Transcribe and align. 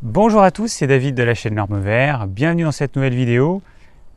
Bonjour 0.00 0.42
à 0.42 0.52
tous, 0.52 0.68
c'est 0.68 0.86
David 0.86 1.16
de 1.16 1.24
la 1.24 1.34
chaîne 1.34 1.56
L'Arme 1.56 1.80
Vert. 1.80 2.28
Bienvenue 2.28 2.62
dans 2.62 2.70
cette 2.70 2.94
nouvelle 2.94 3.16
vidéo. 3.16 3.62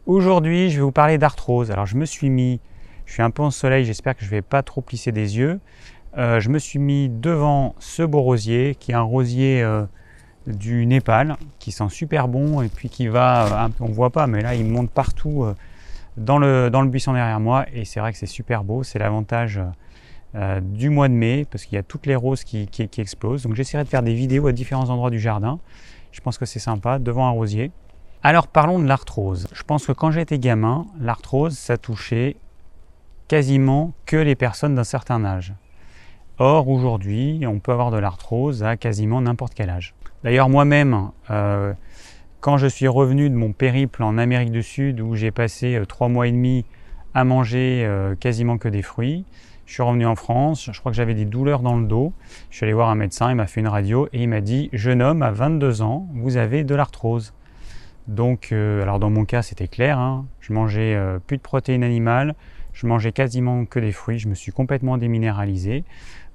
Aujourd'hui, 0.05 0.69
je 0.69 0.75
vais 0.75 0.83
vous 0.83 0.91
parler 0.91 1.17
d'arthrose. 1.17 1.71
Alors, 1.71 1.87
je 1.87 1.97
me 1.97 2.05
suis 2.05 2.29
mis, 2.29 2.59
je 3.07 3.13
suis 3.13 3.23
un 3.23 3.31
peu 3.31 3.41
en 3.41 3.49
soleil, 3.49 3.83
j'espère 3.83 4.15
que 4.15 4.21
je 4.21 4.27
ne 4.27 4.29
vais 4.29 4.41
pas 4.43 4.61
trop 4.61 4.81
plisser 4.81 5.11
des 5.11 5.39
yeux. 5.39 5.59
Euh, 6.19 6.39
je 6.39 6.49
me 6.49 6.59
suis 6.59 6.77
mis 6.77 7.09
devant 7.09 7.73
ce 7.79 8.03
beau 8.03 8.21
rosier, 8.21 8.75
qui 8.79 8.91
est 8.91 8.93
un 8.93 9.01
rosier 9.01 9.63
euh, 9.63 9.83
du 10.45 10.85
Népal, 10.85 11.35
qui 11.57 11.71
sent 11.71 11.89
super 11.89 12.27
bon 12.27 12.61
et 12.61 12.69
puis 12.69 12.87
qui 12.87 13.07
va, 13.07 13.65
euh, 13.65 13.69
on 13.79 13.89
ne 13.89 13.93
voit 13.93 14.11
pas, 14.11 14.27
mais 14.27 14.41
là, 14.41 14.53
il 14.53 14.65
monte 14.65 14.91
partout 14.91 15.47
dans, 16.15 16.37
le, 16.37 16.69
dans 16.69 16.83
le 16.83 16.89
buisson 16.89 17.13
derrière 17.13 17.39
moi. 17.39 17.65
Et 17.73 17.85
c'est 17.85 17.99
vrai 17.99 18.11
que 18.11 18.19
c'est 18.19 18.27
super 18.27 18.63
beau. 18.63 18.83
C'est 18.83 18.99
l'avantage 18.99 19.59
du 20.61 20.89
mois 20.89 21.09
de 21.09 21.13
mai, 21.13 21.45
parce 21.49 21.65
qu'il 21.65 21.75
y 21.75 21.79
a 21.79 21.83
toutes 21.83 22.05
les 22.05 22.15
roses 22.15 22.43
qui, 22.43 22.69
explosent. 22.97 23.43
Donc, 23.43 23.55
j'essaierai 23.55 23.83
de 23.83 23.89
faire 23.89 24.03
des 24.03 24.13
vidéos 24.13 24.47
à 24.47 24.53
différents 24.53 24.89
endroits 24.89 25.09
du 25.09 25.19
jardin. 25.19 25.59
Je 26.11 26.21
pense 26.21 26.37
que 26.37 26.45
c'est 26.45 26.59
sympa, 26.59 26.99
devant 26.99 27.27
un 27.27 27.31
rosier. 27.31 27.71
Alors 28.23 28.47
parlons 28.47 28.77
de 28.77 28.85
l'arthrose. 28.85 29.47
Je 29.51 29.63
pense 29.63 29.87
que 29.87 29.91
quand 29.93 30.11
j'étais 30.11 30.37
gamin, 30.37 30.85
l'arthrose, 30.99 31.57
ça 31.57 31.77
touchait 31.77 32.35
quasiment 33.27 33.93
que 34.05 34.17
les 34.17 34.35
personnes 34.35 34.75
d'un 34.75 34.83
certain 34.83 35.25
âge. 35.25 35.53
Or, 36.37 36.67
aujourd'hui, 36.69 37.43
on 37.47 37.59
peut 37.59 37.71
avoir 37.71 37.89
de 37.89 37.97
l'arthrose 37.97 38.63
à 38.63 38.77
quasiment 38.77 39.21
n'importe 39.21 39.55
quel 39.55 39.71
âge. 39.71 39.95
D'ailleurs, 40.23 40.49
moi-même, 40.49 41.09
euh, 41.31 41.73
quand 42.41 42.57
je 42.57 42.67
suis 42.67 42.87
revenu 42.87 43.27
de 43.29 43.35
mon 43.35 43.53
périple 43.53 44.03
en 44.03 44.19
Amérique 44.19 44.51
du 44.51 44.61
Sud, 44.61 45.01
où 45.01 45.15
j'ai 45.15 45.31
passé 45.31 45.75
euh, 45.75 45.85
trois 45.85 46.07
mois 46.07 46.27
et 46.27 46.31
demi 46.31 46.65
à 47.15 47.23
manger 47.23 47.83
euh, 47.85 48.15
quasiment 48.15 48.59
que 48.59 48.67
des 48.67 48.83
fruits, 48.83 49.25
je 49.71 49.75
suis 49.75 49.83
revenu 49.83 50.05
en 50.05 50.17
France, 50.17 50.69
je 50.69 50.77
crois 50.81 50.91
que 50.91 50.97
j'avais 50.97 51.13
des 51.13 51.23
douleurs 51.23 51.61
dans 51.61 51.77
le 51.77 51.87
dos. 51.87 52.11
Je 52.49 52.57
suis 52.57 52.65
allé 52.65 52.73
voir 52.73 52.89
un 52.89 52.95
médecin, 52.95 53.29
il 53.31 53.35
m'a 53.35 53.47
fait 53.47 53.61
une 53.61 53.69
radio 53.69 54.09
et 54.11 54.21
il 54.21 54.27
m'a 54.27 54.41
dit 54.41 54.69
Jeune 54.73 55.01
homme, 55.01 55.21
à 55.23 55.31
22 55.31 55.81
ans, 55.81 56.09
vous 56.13 56.35
avez 56.35 56.65
de 56.65 56.75
l'arthrose. 56.75 57.33
Donc, 58.09 58.49
euh, 58.51 58.81
alors 58.81 58.99
dans 58.99 59.09
mon 59.09 59.23
cas, 59.23 59.41
c'était 59.41 59.69
clair. 59.69 59.97
Hein. 59.97 60.25
Je 60.41 60.51
mangeais 60.51 60.93
euh, 60.93 61.19
plus 61.25 61.37
de 61.37 61.41
protéines 61.41 61.85
animales, 61.85 62.35
je 62.73 62.85
mangeais 62.85 63.13
quasiment 63.13 63.63
que 63.63 63.79
des 63.79 63.93
fruits, 63.93 64.19
je 64.19 64.27
me 64.27 64.35
suis 64.35 64.51
complètement 64.51 64.97
déminéralisé. 64.97 65.85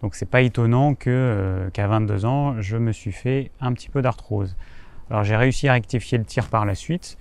Donc, 0.00 0.14
c'est 0.14 0.30
pas 0.30 0.40
étonnant 0.40 0.96
euh, 1.06 1.68
qu'à 1.74 1.88
22 1.88 2.24
ans, 2.24 2.62
je 2.62 2.78
me 2.78 2.92
suis 2.92 3.12
fait 3.12 3.50
un 3.60 3.74
petit 3.74 3.90
peu 3.90 4.00
d'arthrose. 4.00 4.56
Alors, 5.10 5.24
j'ai 5.24 5.36
réussi 5.36 5.68
à 5.68 5.74
rectifier 5.74 6.16
le 6.16 6.24
tir 6.24 6.48
par 6.48 6.64
la 6.64 6.74
suite. 6.74 7.18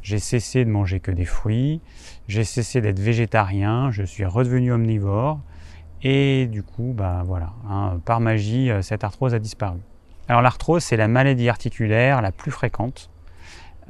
J'ai 0.00 0.20
cessé 0.20 0.64
de 0.64 0.70
manger 0.70 1.00
que 1.00 1.10
des 1.10 1.24
fruits, 1.24 1.80
j'ai 2.28 2.44
cessé 2.44 2.80
d'être 2.80 3.00
végétarien, 3.00 3.90
je 3.90 4.04
suis 4.04 4.24
redevenu 4.24 4.70
omnivore. 4.70 5.40
Et 6.08 6.46
du 6.46 6.62
coup, 6.62 6.94
bah 6.96 7.24
voilà, 7.26 7.50
hein, 7.68 7.98
par 8.04 8.20
magie, 8.20 8.70
cette 8.80 9.02
arthrose 9.02 9.34
a 9.34 9.40
disparu. 9.40 9.78
Alors 10.28 10.40
l'arthrose, 10.40 10.84
c'est 10.84 10.96
la 10.96 11.08
maladie 11.08 11.48
articulaire 11.48 12.22
la 12.22 12.30
plus 12.30 12.52
fréquente. 12.52 13.10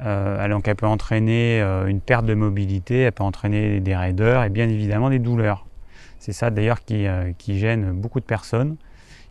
Euh, 0.01 0.47
donc 0.47 0.67
elle 0.67 0.75
peut 0.75 0.87
entraîner 0.87 1.61
euh, 1.61 1.85
une 1.85 2.01
perte 2.01 2.25
de 2.25 2.33
mobilité, 2.33 3.01
elle 3.01 3.11
peut 3.11 3.23
entraîner 3.23 3.79
des 3.79 3.95
raideurs 3.95 4.43
et 4.43 4.49
bien 4.49 4.67
évidemment 4.67 5.11
des 5.11 5.19
douleurs. 5.19 5.67
C'est 6.17 6.33
ça 6.33 6.49
d'ailleurs 6.49 6.83
qui, 6.83 7.05
euh, 7.05 7.31
gêne 7.47 7.91
beaucoup 7.91 8.19
de 8.19 8.25
personnes 8.25 8.77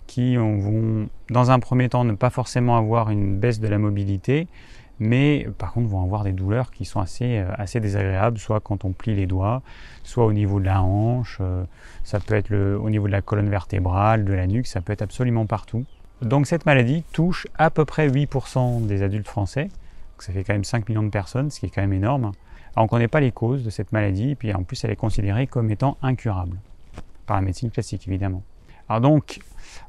qui 0.06 0.36
vont 0.36 1.08
dans 1.30 1.50
un 1.50 1.58
premier 1.58 1.88
temps 1.88 2.04
ne 2.04 2.12
pas 2.12 2.30
forcément 2.30 2.76
avoir 2.76 3.10
une 3.10 3.38
baisse 3.38 3.58
de 3.58 3.66
la 3.66 3.78
mobilité, 3.78 4.46
mais 4.98 5.46
par 5.58 5.72
contre 5.72 5.88
vont 5.88 6.02
avoir 6.02 6.24
des 6.24 6.32
douleurs 6.32 6.70
qui 6.70 6.84
sont 6.84 7.00
assez, 7.00 7.38
assez 7.56 7.80
désagréables, 7.80 8.38
soit 8.38 8.60
quand 8.60 8.84
on 8.84 8.92
plie 8.92 9.14
les 9.14 9.26
doigts, 9.26 9.62
soit 10.02 10.24
au 10.24 10.32
niveau 10.32 10.60
de 10.60 10.64
la 10.66 10.82
hanche, 10.82 11.40
ça 12.04 12.20
peut 12.20 12.34
être 12.34 12.54
au 12.54 12.88
niveau 12.88 13.06
de 13.06 13.12
la 13.12 13.22
colonne 13.22 13.50
vertébrale, 13.50 14.24
de 14.24 14.32
la 14.32 14.46
nuque, 14.46 14.66
ça 14.66 14.80
peut 14.80 14.92
être 14.92 15.02
absolument 15.02 15.46
partout. 15.46 15.84
Donc 16.22 16.46
cette 16.46 16.64
maladie 16.64 17.04
touche 17.12 17.46
à 17.58 17.68
peu 17.70 17.84
près 17.84 18.08
8% 18.08 18.86
des 18.86 19.02
adultes 19.02 19.28
français, 19.28 19.68
ça 20.18 20.32
fait 20.32 20.44
quand 20.44 20.54
même 20.54 20.64
5 20.64 20.88
millions 20.88 21.02
de 21.02 21.10
personnes, 21.10 21.50
ce 21.50 21.60
qui 21.60 21.66
est 21.66 21.70
quand 21.70 21.82
même 21.82 21.92
énorme. 21.92 22.24
Alors 22.24 22.34
on 22.76 22.82
ne 22.84 22.88
connaît 22.88 23.08
pas 23.08 23.20
les 23.20 23.32
causes 23.32 23.64
de 23.64 23.70
cette 23.70 23.92
maladie, 23.92 24.30
et 24.30 24.34
puis 24.34 24.52
en 24.52 24.62
plus 24.62 24.82
elle 24.84 24.90
est 24.90 24.96
considérée 24.96 25.46
comme 25.46 25.70
étant 25.70 25.98
incurable, 26.02 26.56
par 27.26 27.36
la 27.36 27.42
médecine 27.42 27.70
classique 27.70 28.06
évidemment. 28.08 28.42
Alors 28.88 29.00
donc, 29.00 29.40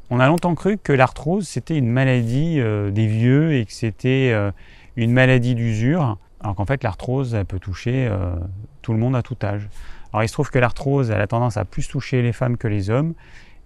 on 0.09 0.19
a 0.19 0.27
longtemps 0.27 0.55
cru 0.55 0.77
que 0.77 0.91
l'arthrose 0.91 1.47
c'était 1.47 1.77
une 1.77 1.89
maladie 1.89 2.59
euh, 2.59 2.91
des 2.91 3.07
vieux 3.07 3.53
et 3.53 3.65
que 3.65 3.73
c'était 3.73 4.31
euh, 4.33 4.51
une 4.97 5.13
maladie 5.13 5.55
d'usure, 5.55 6.17
alors 6.41 6.55
qu'en 6.55 6.65
fait 6.65 6.83
l'arthrose 6.83 7.37
peut 7.47 7.59
toucher 7.59 8.07
euh, 8.07 8.35
tout 8.81 8.91
le 8.91 8.99
monde 8.99 9.15
à 9.15 9.21
tout 9.21 9.37
âge. 9.43 9.69
Alors 10.11 10.23
il 10.23 10.27
se 10.27 10.33
trouve 10.33 10.49
que 10.49 10.59
l'arthrose 10.59 11.09
elle 11.11 11.21
a 11.21 11.27
tendance 11.27 11.55
à 11.55 11.63
plus 11.63 11.87
toucher 11.87 12.21
les 12.21 12.33
femmes 12.33 12.57
que 12.57 12.67
les 12.67 12.89
hommes 12.89 13.13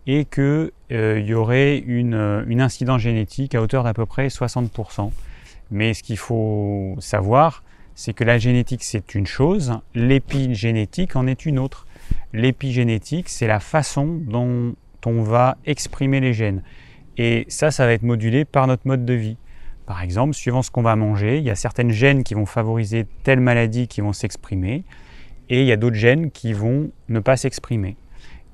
et 0.05 0.25
qu'il 0.25 0.71
y 0.89 1.33
aurait 1.33 1.77
une, 1.77 2.43
une 2.47 2.61
incidence 2.61 3.01
génétique 3.01 3.55
à 3.55 3.61
hauteur 3.61 3.83
d'à 3.83 3.93
peu 3.93 4.05
près 4.05 4.27
60%. 4.27 5.11
Mais 5.71 5.93
ce 5.93 6.03
qu'il 6.03 6.17
faut 6.17 6.95
savoir, 6.99 7.63
c'est 7.95 8.13
que 8.13 8.23
la 8.23 8.37
génétique, 8.37 8.83
c'est 8.83 9.15
une 9.15 9.27
chose, 9.27 9.73
l'épigénétique 9.93 11.15
en 11.15 11.27
est 11.27 11.45
une 11.45 11.59
autre. 11.59 11.85
L'épigénétique, 12.33 13.29
c'est 13.29 13.47
la 13.47 13.59
façon 13.59 14.19
dont 14.21 14.75
on 15.05 15.21
va 15.21 15.57
exprimer 15.65 16.19
les 16.19 16.33
gènes. 16.33 16.63
Et 17.17 17.45
ça, 17.47 17.71
ça 17.71 17.85
va 17.85 17.93
être 17.93 18.03
modulé 18.03 18.45
par 18.45 18.67
notre 18.67 18.87
mode 18.87 19.05
de 19.05 19.13
vie. 19.13 19.37
Par 19.91 20.03
exemple, 20.03 20.33
suivant 20.33 20.61
ce 20.61 20.71
qu'on 20.71 20.83
va 20.83 20.95
manger, 20.95 21.39
il 21.39 21.43
y 21.43 21.49
a 21.49 21.55
certaines 21.55 21.91
gènes 21.91 22.23
qui 22.23 22.33
vont 22.33 22.45
favoriser 22.45 23.05
telle 23.23 23.41
maladie 23.41 23.89
qui 23.89 23.99
vont 23.99 24.13
s'exprimer, 24.13 24.85
et 25.49 25.59
il 25.59 25.67
y 25.67 25.73
a 25.73 25.75
d'autres 25.75 25.97
gènes 25.97 26.31
qui 26.31 26.53
vont 26.53 26.91
ne 27.09 27.19
pas 27.19 27.35
s'exprimer. 27.35 27.97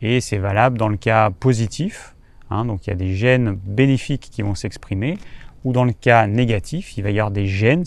Et 0.02 0.20
c'est 0.20 0.40
valable 0.40 0.80
dans 0.80 0.90
le 0.90 0.98
cas 0.98 1.30
positif, 1.30 2.16
hein, 2.50 2.66
donc 2.66 2.88
il 2.88 2.90
y 2.90 2.94
a 2.94 2.96
des 2.96 3.14
gènes 3.14 3.52
bénéfiques 3.54 4.30
qui 4.32 4.42
vont 4.42 4.56
s'exprimer, 4.56 5.20
ou 5.64 5.74
dans 5.74 5.86
le 5.86 5.94
cas 5.94 6.26
négatif, 6.26 6.98
il 6.98 7.04
va 7.04 7.12
y 7.12 7.20
avoir 7.20 7.30
des 7.30 7.46
gènes 7.46 7.84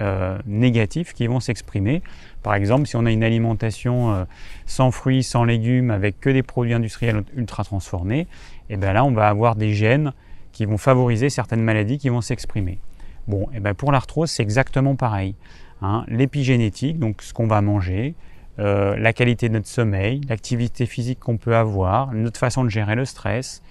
euh, 0.00 0.38
négatifs 0.46 1.12
qui 1.12 1.26
vont 1.26 1.40
s'exprimer. 1.40 2.02
Par 2.44 2.54
exemple, 2.54 2.86
si 2.86 2.94
on 2.94 3.04
a 3.04 3.10
une 3.10 3.24
alimentation 3.24 4.12
euh, 4.12 4.24
sans 4.64 4.92
fruits, 4.92 5.24
sans 5.24 5.42
légumes, 5.42 5.90
avec 5.90 6.20
que 6.20 6.30
des 6.30 6.44
produits 6.44 6.74
industriels 6.74 7.24
ultra 7.34 7.64
transformés, 7.64 8.20
et 8.70 8.74
eh 8.74 8.76
bien 8.76 8.92
là, 8.92 9.04
on 9.04 9.10
va 9.10 9.26
avoir 9.28 9.56
des 9.56 9.74
gènes 9.74 10.12
qui 10.52 10.66
vont 10.66 10.78
favoriser 10.78 11.30
certaines 11.30 11.62
maladies 11.62 11.98
qui 11.98 12.10
vont 12.10 12.20
s'exprimer. 12.20 12.78
Bon, 13.28 13.44
et 13.52 13.56
eh 13.56 13.60
bien 13.60 13.74
pour 13.74 13.92
l'arthrose, 13.92 14.30
c'est 14.30 14.42
exactement 14.42 14.96
pareil. 14.96 15.34
Hein. 15.80 16.04
L'épigénétique, 16.08 16.98
donc 16.98 17.22
ce 17.22 17.32
qu'on 17.32 17.46
va 17.46 17.60
manger, 17.60 18.14
euh, 18.58 18.96
la 18.96 19.12
qualité 19.12 19.48
de 19.48 19.54
notre 19.54 19.68
sommeil, 19.68 20.20
l'activité 20.28 20.86
physique 20.86 21.20
qu'on 21.20 21.36
peut 21.36 21.56
avoir, 21.56 22.12
notre 22.12 22.38
façon 22.38 22.64
de 22.64 22.68
gérer 22.68 22.94
le 22.94 23.04
stress, 23.04 23.62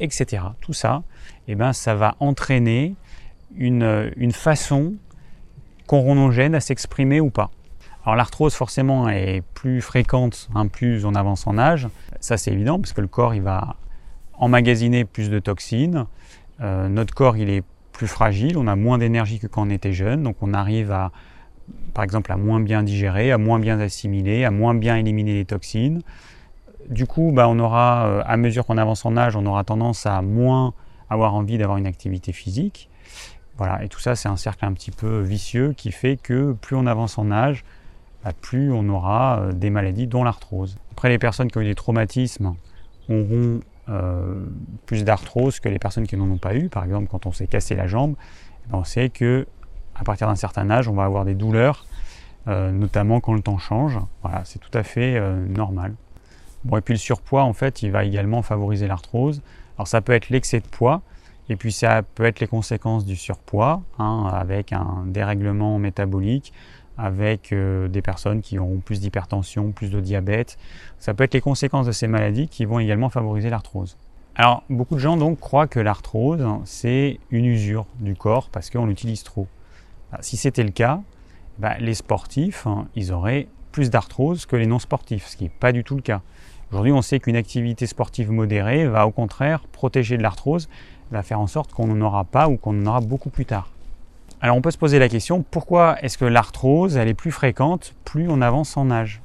etc. 0.00 0.42
Tout 0.60 0.72
ça, 0.72 1.02
eh 1.48 1.54
ben, 1.54 1.72
ça 1.72 1.94
va 1.94 2.16
entraîner 2.20 2.94
une, 3.56 4.12
une 4.16 4.32
façon 4.32 4.94
gènes 6.30 6.54
à 6.54 6.60
s'exprimer 6.60 7.20
ou 7.20 7.30
pas. 7.30 7.50
Alors 8.04 8.16
l'arthrose 8.16 8.54
forcément 8.54 9.08
est 9.08 9.42
plus 9.54 9.80
fréquente 9.80 10.48
hein, 10.54 10.66
plus 10.66 11.04
on 11.04 11.14
avance 11.14 11.46
en 11.46 11.56
âge, 11.56 11.88
ça 12.20 12.36
c'est 12.36 12.52
évident 12.52 12.78
parce 12.78 12.92
que 12.92 13.00
le 13.00 13.06
corps 13.06 13.34
il 13.34 13.42
va 13.42 13.76
emmagasiner 14.34 15.04
plus 15.04 15.30
de 15.30 15.38
toxines, 15.38 16.06
euh, 16.60 16.88
notre 16.88 17.14
corps 17.14 17.36
il 17.36 17.48
est 17.48 17.64
plus 17.94 18.06
fragile, 18.06 18.58
on 18.58 18.66
a 18.66 18.76
moins 18.76 18.98
d'énergie 18.98 19.38
que 19.38 19.46
quand 19.46 19.66
on 19.66 19.70
était 19.70 19.94
jeune, 19.94 20.22
donc 20.22 20.36
on 20.42 20.52
arrive 20.52 20.90
à 20.92 21.10
par 21.94 22.04
exemple 22.04 22.30
à 22.30 22.36
moins 22.36 22.60
bien 22.60 22.82
digérer, 22.82 23.32
à 23.32 23.38
moins 23.38 23.58
bien 23.58 23.80
assimiler, 23.80 24.44
à 24.44 24.50
moins 24.50 24.74
bien 24.74 24.96
éliminer 24.96 25.32
les 25.32 25.46
toxines, 25.46 26.02
du 26.88 27.06
coup, 27.06 27.32
bah, 27.32 27.48
on 27.48 27.58
aura, 27.58 28.06
euh, 28.06 28.22
à 28.26 28.36
mesure 28.36 28.66
qu'on 28.66 28.78
avance 28.78 29.04
en 29.04 29.16
âge, 29.16 29.36
on 29.36 29.46
aura 29.46 29.64
tendance 29.64 30.06
à 30.06 30.20
moins 30.22 30.74
avoir 31.10 31.34
envie 31.34 31.58
d'avoir 31.58 31.78
une 31.78 31.86
activité 31.86 32.32
physique. 32.32 32.90
Voilà, 33.56 33.84
et 33.84 33.88
tout 33.88 34.00
ça, 34.00 34.16
c'est 34.16 34.28
un 34.28 34.36
cercle 34.36 34.64
un 34.64 34.72
petit 34.72 34.90
peu 34.90 35.20
vicieux 35.20 35.72
qui 35.76 35.92
fait 35.92 36.16
que 36.16 36.52
plus 36.52 36.76
on 36.76 36.86
avance 36.86 37.18
en 37.18 37.30
âge, 37.30 37.64
bah, 38.24 38.32
plus 38.38 38.72
on 38.72 38.88
aura 38.88 39.40
euh, 39.40 39.52
des 39.52 39.70
maladies, 39.70 40.06
dont 40.06 40.24
l'arthrose. 40.24 40.76
Après, 40.92 41.08
les 41.08 41.18
personnes 41.18 41.50
qui 41.50 41.58
ont 41.58 41.62
eu 41.62 41.66
des 41.66 41.74
traumatismes 41.74 42.54
auront 43.08 43.60
plus 44.86 45.04
d'arthrose 45.04 45.60
que 45.60 45.68
les 45.68 45.78
personnes 45.78 46.06
qui 46.06 46.16
n'en 46.16 46.30
ont 46.30 46.38
pas 46.38 46.54
eu. 46.54 46.68
Par 46.68 46.84
exemple, 46.84 47.08
quand 47.10 47.26
on 47.26 47.32
s'est 47.32 47.46
cassé 47.46 47.74
la 47.74 47.86
jambe, 47.86 48.14
eh 48.66 48.70
ben, 48.70 48.78
on 48.78 48.84
sait 48.84 49.10
que 49.10 49.46
à 49.94 50.04
partir 50.04 50.26
d'un 50.26 50.34
certain 50.34 50.70
âge, 50.70 50.88
on 50.88 50.94
va 50.94 51.04
avoir 51.04 51.24
des 51.24 51.34
douleurs, 51.34 51.86
notamment 52.46 53.20
quand 53.20 53.34
le 53.34 53.42
temps 53.42 53.58
change. 53.58 53.98
Voilà, 54.22 54.42
c'est 54.44 54.58
tout 54.58 54.76
à 54.76 54.82
fait 54.82 55.20
normal. 55.48 55.94
Bon, 56.64 56.78
et 56.78 56.80
puis 56.80 56.94
le 56.94 56.98
surpoids, 56.98 57.44
en 57.44 57.52
fait, 57.52 57.82
il 57.82 57.90
va 57.92 58.04
également 58.04 58.42
favoriser 58.42 58.88
l'arthrose. 58.88 59.42
Alors 59.76 59.86
ça 59.86 60.00
peut 60.00 60.12
être 60.12 60.30
l'excès 60.30 60.60
de 60.60 60.66
poids, 60.66 61.02
et 61.48 61.56
puis 61.56 61.72
ça 61.72 62.02
peut 62.02 62.24
être 62.24 62.40
les 62.40 62.46
conséquences 62.46 63.04
du 63.04 63.16
surpoids, 63.16 63.82
hein, 63.98 64.30
avec 64.32 64.72
un 64.72 65.04
dérèglement 65.06 65.78
métabolique, 65.78 66.52
avec 66.98 67.52
euh, 67.52 67.88
des 67.88 68.02
personnes 68.02 68.40
qui 68.40 68.58
auront 68.58 68.78
plus 68.78 69.00
d'hypertension, 69.00 69.72
plus 69.72 69.90
de 69.90 70.00
diabète. 70.00 70.58
Ça 70.98 71.14
peut 71.14 71.24
être 71.24 71.34
les 71.34 71.40
conséquences 71.40 71.86
de 71.86 71.92
ces 71.92 72.06
maladies 72.06 72.48
qui 72.48 72.64
vont 72.64 72.78
également 72.78 73.10
favoriser 73.10 73.50
l'arthrose. 73.50 73.96
Alors 74.36 74.64
beaucoup 74.68 74.94
de 74.94 75.00
gens 75.00 75.16
donc 75.16 75.38
croient 75.38 75.68
que 75.68 75.78
l'arthrose 75.78 76.44
c'est 76.64 77.20
une 77.30 77.44
usure 77.44 77.86
du 78.00 78.16
corps 78.16 78.48
parce 78.50 78.68
qu'on 78.68 78.86
l'utilise 78.86 79.22
trop. 79.22 79.46
si 80.20 80.36
c'était 80.36 80.64
le 80.64 80.70
cas, 80.70 81.00
bah, 81.58 81.76
les 81.78 81.94
sportifs 81.94 82.66
hein, 82.66 82.88
ils 82.96 83.12
auraient 83.12 83.46
plus 83.70 83.90
d'arthrose 83.90 84.46
que 84.46 84.54
les 84.54 84.66
non 84.66 84.78
sportifs, 84.78 85.26
ce 85.26 85.36
qui 85.36 85.44
n'est 85.44 85.50
pas 85.50 85.72
du 85.72 85.82
tout 85.82 85.96
le 85.96 86.02
cas. 86.02 86.20
Aujourd'hui, 86.70 86.92
on 86.92 87.02
sait 87.02 87.20
qu'une 87.20 87.36
activité 87.36 87.86
sportive 87.86 88.30
modérée 88.30 88.86
va 88.86 89.06
au 89.06 89.10
contraire 89.10 89.60
protéger 89.72 90.16
de 90.16 90.22
l'arthrose, 90.22 90.68
va 91.10 91.22
faire 91.22 91.40
en 91.40 91.46
sorte 91.46 91.72
qu'on 91.72 91.88
n'en 91.88 92.00
aura 92.06 92.24
pas 92.24 92.48
ou 92.48 92.56
qu'on 92.56 92.80
en 92.82 92.86
aura 92.86 93.00
beaucoup 93.00 93.30
plus 93.30 93.46
tard. 93.46 93.73
Alors 94.44 94.58
on 94.58 94.60
peut 94.60 94.70
se 94.70 94.76
poser 94.76 94.98
la 94.98 95.08
question, 95.08 95.42
pourquoi 95.42 95.96
est-ce 96.02 96.18
que 96.18 96.26
l'arthrose, 96.26 96.98
elle 96.98 97.08
est 97.08 97.14
plus 97.14 97.30
fréquente 97.30 97.94
plus 98.04 98.28
on 98.28 98.42
avance 98.42 98.76
en 98.76 98.90
âge? 98.90 99.22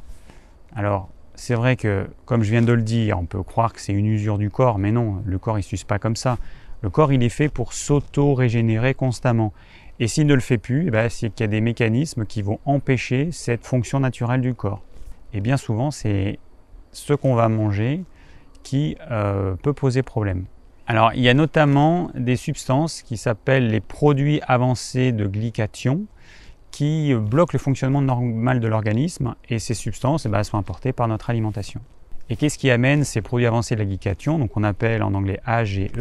Alors 0.73 1.09
c'est 1.35 1.55
vrai 1.55 1.75
que, 1.75 2.07
comme 2.23 2.41
je 2.41 2.51
viens 2.51 2.61
de 2.61 2.71
le 2.71 2.81
dire, 2.81 3.19
on 3.19 3.25
peut 3.25 3.43
croire 3.43 3.73
que 3.73 3.81
c'est 3.81 3.91
une 3.91 4.05
usure 4.05 4.37
du 4.37 4.49
corps, 4.49 4.79
mais 4.79 4.93
non, 4.93 5.21
le 5.25 5.37
corps 5.37 5.57
il 5.57 5.59
ne 5.59 5.65
s'use 5.65 5.83
pas 5.83 5.99
comme 5.99 6.15
ça. 6.15 6.37
Le 6.79 6.89
corps 6.89 7.11
il 7.11 7.21
est 7.21 7.27
fait 7.27 7.49
pour 7.49 7.73
s'auto-régénérer 7.73 8.93
constamment. 8.93 9.51
Et 9.99 10.07
s'il 10.07 10.25
ne 10.25 10.33
le 10.33 10.39
fait 10.39 10.57
plus, 10.57 10.87
eh 10.87 10.89
ben, 10.89 11.09
c'est 11.09 11.29
qu'il 11.31 11.43
y 11.43 11.49
a 11.49 11.51
des 11.51 11.59
mécanismes 11.59 12.25
qui 12.25 12.41
vont 12.41 12.61
empêcher 12.63 13.33
cette 13.33 13.65
fonction 13.65 13.99
naturelle 13.99 14.39
du 14.39 14.53
corps. 14.53 14.83
Et 15.33 15.41
bien 15.41 15.57
souvent, 15.57 15.91
c'est 15.91 16.39
ce 16.93 17.11
qu'on 17.11 17.35
va 17.35 17.49
manger 17.49 18.05
qui 18.63 18.95
euh, 19.11 19.55
peut 19.55 19.73
poser 19.73 20.01
problème. 20.01 20.45
Alors, 20.89 21.11
il 21.13 21.21
y 21.21 21.29
a 21.29 21.35
notamment 21.35 22.09
des 22.15 22.35
substances 22.35 23.03
qui 23.03 23.15
s'appellent 23.15 23.69
les 23.69 23.79
produits 23.79 24.41
avancés 24.47 25.11
de 25.11 25.27
glycation 25.27 26.07
qui 26.71 27.13
bloquent 27.13 27.51
le 27.53 27.59
fonctionnement 27.59 28.01
normal 28.01 28.59
de 28.59 28.67
l'organisme 28.67 29.35
et 29.49 29.59
ces 29.59 29.75
substances 29.75 30.25
eh 30.25 30.29
ben, 30.29 30.41
sont 30.41 30.57
apportées 30.57 30.91
par 30.91 31.07
notre 31.07 31.29
alimentation. 31.29 31.79
Et 32.31 32.35
qu'est-ce 32.35 32.57
qui 32.57 32.71
amène 32.71 33.03
ces 33.03 33.21
produits 33.21 33.45
avancés 33.45 33.75
de 33.75 33.81
la 33.81 33.85
glycation, 33.85 34.39
donc 34.39 34.57
on 34.57 34.63
appelle 34.63 35.03
en 35.03 35.13
anglais 35.13 35.39
AGE 35.45 35.91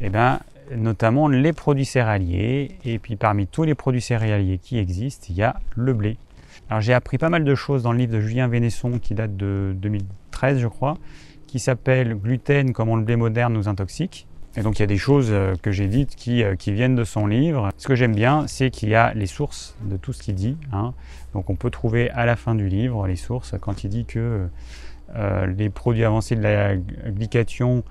eh 0.00 0.08
ben, 0.08 0.40
notamment 0.74 1.28
les 1.28 1.52
produits 1.52 1.84
céréaliers. 1.84 2.78
Et 2.86 2.98
puis 2.98 3.16
parmi 3.16 3.46
tous 3.46 3.64
les 3.64 3.74
produits 3.74 4.00
céréaliers 4.00 4.56
qui 4.56 4.78
existent, 4.78 5.26
il 5.28 5.36
y 5.36 5.42
a 5.42 5.60
le 5.76 5.92
blé. 5.92 6.16
Alors 6.70 6.80
j'ai 6.80 6.94
appris 6.94 7.18
pas 7.18 7.28
mal 7.28 7.44
de 7.44 7.54
choses 7.54 7.82
dans 7.82 7.92
le 7.92 7.98
livre 7.98 8.14
de 8.14 8.20
Julien 8.20 8.48
Vénesson 8.48 8.98
qui 8.98 9.12
date 9.12 9.36
de 9.36 9.74
2013 9.76 10.60
je 10.60 10.66
crois, 10.66 10.96
qui 11.48 11.58
s'appelle 11.58 12.14
Gluten, 12.14 12.72
comment 12.72 12.94
le 12.94 13.02
blé 13.02 13.16
moderne 13.16 13.52
nous 13.52 13.68
intoxique. 13.68 14.28
Et 14.56 14.62
donc 14.62 14.78
il 14.78 14.82
y 14.82 14.84
a 14.84 14.86
des 14.86 14.96
choses 14.96 15.28
euh, 15.30 15.54
que 15.60 15.72
j'ai 15.72 15.88
dites 15.88 16.14
qui, 16.14 16.42
euh, 16.42 16.56
qui, 16.56 16.72
viennent 16.72 16.94
de 16.94 17.04
son 17.04 17.26
livre. 17.26 17.70
Ce 17.76 17.86
que 17.86 17.94
j'aime 17.94 18.14
bien, 18.14 18.46
c'est 18.46 18.70
qu'il 18.70 18.88
y 18.88 18.94
a 18.94 19.12
les 19.14 19.26
sources 19.26 19.76
de 19.84 19.96
tout 19.96 20.12
ce 20.12 20.22
qu'il 20.22 20.34
dit. 20.34 20.56
Hein. 20.72 20.94
Donc 21.32 21.50
on 21.50 21.56
peut 21.56 21.70
trouver 21.70 22.10
à 22.10 22.26
la 22.26 22.36
fin 22.36 22.54
du 22.54 22.68
livre 22.68 23.06
les 23.06 23.16
sources 23.16 23.54
quand 23.60 23.84
il 23.84 23.90
dit 23.90 24.04
que 24.04 24.48
euh, 25.16 25.46
les 25.46 25.70
produits 25.70 26.04
avancés 26.04 26.36
de 26.36 26.42
la 26.42 26.76
glycation 26.76 27.82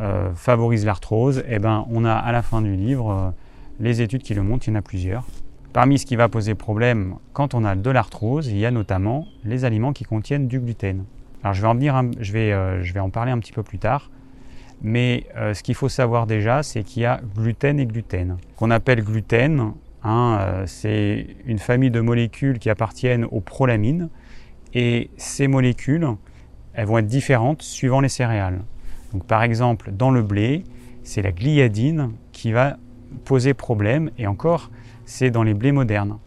euh, 0.00 0.32
favorise 0.34 0.86
l'arthrose, 0.86 1.42
eh 1.48 1.58
ben, 1.58 1.86
on 1.90 2.04
a 2.04 2.14
à 2.14 2.32
la 2.32 2.42
fin 2.42 2.62
du 2.62 2.74
livre 2.76 3.34
les 3.80 4.00
études 4.00 4.22
qui 4.22 4.34
le 4.34 4.42
montrent, 4.42 4.68
il 4.68 4.70
y 4.70 4.74
en 4.74 4.78
a 4.78 4.82
plusieurs. 4.82 5.24
Parmi 5.72 5.98
ce 5.98 6.06
qui 6.06 6.16
va 6.16 6.28
poser 6.28 6.54
problème 6.54 7.16
quand 7.32 7.54
on 7.54 7.64
a 7.64 7.74
de 7.74 7.90
l'arthrose, 7.90 8.48
il 8.48 8.58
y 8.58 8.66
a 8.66 8.70
notamment 8.70 9.26
les 9.44 9.64
aliments 9.64 9.92
qui 9.92 10.04
contiennent 10.04 10.46
du 10.46 10.60
gluten. 10.60 11.04
Alors 11.42 11.54
je 11.54 11.62
vais 11.62 11.68
en, 11.68 11.74
venir, 11.74 12.02
je 12.20 12.32
vais, 12.32 12.52
euh, 12.52 12.82
je 12.82 12.92
vais 12.92 13.00
en 13.00 13.10
parler 13.10 13.32
un 13.32 13.38
petit 13.38 13.52
peu 13.52 13.62
plus 13.62 13.78
tard, 13.78 14.10
mais 14.82 15.26
ce 15.36 15.62
qu'il 15.62 15.76
faut 15.76 15.88
savoir 15.88 16.26
déjà, 16.26 16.64
c'est 16.64 16.82
qu'il 16.82 17.02
y 17.02 17.06
a 17.06 17.20
gluten 17.36 17.78
et 17.78 17.86
gluten. 17.86 18.36
Qu'on 18.56 18.72
appelle 18.72 19.04
gluten, 19.04 19.74
hein, 20.02 20.64
c'est 20.66 21.28
une 21.46 21.60
famille 21.60 21.92
de 21.92 22.00
molécules 22.00 22.58
qui 22.58 22.68
appartiennent 22.68 23.24
aux 23.26 23.40
prolamines, 23.40 24.08
et 24.74 25.10
ces 25.16 25.48
molécules, 25.48 26.08
elles 26.74 26.86
vont 26.86 26.98
être 26.98 27.06
différentes 27.06 27.62
suivant 27.62 28.00
les 28.00 28.08
céréales. 28.08 28.62
Donc, 29.12 29.26
par 29.26 29.42
exemple, 29.42 29.90
dans 29.92 30.10
le 30.10 30.22
blé, 30.22 30.64
c'est 31.02 31.22
la 31.22 31.32
gliadine 31.32 32.12
qui 32.32 32.52
va 32.52 32.76
poser 33.24 33.54
problème, 33.54 34.10
et 34.18 34.26
encore, 34.26 34.70
c'est 35.04 35.30
dans 35.30 35.42
les 35.42 35.54
blés 35.54 35.72
modernes. 35.72 36.18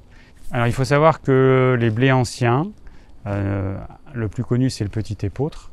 Alors, 0.51 0.67
il 0.67 0.73
faut 0.73 0.85
savoir 0.85 1.21
que 1.21 1.75
les 1.79 1.89
blés 1.89 2.11
anciens, 2.11 2.67
euh, 3.27 3.77
le 4.13 4.27
plus 4.27 4.43
connu, 4.43 4.69
c'est 4.69 4.83
le 4.83 4.89
petit 4.89 5.25
épeautre, 5.25 5.71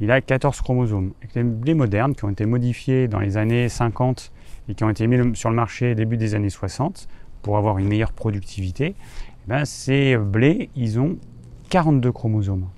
il 0.00 0.10
a 0.10 0.20
14 0.20 0.60
chromosomes. 0.60 1.12
les 1.34 1.42
blés 1.42 1.74
modernes, 1.74 2.14
qui 2.14 2.24
ont 2.24 2.30
été 2.30 2.46
modifiés 2.46 3.08
dans 3.08 3.20
les 3.20 3.36
années 3.36 3.68
50 3.68 4.32
et 4.68 4.74
qui 4.74 4.84
ont 4.84 4.90
été 4.90 5.06
mis 5.06 5.36
sur 5.36 5.50
le 5.50 5.56
marché 5.56 5.94
début 5.94 6.16
des 6.16 6.34
années 6.34 6.50
60 6.50 7.08
pour 7.42 7.56
avoir 7.56 7.78
une 7.78 7.88
meilleure 7.88 8.12
productivité, 8.12 8.94
eh 8.96 9.48
ben, 9.48 9.64
ces 9.64 10.16
blés, 10.16 10.70
ils 10.76 10.98
ont 10.98 11.18
42 11.70 12.12
chromosomes. 12.12 12.68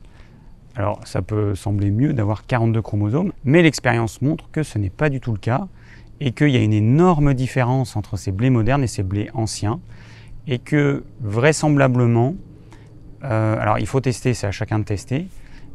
Alors 0.77 1.01
ça 1.05 1.23
peut 1.23 1.55
sembler 1.55 1.91
mieux 1.91 2.13
d'avoir 2.13 2.47
42 2.47 2.83
chromosomes, 2.83 3.33
mais 3.45 3.63
l'expérience 3.63 4.21
montre 4.23 4.51
que 4.51 4.63
ce 4.63 4.79
n'est 4.79 4.91
pas 4.91 5.09
du 5.09 5.21
tout 5.21 5.33
le 5.33 5.39
cas 5.39 5.69
et 6.21 6.33
qu'il 6.33 6.51
y 6.51 6.57
a 6.57 6.63
une 6.63 6.73
énorme 6.73 7.35
différence 7.35 7.97
entre 7.97 8.17
ces 8.17 8.33
blés 8.33 8.51
modernes 8.51 8.83
et 8.83 8.89
ces 8.89 9.03
blés 9.03 9.31
anciens 9.35 9.81
et 10.47 10.59
que 10.59 11.05
vraisemblablement, 11.21 12.35
euh, 13.25 13.57
alors 13.59 13.79
il 13.79 13.87
faut 13.87 14.01
tester, 14.01 14.35
c'est 14.35 14.47
à 14.47 14.51
chacun 14.53 14.79
de 14.79 14.85
tester, 14.85 15.27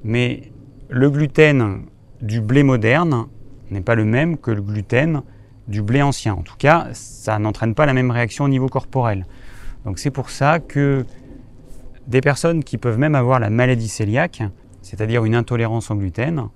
mais 0.03 0.51
le 0.89 1.09
gluten 1.09 1.83
du 2.21 2.41
blé 2.41 2.63
moderne 2.63 3.27
n'est 3.71 3.81
pas 3.81 3.95
le 3.95 4.05
même 4.05 4.37
que 4.37 4.51
le 4.51 4.61
gluten 4.61 5.21
du 5.67 5.81
blé 5.81 6.01
ancien. 6.01 6.33
En 6.33 6.41
tout 6.41 6.57
cas, 6.57 6.87
ça 6.93 7.37
n'entraîne 7.39 7.75
pas 7.75 7.85
la 7.85 7.93
même 7.93 8.11
réaction 8.11 8.45
au 8.45 8.49
niveau 8.49 8.67
corporel. 8.67 9.25
Donc 9.85 9.99
c'est 9.99 10.11
pour 10.11 10.29
ça 10.29 10.59
que 10.59 11.05
des 12.07 12.21
personnes 12.21 12.63
qui 12.63 12.77
peuvent 12.77 12.97
même 12.97 13.15
avoir 13.15 13.39
la 13.39 13.49
maladie 13.49 13.91
cœliaque 13.95 14.41
c'est-à-dire 14.89 15.23
une 15.25 15.35
intolérance 15.35 15.91
au 15.91 15.95
gluten, 15.95 16.47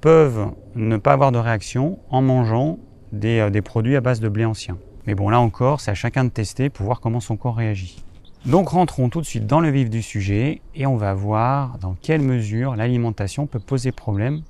peuvent 0.00 0.52
ne 0.74 0.96
pas 0.96 1.12
avoir 1.12 1.32
de 1.32 1.38
réaction 1.38 1.98
en 2.10 2.22
mangeant 2.22 2.78
euh, 3.12 3.50
des, 3.50 3.62
produits 3.62 3.96
à 3.96 4.00
base 4.00 4.20
de 4.20 4.28
blé 4.28 4.44
ancien. 4.44 4.78
Mais 5.06 5.14
bon, 5.14 5.28
là 5.28 5.40
encore, 5.40 5.80
c'est 5.80 5.90
à 5.90 5.94
chacun 5.94 6.24
de 6.24 6.30
tester 6.30 6.70
pour 6.70 6.86
voir 6.86 7.00
comment 7.00 7.20
son 7.20 7.36
corps 7.36 7.56
réagit. 7.56 8.04
Donc 8.46 8.68
rentrons 8.68 9.08
tout 9.08 9.22
de 9.22 9.26
suite 9.26 9.46
dans 9.46 9.60
le 9.60 9.70
vif 9.70 9.88
du 9.88 10.02
sujet 10.02 10.60
et 10.74 10.84
on 10.84 10.96
va 10.96 11.14
voir 11.14 11.78
dans 11.78 11.94
quelle 11.94 12.20
mesure 12.20 12.76
l'alimentation 12.76 13.46
peut 13.46 13.58
poser 13.58 13.90
problème 13.90 14.42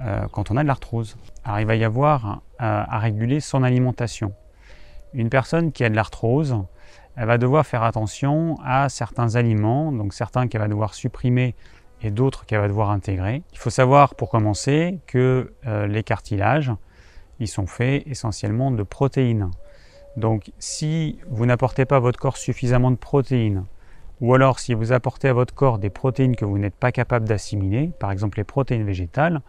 euh, 0.00 0.26
quand 0.30 0.50
on 0.50 0.56
a 0.58 0.62
de 0.62 0.68
l'arthrose. 0.68 1.16
Alors 1.42 1.60
il 1.60 1.66
va 1.66 1.74
y 1.74 1.84
avoir 1.84 2.42
euh, 2.60 2.84
à 2.86 2.98
réguler 2.98 3.40
son 3.40 3.62
alimentation. 3.62 4.34
Une 5.14 5.30
personne 5.30 5.72
qui 5.72 5.82
a 5.82 5.88
de 5.88 5.96
l'arthrose, 5.96 6.58
elle 7.16 7.26
va 7.26 7.38
devoir 7.38 7.64
faire 7.64 7.84
attention 7.84 8.58
à 8.66 8.90
certains 8.90 9.34
aliments, 9.34 9.92
donc 9.92 10.12
certains 10.12 10.46
qu'elle 10.46 10.60
va 10.60 10.68
devoir 10.68 10.92
supprimer 10.92 11.54
et 12.02 12.10
d'autres 12.10 12.44
qu'elle 12.44 12.60
va 12.60 12.68
devoir 12.68 12.90
intégrer. 12.90 13.42
Il 13.52 13.58
faut 13.58 13.70
savoir 13.70 14.14
pour 14.14 14.28
commencer 14.28 14.98
que 15.06 15.54
euh, 15.66 15.86
les 15.86 16.02
cartilages, 16.02 16.70
ils 17.40 17.48
sont 17.48 17.66
faits 17.66 18.06
essentiellement 18.06 18.70
de 18.70 18.82
protéines. 18.82 19.50
Donc 20.16 20.52
si 20.58 21.18
vous 21.28 21.46
n'apportez 21.46 21.84
pas 21.84 21.96
à 21.96 22.00
votre 22.00 22.18
corps 22.18 22.36
suffisamment 22.36 22.90
de 22.90 22.96
protéines, 22.96 23.64
ou 24.20 24.34
alors 24.34 24.60
si 24.60 24.74
vous 24.74 24.92
apportez 24.92 25.28
à 25.28 25.32
votre 25.32 25.54
corps 25.54 25.78
des 25.78 25.90
protéines 25.90 26.36
que 26.36 26.44
vous 26.44 26.58
n'êtes 26.58 26.76
pas 26.76 26.92
capable 26.92 27.26
d'assimiler, 27.26 27.90
par 27.98 28.12
exemple 28.12 28.38
les 28.38 28.44
protéines 28.44 28.84
végétales, 28.84 29.40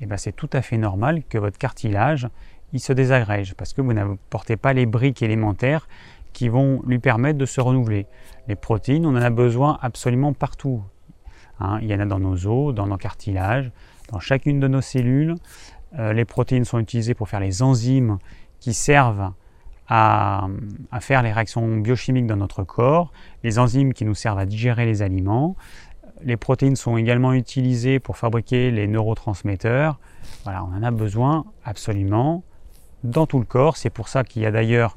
eh 0.00 0.06
ben 0.06 0.16
c'est 0.16 0.32
tout 0.32 0.50
à 0.52 0.62
fait 0.62 0.78
normal 0.78 1.22
que 1.28 1.38
votre 1.38 1.58
cartilage 1.58 2.28
il 2.72 2.80
se 2.80 2.92
désagrège 2.92 3.54
parce 3.54 3.72
que 3.72 3.80
vous 3.80 3.92
n'apportez 3.92 4.56
pas 4.56 4.72
les 4.72 4.86
briques 4.86 5.22
élémentaires 5.22 5.88
qui 6.32 6.48
vont 6.48 6.82
lui 6.86 6.98
permettre 6.98 7.38
de 7.38 7.46
se 7.46 7.60
renouveler. 7.60 8.06
Les 8.48 8.56
protéines, 8.56 9.06
on 9.06 9.10
en 9.10 9.22
a 9.22 9.30
besoin 9.30 9.78
absolument 9.82 10.32
partout. 10.32 10.82
Hein, 11.60 11.78
il 11.82 11.88
y 11.88 11.94
en 11.94 12.00
a 12.00 12.06
dans 12.06 12.18
nos 12.18 12.46
os, 12.46 12.74
dans 12.74 12.86
nos 12.86 12.96
cartilages, 12.96 13.70
dans 14.10 14.18
chacune 14.18 14.58
de 14.58 14.68
nos 14.68 14.80
cellules. 14.80 15.34
Euh, 15.98 16.14
les 16.14 16.24
protéines 16.24 16.64
sont 16.64 16.78
utilisées 16.78 17.14
pour 17.14 17.28
faire 17.28 17.40
les 17.40 17.62
enzymes 17.62 18.18
qui 18.60 18.72
servent 18.72 19.32
à, 19.94 20.48
faire 21.00 21.22
les 21.22 21.32
réactions 21.32 21.76
biochimiques 21.76 22.26
dans 22.26 22.36
notre 22.36 22.64
corps, 22.64 23.12
les 23.44 23.58
enzymes 23.58 23.92
qui 23.92 24.06
nous 24.06 24.14
servent 24.14 24.38
à 24.38 24.46
digérer 24.46 24.86
les 24.86 25.02
aliments. 25.02 25.54
Les 26.22 26.38
protéines 26.38 26.76
sont 26.76 26.96
également 26.96 27.34
utilisées 27.34 27.98
pour 27.98 28.16
fabriquer 28.16 28.70
les 28.70 28.86
neurotransmetteurs. 28.86 30.00
Voilà, 30.44 30.64
on 30.64 30.74
en 30.74 30.82
a 30.82 30.90
besoin 30.90 31.44
absolument 31.62 32.42
dans 33.04 33.26
tout 33.26 33.38
le 33.38 33.44
corps. 33.44 33.76
C'est 33.76 33.90
pour 33.90 34.08
ça 34.08 34.24
qu'il 34.24 34.40
y 34.40 34.46
a 34.46 34.50
d'ailleurs 34.50 34.96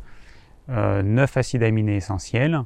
euh, 0.70 1.04
9 1.04 1.36
acides 1.36 1.64
aminés 1.64 1.98
essentiels. 1.98 2.62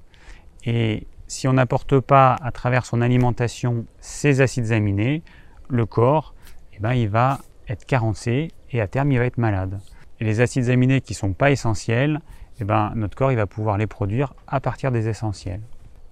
Et 0.66 1.08
si 1.26 1.48
on 1.48 1.54
n'apporte 1.54 2.00
pas 2.00 2.36
à 2.44 2.52
travers 2.52 2.86
son 2.86 3.02
alimentation 3.02 3.88
ces 4.02 4.42
acides 4.42 4.72
aminés, 4.72 5.24
le 5.68 5.88
corps, 5.88 6.36
eh 6.74 6.80
ben, 6.80 6.94
il 6.94 7.10
va 7.10 7.40
être 7.68 7.86
carencé 7.86 8.50
et 8.70 8.82
à 8.82 8.88
terme 8.88 9.12
il 9.14 9.18
va 9.18 9.26
être 9.26 9.40
malade. 9.40 9.80
Les 10.20 10.42
acides 10.42 10.70
aminés 10.70 11.02
qui 11.02 11.14
ne 11.14 11.18
sont 11.18 11.34
pas 11.34 11.52
essentiels, 11.52 12.20
eh 12.60 12.66
ben, 12.66 12.92
notre 12.96 13.16
corps 13.16 13.32
va 13.32 13.48
pouvoir 13.48 13.78
les 13.78 13.88
produire 13.88 14.34
à 14.48 14.60
partir 14.60 14.92
des 14.92 15.08
essentiels. 15.08 15.62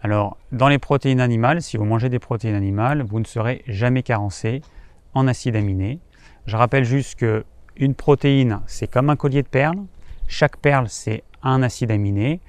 Alors, 0.01 0.37
dans 0.51 0.69
les 0.69 0.77
protéines 0.77 1.19
animales, 1.19 1.61
si 1.61 1.75
vous 1.75 1.85
mangez 1.85 2.09
des 2.09 2.19
protéines 2.19 2.55
animales, 2.55 3.03
vous 3.03 3.19
ne 3.19 3.25
serez 3.25 3.63
jamais 3.67 4.03
carencé 4.03 4.61
en 5.13 5.27
acides 5.27 5.55
aminés. 5.55 5.99
Je 6.45 6.55
rappelle 6.55 6.85
juste 6.85 7.15
que 7.15 7.43
une 7.75 7.95
protéine, 7.95 8.61
c'est 8.65 8.87
comme 8.87 9.09
un 9.09 9.15
collier 9.15 9.43
de 9.43 9.47
perles. 9.47 9.79
Chaque 10.27 10.57
perle, 10.57 10.87
c'est 10.89 11.23
un 11.43 11.61
acide 11.61 11.91
aminé 11.91 12.39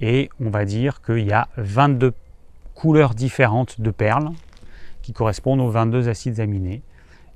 et 0.00 0.28
on 0.40 0.50
va 0.50 0.64
dire 0.64 1.02
qu'il 1.02 1.26
y 1.26 1.32
a 1.32 1.48
22 1.56 2.12
couleurs 2.74 3.14
différentes 3.14 3.80
de 3.80 3.90
perles 3.90 4.30
qui 5.02 5.12
correspondent 5.12 5.60
aux 5.60 5.70
22 5.70 6.08
acides 6.08 6.40
aminés. 6.40 6.82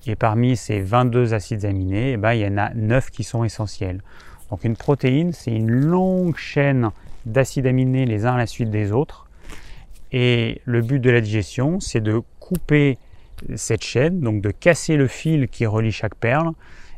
Et 0.09 0.17
parmi 0.17 0.57
ces 0.57 0.81
22 0.81 1.35
acides 1.35 1.67
aminés, 1.67 2.13
eh 2.13 2.17
ben, 2.17 2.33
il 2.33 2.41
y 2.41 2.47
en 2.47 2.57
a 2.57 2.73
9 2.73 3.11
qui 3.11 3.25
sont 3.25 3.45
essentiels. 3.45 4.03
Donc 4.51 4.65
une 4.65 4.75
protéine, 4.75 5.35
c'est 5.35 5.53
une 5.53 5.71
longue 5.71 6.37
chaîne 6.37 6.91
d'acides 7.27 7.67
aminés 7.67 8.07
les 8.07 8.25
uns 8.25 8.35
à 8.35 8.39
la 8.39 8.47
suite 8.47 8.71
des 8.71 8.91
autres. 8.91 9.29
Et 10.11 10.63
le 10.65 10.81
but 10.81 10.99
de 10.99 11.11
la 11.11 11.21
digestion, 11.21 11.79
c'est 11.79 12.01
de 12.01 12.23
couper 12.41 12.97
cette 13.55 13.85
chaîne, 13.85 14.21
donc 14.21 14.41
de 14.41 14.51
casser 14.51 14.97
le 14.97 15.07
fil 15.07 15.47
qui 15.47 15.67
relie 15.67 15.93
chaque 15.93 16.15
perle. 16.15 16.53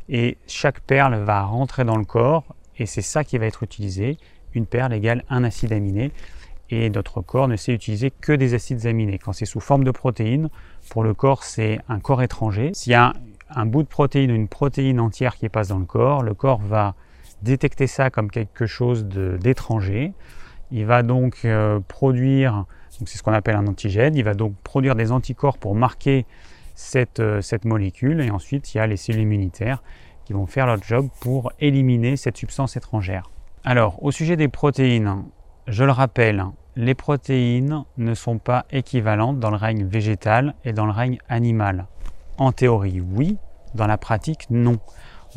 Et 0.07 0.37
chaque 0.47 0.79
perle 0.79 1.15
va 1.15 1.43
rentrer 1.43 1.83
dans 1.83 1.97
le 1.97 2.05
corps 2.05 2.55
et 2.77 2.85
c'est 2.85 3.01
ça 3.01 3.25
qui 3.25 3.37
va 3.37 3.45
être 3.45 3.63
utilisé 3.63 4.17
une 4.53 4.65
perle 4.65 4.93
égale 4.93 5.23
un 5.29 5.43
acide 5.43 5.73
aminé. 5.73 6.11
Et 6.71 6.89
notre 6.89 7.21
corps 7.21 7.49
ne 7.49 7.57
sait 7.57 7.73
utiliser 7.73 8.11
que 8.11 8.31
des 8.31 8.53
acides 8.53 8.85
aminés. 8.85 9.19
Quand 9.19 9.33
c'est 9.33 9.45
sous 9.45 9.59
forme 9.59 9.83
de 9.83 9.91
protéines, 9.91 10.49
pour 10.89 11.03
le 11.03 11.13
corps, 11.13 11.43
c'est 11.43 11.79
un 11.89 11.99
corps 11.99 12.21
étranger. 12.21 12.71
S'il 12.73 12.93
y 12.93 12.95
a 12.95 13.13
un, 13.49 13.65
bout 13.65 13.83
de 13.83 13.87
protéine 13.89 14.31
ou 14.31 14.35
une 14.35 14.47
protéine 14.47 15.01
entière 15.01 15.35
qui 15.35 15.49
passe 15.49 15.67
dans 15.67 15.79
le 15.79 15.85
corps, 15.85 16.23
le 16.23 16.33
corps 16.33 16.61
va 16.61 16.95
détecter 17.41 17.87
ça 17.87 18.09
comme 18.09 18.31
quelque 18.31 18.65
chose 18.65 19.05
d'étranger. 19.05 20.13
Il 20.71 20.85
va 20.85 21.03
donc 21.03 21.41
euh, 21.43 21.81
produire, 21.85 22.65
c'est 22.89 23.17
ce 23.17 23.23
qu'on 23.23 23.33
appelle 23.33 23.57
un 23.57 23.67
antigène, 23.67 24.15
il 24.15 24.23
va 24.23 24.33
donc 24.33 24.55
produire 24.63 24.95
des 24.95 25.11
anticorps 25.11 25.57
pour 25.57 25.75
marquer 25.75 26.25
euh, 27.19 27.41
cette 27.41 27.65
molécule 27.65 28.21
et 28.21 28.31
ensuite 28.31 28.73
il 28.73 28.77
y 28.77 28.79
a 28.79 28.87
les 28.87 28.97
cellules 28.97 29.23
immunitaires 29.23 29.83
qui 30.23 30.33
vont 30.33 30.45
faire 30.45 30.65
leur 30.65 30.81
job 30.81 31.09
pour 31.19 31.51
éliminer 31.59 32.15
cette 32.15 32.37
substance 32.37 32.77
étrangère. 32.77 33.29
Alors, 33.63 34.01
au 34.03 34.11
sujet 34.11 34.37
des 34.37 34.47
protéines, 34.47 35.25
je 35.67 35.83
le 35.83 35.91
rappelle, 35.91 36.45
les 36.75 36.95
protéines 36.95 37.83
ne 37.97 38.13
sont 38.13 38.37
pas 38.37 38.65
équivalentes 38.71 39.39
dans 39.39 39.49
le 39.49 39.57
règne 39.57 39.85
végétal 39.85 40.55
et 40.63 40.73
dans 40.73 40.85
le 40.85 40.91
règne 40.91 41.17
animal. 41.27 41.87
En 42.37 42.51
théorie, 42.51 43.01
oui, 43.01 43.37
dans 43.75 43.87
la 43.87 43.97
pratique, 43.97 44.47
non. 44.49 44.79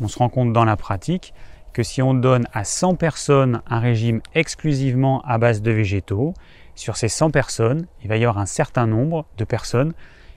On 0.01 0.07
se 0.07 0.17
rend 0.17 0.29
compte 0.29 0.53
dans 0.53 0.65
la 0.65 0.77
pratique 0.77 1.33
que 1.73 1.83
si 1.83 2.01
on 2.01 2.13
donne 2.13 2.47
à 2.53 2.63
100 2.63 2.95
personnes 2.95 3.61
un 3.67 3.79
régime 3.79 4.21
exclusivement 4.33 5.21
à 5.21 5.37
base 5.37 5.61
de 5.61 5.71
végétaux, 5.71 6.33
sur 6.73 6.97
ces 6.97 7.09
100 7.09 7.31
personnes, 7.31 7.87
il 8.01 8.09
va 8.09 8.17
y 8.17 8.25
avoir 8.25 8.37
un 8.37 8.45
certain 8.45 8.87
nombre 8.87 9.25
de 9.37 9.43
personnes 9.45 9.93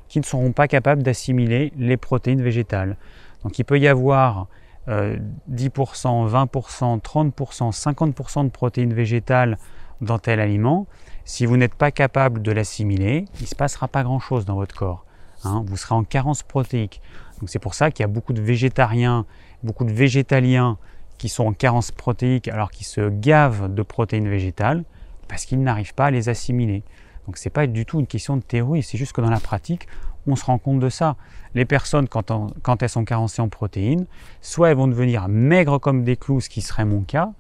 qui 0.08 0.18
ne 0.18 0.24
seront 0.24 0.52
pas 0.52 0.68
capables 0.68 1.02
d'assimiler 1.02 1.72
les 1.76 1.96
protéines 1.96 2.42
végétales. 2.42 2.96
Donc 3.42 3.58
il 3.58 3.64
peut 3.64 3.78
y 3.78 3.88
avoir 3.88 4.46
10%, 4.88 5.36
20%, 5.48 7.00
30%, 7.00 7.72
50% 7.72 8.44
de 8.44 8.50
protéines 8.50 8.94
végétales 8.94 9.58
dans 10.00 10.18
tel 10.18 10.40
aliment. 10.40 10.86
Si 11.24 11.46
vous 11.46 11.56
n'êtes 11.56 11.74
pas 11.74 11.90
capable 11.90 12.42
de 12.42 12.52
l'assimiler, 12.52 13.24
il 13.36 13.42
ne 13.42 13.46
se 13.46 13.54
passera 13.54 13.88
pas 13.88 14.02
grand-chose 14.02 14.44
dans 14.44 14.54
votre 14.54 14.74
corps. 14.74 15.04
Hein. 15.44 15.62
vous 15.66 15.76
serez 15.76 15.94
en 15.94 16.04
carence 16.04 16.42
protéique. 16.42 17.00
Donc 17.38 17.48
c'est 17.48 17.58
pour 17.58 17.74
ça 17.74 17.90
qu'il 17.90 18.02
y 18.02 18.04
a 18.04 18.08
beaucoup 18.08 18.32
de 18.32 18.40
végétariens, 18.40 19.24
beaucoup 19.62 19.84
de 19.84 19.92
végétaliens 19.92 20.78
qui 21.16 21.28
sont 21.28 21.46
en 21.46 21.52
carence 21.52 21.90
protéique 21.90 22.48
alors 22.48 22.70
qu'ils 22.70 22.86
se 22.86 23.08
gavent 23.08 23.72
de 23.72 23.82
protéines 23.82 24.28
végétales 24.28 24.84
parce 25.28 25.44
qu'ils 25.44 25.62
n'arrivent 25.62 25.94
pas 25.94 26.06
à 26.06 26.10
les 26.10 26.28
assimiler. 26.28 26.82
Donc 27.26 27.36
ce 27.36 27.46
n'est 27.46 27.52
pas 27.52 27.66
du 27.66 27.84
tout 27.84 28.00
une 28.00 28.06
question 28.06 28.36
de 28.36 28.42
théorie, 28.42 28.82
c'est 28.82 28.98
juste 28.98 29.12
que 29.12 29.20
dans 29.20 29.30
la 29.30 29.40
pratique, 29.40 29.86
on 30.26 30.36
se 30.36 30.44
rend 30.44 30.58
compte 30.58 30.80
de 30.80 30.88
ça. 30.88 31.16
Les 31.54 31.64
personnes, 31.64 32.08
quand, 32.08 32.32
quand 32.62 32.82
elles 32.82 32.88
sont 32.88 33.04
carencées 33.04 33.42
en 33.42 33.48
protéines, 33.48 34.06
soit 34.40 34.70
elles 34.70 34.76
vont 34.76 34.88
devenir 34.88 35.28
maigres 35.28 35.80
comme 35.80 36.04
des 36.04 36.16
clous, 36.16 36.40
ce 36.40 36.48
qui 36.48 36.62
serait 36.62 36.84
mon 36.84 37.02
cas, 37.02 37.32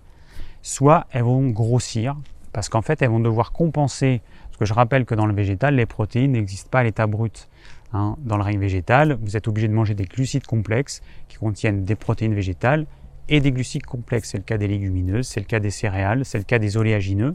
soit 0.62 1.06
elles 1.10 1.22
vont 1.22 1.48
grossir, 1.48 2.16
parce 2.52 2.68
qu'en 2.68 2.82
fait, 2.82 3.02
elles 3.02 3.10
vont 3.10 3.20
devoir 3.20 3.52
compenser. 3.52 4.22
Parce 4.46 4.56
que 4.58 4.64
je 4.64 4.74
rappelle 4.74 5.04
que 5.04 5.14
dans 5.14 5.26
le 5.26 5.34
végétal, 5.34 5.76
les 5.76 5.86
protéines 5.86 6.32
n'existent 6.32 6.70
pas 6.70 6.80
à 6.80 6.84
l'état 6.84 7.06
brut. 7.06 7.48
Hein. 7.92 8.16
Dans 8.18 8.36
le 8.36 8.42
règne 8.42 8.58
végétal, 8.58 9.18
vous 9.20 9.36
êtes 9.36 9.48
obligé 9.48 9.68
de 9.68 9.72
manger 9.72 9.94
des 9.94 10.04
glucides 10.04 10.46
complexes 10.46 11.00
qui 11.28 11.36
contiennent 11.36 11.84
des 11.84 11.94
protéines 11.94 12.34
végétales 12.34 12.86
et 13.28 13.40
des 13.40 13.52
glucides 13.52 13.86
complexes. 13.86 14.30
C'est 14.30 14.38
le 14.38 14.44
cas 14.44 14.58
des 14.58 14.68
légumineuses, 14.68 15.26
c'est 15.26 15.40
le 15.40 15.46
cas 15.46 15.60
des 15.60 15.70
céréales, 15.70 16.24
c'est 16.24 16.38
le 16.38 16.44
cas 16.44 16.58
des 16.58 16.76
oléagineux. 16.76 17.34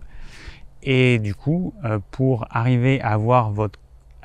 Et 0.82 1.20
du 1.20 1.34
coup, 1.34 1.74
euh, 1.86 2.00
pour 2.12 2.46
arriver 2.50 3.02
à 3.02 3.12
avoir 3.12 3.52
votre 3.52 3.80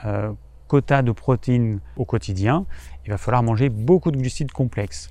euh, 0.05 0.33
quota 0.67 1.03
de 1.03 1.13
protéines 1.13 1.81
au 1.97 2.05
quotidien, 2.05 2.67
il 3.05 3.11
va 3.11 3.19
falloir 3.19 3.43
manger 3.43 3.69
beaucoup 3.69 4.11
de 4.11 4.17
glucides 4.17 4.53
complexes. 4.53 5.11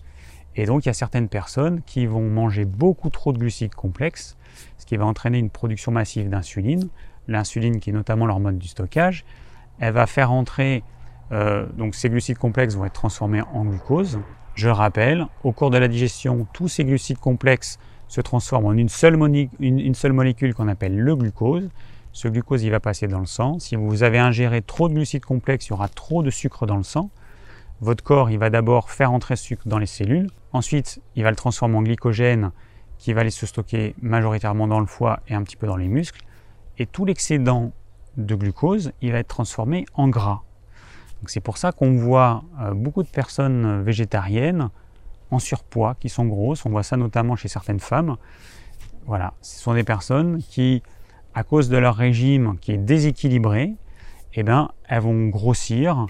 Et 0.57 0.65
donc, 0.65 0.85
il 0.85 0.89
y 0.89 0.91
a 0.91 0.93
certaines 0.93 1.29
personnes 1.29 1.81
qui 1.85 2.07
vont 2.07 2.27
manger 2.27 2.65
beaucoup 2.65 3.09
trop 3.09 3.31
de 3.31 3.37
glucides 3.37 3.75
complexes, 3.75 4.37
ce 4.77 4.85
qui 4.85 4.97
va 4.97 5.05
entraîner 5.05 5.37
une 5.37 5.51
production 5.51 5.91
massive 5.91 6.29
d'insuline. 6.29 6.89
L'insuline, 7.27 7.79
qui 7.79 7.91
est 7.91 7.93
notamment 7.93 8.25
l'hormone 8.25 8.57
du 8.57 8.67
stockage, 8.67 9.23
elle 9.79 9.93
va 9.93 10.07
faire 10.07 10.31
entrer, 10.31 10.83
euh, 11.31 11.67
donc 11.77 11.93
ces 11.93 12.09
glucides 12.09 12.39
complexes 12.39 12.75
vont 12.75 12.85
être 12.85 12.93
transformés 12.93 13.41
en 13.53 13.65
glucose, 13.65 14.19
je 14.55 14.69
rappelle, 14.69 15.27
au 15.43 15.51
cours 15.51 15.69
de 15.69 15.77
la 15.77 15.87
digestion, 15.87 16.47
tous 16.51 16.67
ces 16.67 16.83
glucides 16.83 17.19
complexes 17.19 17.77
se 18.07 18.21
transforment 18.21 18.65
en 18.65 18.73
une 18.73 18.89
seule, 18.89 19.15
molécule 19.15 20.55
qu'on 20.55 20.67
appelle 20.67 20.97
le 20.97 21.15
glucose. 21.15 21.69
Ce 22.11 22.27
glucose, 22.27 22.63
il 22.63 22.71
va 22.71 22.79
passer 22.79 23.07
dans 23.07 23.19
le 23.19 23.27
sang. 23.27 23.59
Si 23.59 23.75
vous 23.75 24.01
avez 24.01 24.17
ingéré 24.17 24.63
trop 24.63 24.89
de 24.89 24.95
glucides 24.95 25.25
complexes, 25.25 25.67
il 25.67 25.69
y 25.69 25.73
aura 25.73 25.89
trop 25.89 26.23
de 26.23 26.31
sucre 26.31 26.65
dans 26.65 26.77
le 26.77 26.83
sang. 26.83 27.11
Votre 27.81 28.03
corps, 28.03 28.31
il 28.31 28.39
va 28.39 28.49
d'abord 28.49 28.89
faire 28.89 29.11
entrer 29.11 29.35
ce 29.35 29.43
sucre 29.43 29.67
dans 29.67 29.77
les 29.77 29.85
cellules. 29.85 30.31
Ensuite, 30.57 30.99
il 31.15 31.21
va 31.21 31.29
le 31.29 31.35
transformer 31.35 31.77
en 31.77 31.83
glycogène 31.83 32.51
qui 32.97 33.13
va 33.13 33.21
aller 33.21 33.29
se 33.29 33.45
stocker 33.45 33.93
majoritairement 34.01 34.67
dans 34.67 34.79
le 34.79 34.87
foie 34.87 35.19
et 35.27 35.35
un 35.35 35.43
petit 35.43 35.55
peu 35.55 35.67
dans 35.67 35.77
les 35.77 35.87
muscles. 35.87 36.25
Et 36.79 36.87
tout 36.87 37.05
l'excédent 37.05 37.73
de 38.17 38.33
glucose, 38.33 38.91
il 39.03 39.11
va 39.11 39.19
être 39.19 39.27
transformé 39.27 39.85
en 39.93 40.07
gras. 40.07 40.41
C'est 41.27 41.41
pour 41.41 41.59
ça 41.59 41.71
qu'on 41.71 41.95
voit 41.95 42.43
euh, 42.59 42.73
beaucoup 42.73 43.03
de 43.03 43.07
personnes 43.07 43.83
végétariennes 43.83 44.69
en 45.29 45.37
surpoids, 45.37 45.95
qui 45.99 46.09
sont 46.09 46.25
grosses. 46.25 46.65
On 46.65 46.71
voit 46.71 46.81
ça 46.81 46.97
notamment 46.97 47.35
chez 47.35 47.49
certaines 47.49 47.79
femmes. 47.79 48.17
Voilà, 49.05 49.35
ce 49.41 49.59
sont 49.59 49.75
des 49.75 49.83
personnes 49.83 50.39
qui, 50.41 50.81
à 51.35 51.43
cause 51.43 51.69
de 51.69 51.77
leur 51.77 51.95
régime 51.95 52.57
qui 52.61 52.71
est 52.71 52.79
déséquilibré, 52.79 53.75
eh 54.33 54.41
ben, 54.41 54.71
elles 54.89 55.01
vont 55.01 55.27
grossir 55.27 56.07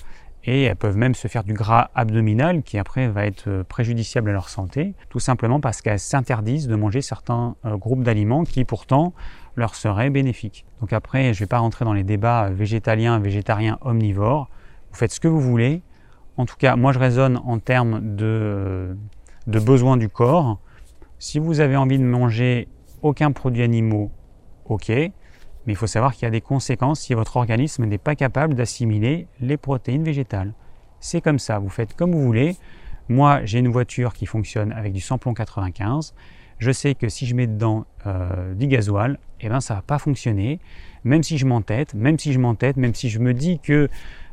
et 0.48 0.64
elles 0.64 0.76
peuvent 0.76 0.98
même 0.98 1.14
se 1.14 1.28
faire 1.28 1.44
du 1.44 1.54
gras 1.54 1.92
abdominal 1.94 2.64
qui 2.64 2.80
après 2.80 3.08
va 3.10 3.26
être 3.26 3.64
préjudiciable 3.68 4.32
à 4.32 4.34
leur 4.34 4.50
santé, 4.50 4.96
tout 5.10 5.20
simplement 5.20 5.60
parce 5.60 5.82
qu'elles 5.82 6.00
s'interdisent 6.00 6.68
de 6.68 6.76
manger 6.76 7.02
certains 7.02 7.56
euh, 7.66 7.78
groupes 7.78 8.02
d'aliments 8.02 8.46
qui 8.46 8.66
pourtant 8.66 9.14
leur 9.56 9.76
seraient 9.76 10.10
bénéfiques. 10.10 10.66
Donc 10.82 10.94
après, 10.94 11.34
je 11.34 11.40
ne 11.40 11.46
vais 11.46 11.48
pas 11.48 11.60
rentrer 11.60 11.86
dans 11.86 11.94
les 11.94 12.04
débats 12.04 12.50
végétaliens, 12.50 13.20
végétariens, 13.20 13.78
omnivores 13.82 14.50
vous 14.92 14.98
faites 14.98 15.12
ce 15.12 15.20
que 15.20 15.28
vous 15.28 15.42
voulez. 15.42 15.82
En 16.38 16.46
tout 16.46 16.56
cas, 16.58 16.76
moi 16.76 16.92
je 16.92 17.00
raisonne 17.00 17.40
en 17.46 17.60
termes 17.60 18.16
de, 18.16 18.96
de 19.48 19.60
besoins 19.60 19.98
du 19.98 20.10
corps. 20.10 20.60
Si 21.20 21.40
vous 21.40 21.60
avez 21.60 21.76
envie 21.76 21.98
de 21.98 22.04
manger 22.04 22.68
aucun 23.02 23.32
produit 23.32 23.64
animaux, 23.64 24.12
ok, 24.66 24.92
mais 25.68 25.74
il 25.74 25.76
faut 25.76 25.86
savoir 25.86 26.14
qu'il 26.14 26.24
y 26.24 26.28
a 26.28 26.32
des 26.32 26.42
conséquences 26.42 27.02
si 27.02 27.14
votre 27.14 27.36
organisme 27.36 27.86
n'est 27.86 27.98
pas 27.98 28.16
capable 28.16 28.56
d'assimiler 28.56 29.28
les 29.42 29.58
protéines 29.58 30.04
végétales. 30.04 30.54
C'est 31.02 31.22
comme 31.22 31.40
ça, 31.40 31.60
vous 31.60 31.70
faites 31.70 31.94
comme 31.94 32.14
vous 32.14 32.24
voulez. 32.24 32.56
Moi, 33.10 33.42
j'ai 33.44 33.60
une 33.60 33.68
voiture 33.68 34.14
qui 34.14 34.26
fonctionne 34.26 34.72
avec 34.72 34.94
du 34.94 35.02
samplon 35.02 35.34
95. 35.34 36.14
Je 36.60 36.72
sais 36.72 36.96
que 36.96 37.10
si 37.10 37.26
je 37.26 37.36
mets 37.36 37.48
dedans 37.48 37.86
euh, 38.06 38.54
du 38.54 38.68
gasoil, 38.68 39.20
eh 39.42 39.50
ben, 39.50 39.60
ça 39.60 39.76
ne 39.76 39.80
va 39.80 39.82
pas 39.84 40.00
fonctionner. 40.00 40.60
Même 41.04 41.22
si 41.22 41.38
je 41.38 41.46
m'entête, 41.46 41.94
même 41.94 42.18
si 42.18 42.34
je 42.34 42.40
m'entête, 42.40 42.78
même 42.78 42.96
si 42.96 43.10
je 43.10 43.20
me 43.20 43.34
dis 43.34 43.60
que 43.60 43.90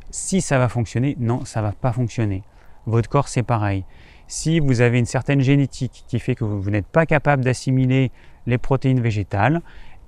si 0.09 0.41
ça 0.41 0.57
va 0.57 0.69
fonctionner, 0.69 1.15
non, 1.19 1.45
ça 1.45 1.61
va 1.61 1.73
pas 1.73 1.91
fonctionner. 1.91 2.43
Votre 2.85 3.09
corps, 3.09 3.27
c'est 3.27 3.43
pareil. 3.43 3.83
Si 4.27 4.59
vous 4.59 4.81
avez 4.81 4.99
une 4.99 5.05
certaine 5.05 5.41
génétique 5.41 6.05
qui 6.07 6.19
fait 6.19 6.35
que 6.35 6.43
vous, 6.43 6.69
n'êtes 6.69 6.87
pas 6.87 7.05
capable 7.05 7.43
d'assimiler 7.43 8.11
les 8.47 8.57
protéines 8.57 9.01
végétales, 9.01 9.61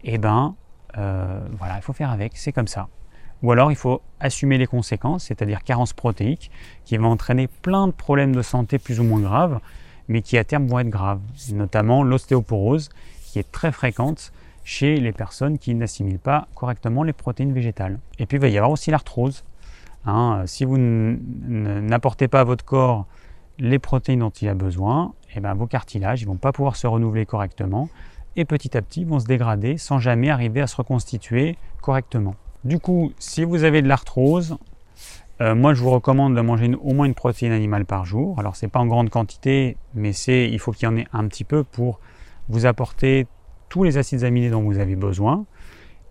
eh 0.04 0.18
ben, 0.18 0.56
euh, 0.98 1.40
voilà, 1.58 1.78
il 1.78 1.82
faut 1.82 1.94
faire 1.94 2.12
avec, 2.12 2.38
c'est 2.38 2.52
comme 2.52 2.68
ça. 2.68 2.88
Ou 3.44 3.52
alors 3.52 3.72
il 3.72 3.76
faut 3.76 4.02
assumer 4.20 4.58
les 4.58 4.66
conséquences, 4.66 5.26
c'est-à-dire 5.26 5.64
carence 5.64 5.94
protéique, 5.94 6.52
qui 6.86 6.98
va 6.98 7.08
entraîner 7.08 7.48
plein 7.48 7.88
de 7.88 7.92
problèmes 7.92 8.36
de 8.36 8.42
santé 8.42 8.80
plus 8.80 9.00
ou 9.00 9.04
moins 9.04 9.20
graves, 9.20 9.60
mais 10.08 10.22
qui 10.22 10.38
à 10.38 10.44
terme 10.44 10.66
vont 10.68 10.80
être 10.80 10.90
graves, 10.90 11.22
notamment 11.52 12.04
l'ostéoporose, 12.04 12.90
qui 13.26 13.40
est 13.40 13.52
très 13.52 13.72
fréquente 13.72 14.32
chez 14.64 14.98
les 14.98 15.12
personnes 15.12 15.60
qui 15.60 15.74
n'assimilent 15.76 16.20
pas 16.20 16.48
correctement 16.56 17.04
les 17.04 17.14
protéines 17.14 17.54
végétales. 17.54 18.00
Et 18.20 18.26
puis 18.26 18.38
il 18.38 18.42
va 18.42 18.48
y 18.48 18.58
avoir 18.58 18.72
aussi 18.72 18.92
l'arthrose. 18.92 19.44
Hein, 20.06 20.44
si 20.46 20.66
vous 20.66 20.78
n'apportez 20.78 22.28
pas 22.28 22.42
à 22.42 22.44
votre 22.44 22.66
corps 22.66 23.06
les 23.60 23.80
protéines 23.80 24.20
dont 24.20 24.30
il 24.30 24.48
a 24.48 24.54
besoin, 24.54 25.14
eh 25.36 25.40
ben, 25.40 25.54
vos 25.54 25.68
cartilages 25.68 26.22
ne 26.22 26.28
vont 26.28 26.38
pas 26.38 26.52
pouvoir 26.52 26.76
se 26.76 26.88
renouveler 26.88 27.26
correctement 27.26 27.90
et 28.38 28.46
petit 28.46 28.78
à 28.78 28.82
petit 28.82 29.04
vont 29.04 29.20
se 29.20 29.26
dégrader 29.26 29.78
sans 29.78 30.00
jamais 30.00 30.30
arriver 30.30 30.62
à 30.62 30.68
se 30.68 30.78
reconstituer 30.78 31.58
correctement. 31.82 32.36
Du 32.64 32.80
coup, 32.80 33.12
si 33.20 33.44
vous 33.44 33.64
avez 33.64 33.82
de 33.82 33.88
l'arthrose, 33.88 34.58
euh, 35.42 35.56
moi 35.56 35.74
je 35.74 35.82
vous 35.82 35.90
recommande 35.90 36.36
de 36.36 36.42
manger 36.42 36.72
au 36.82 36.94
moins 36.94 37.06
une 37.06 37.16
protéine 37.16 37.52
animale 37.52 37.86
par 37.86 38.06
jour. 38.06 38.40
Alors 38.40 38.56
c'est 38.56 38.68
pas 38.68 38.80
en 38.80 38.86
grande 38.86 39.10
quantité, 39.10 39.76
mais 39.94 40.12
il 40.12 40.60
faut 40.60 40.72
qu'il 40.72 40.86
y 40.86 40.88
en 40.88 40.96
ait 40.96 41.08
un 41.12 41.28
petit 41.28 41.44
peu 41.44 41.64
pour 41.64 42.00
vous 42.48 42.66
apporter 42.66 43.28
tous 43.70 43.84
les 43.84 43.98
acides 43.98 44.24
aminés 44.24 44.50
dont 44.50 44.62
vous 44.62 44.80
avez 44.80 44.96
besoin. 44.96 45.46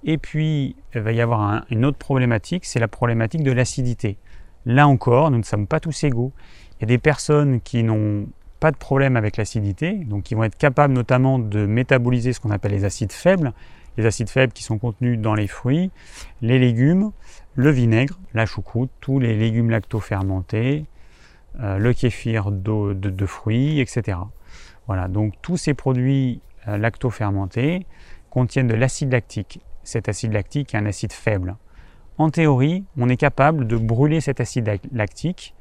Et 0.05 0.19
puis, 0.19 0.77
il 0.95 1.01
va 1.01 1.13
y 1.13 1.21
avoir 1.21 1.65
une 1.71 1.85
autre 1.85 1.99
problématique, 1.99 2.65
c'est 2.65 2.79
la 2.79 2.87
problématique 2.87 3.43
de 3.43 3.51
l'acidité. 3.51 4.19
Là 4.65 4.87
encore, 4.87 5.31
nous 5.31 5.39
ne 5.39 5.43
sommes 5.43 5.67
pas 5.67 5.81
tous 5.81 6.05
égaux. 6.05 6.33
Il 6.79 6.83
y 6.83 6.85
a 6.85 6.87
des 6.87 6.99
personnes 6.99 7.61
qui 7.61 7.83
n'ont 7.83 8.27
pas 8.61 8.71
de 8.71 8.77
problème 8.77 9.17
avec 9.17 9.37
l'acidité, 9.37 9.93
donc 9.93 10.25
qui 10.25 10.35
vont 10.35 10.45
être 10.45 10.57
capables 10.57 10.95
notamment 10.95 11.39
de 11.39 11.67
métaboliser 11.67 12.33
ce 12.33 12.41
qu'on 12.41 12.51
appelle 12.51 12.73
les 12.73 12.85
acides 12.85 13.13
faibles, 13.13 13.53
les 13.97 14.07
acides 14.07 14.29
faibles 14.29 14.53
qui 14.53 14.63
sont 14.63 14.79
contenus 14.79 15.19
dans 15.19 15.35
les 15.35 15.47
fruits, 15.47 15.91
les 16.43 16.59
légumes, 16.59 17.13
le 17.55 17.71
vinaigre, 17.71 18.19
la 18.35 18.47
choucroute, 18.47 18.91
tous 19.01 19.19
les 19.19 19.37
légumes 19.37 19.71
lacto-fermentés, 19.71 20.85
euh, 21.61 21.79
le 21.79 21.93
kéfir 21.93 22.51
de, 22.51 22.93
de, 22.93 23.27
fruits, 23.27 23.81
etc. 23.81 24.19
Voilà, 24.87 25.09
donc 25.09 25.35
tous 25.41 25.57
ces 25.57 25.73
produits 25.73 26.41
euh, 26.69 26.77
lacto-fermentés 26.77 27.87
contiennent 28.29 28.69
de 28.69 28.75
l'acide 28.75 29.13
lactique. 29.13 29.61
Cet 29.83 30.09
acide 30.09 30.33
lactique 30.33 30.75
est 30.75 30.79
un 30.79 30.87
acide 30.87 31.13
faible. 31.13 31.57
En 32.19 32.31
théorie, 32.31 32.85
on 32.99 33.09
est 33.09 33.17
capable 33.17 33.67
de 33.67 33.77
brûler 33.77 34.21
cet 34.21 34.41
acide 34.41 34.79
lactique, 34.93 35.55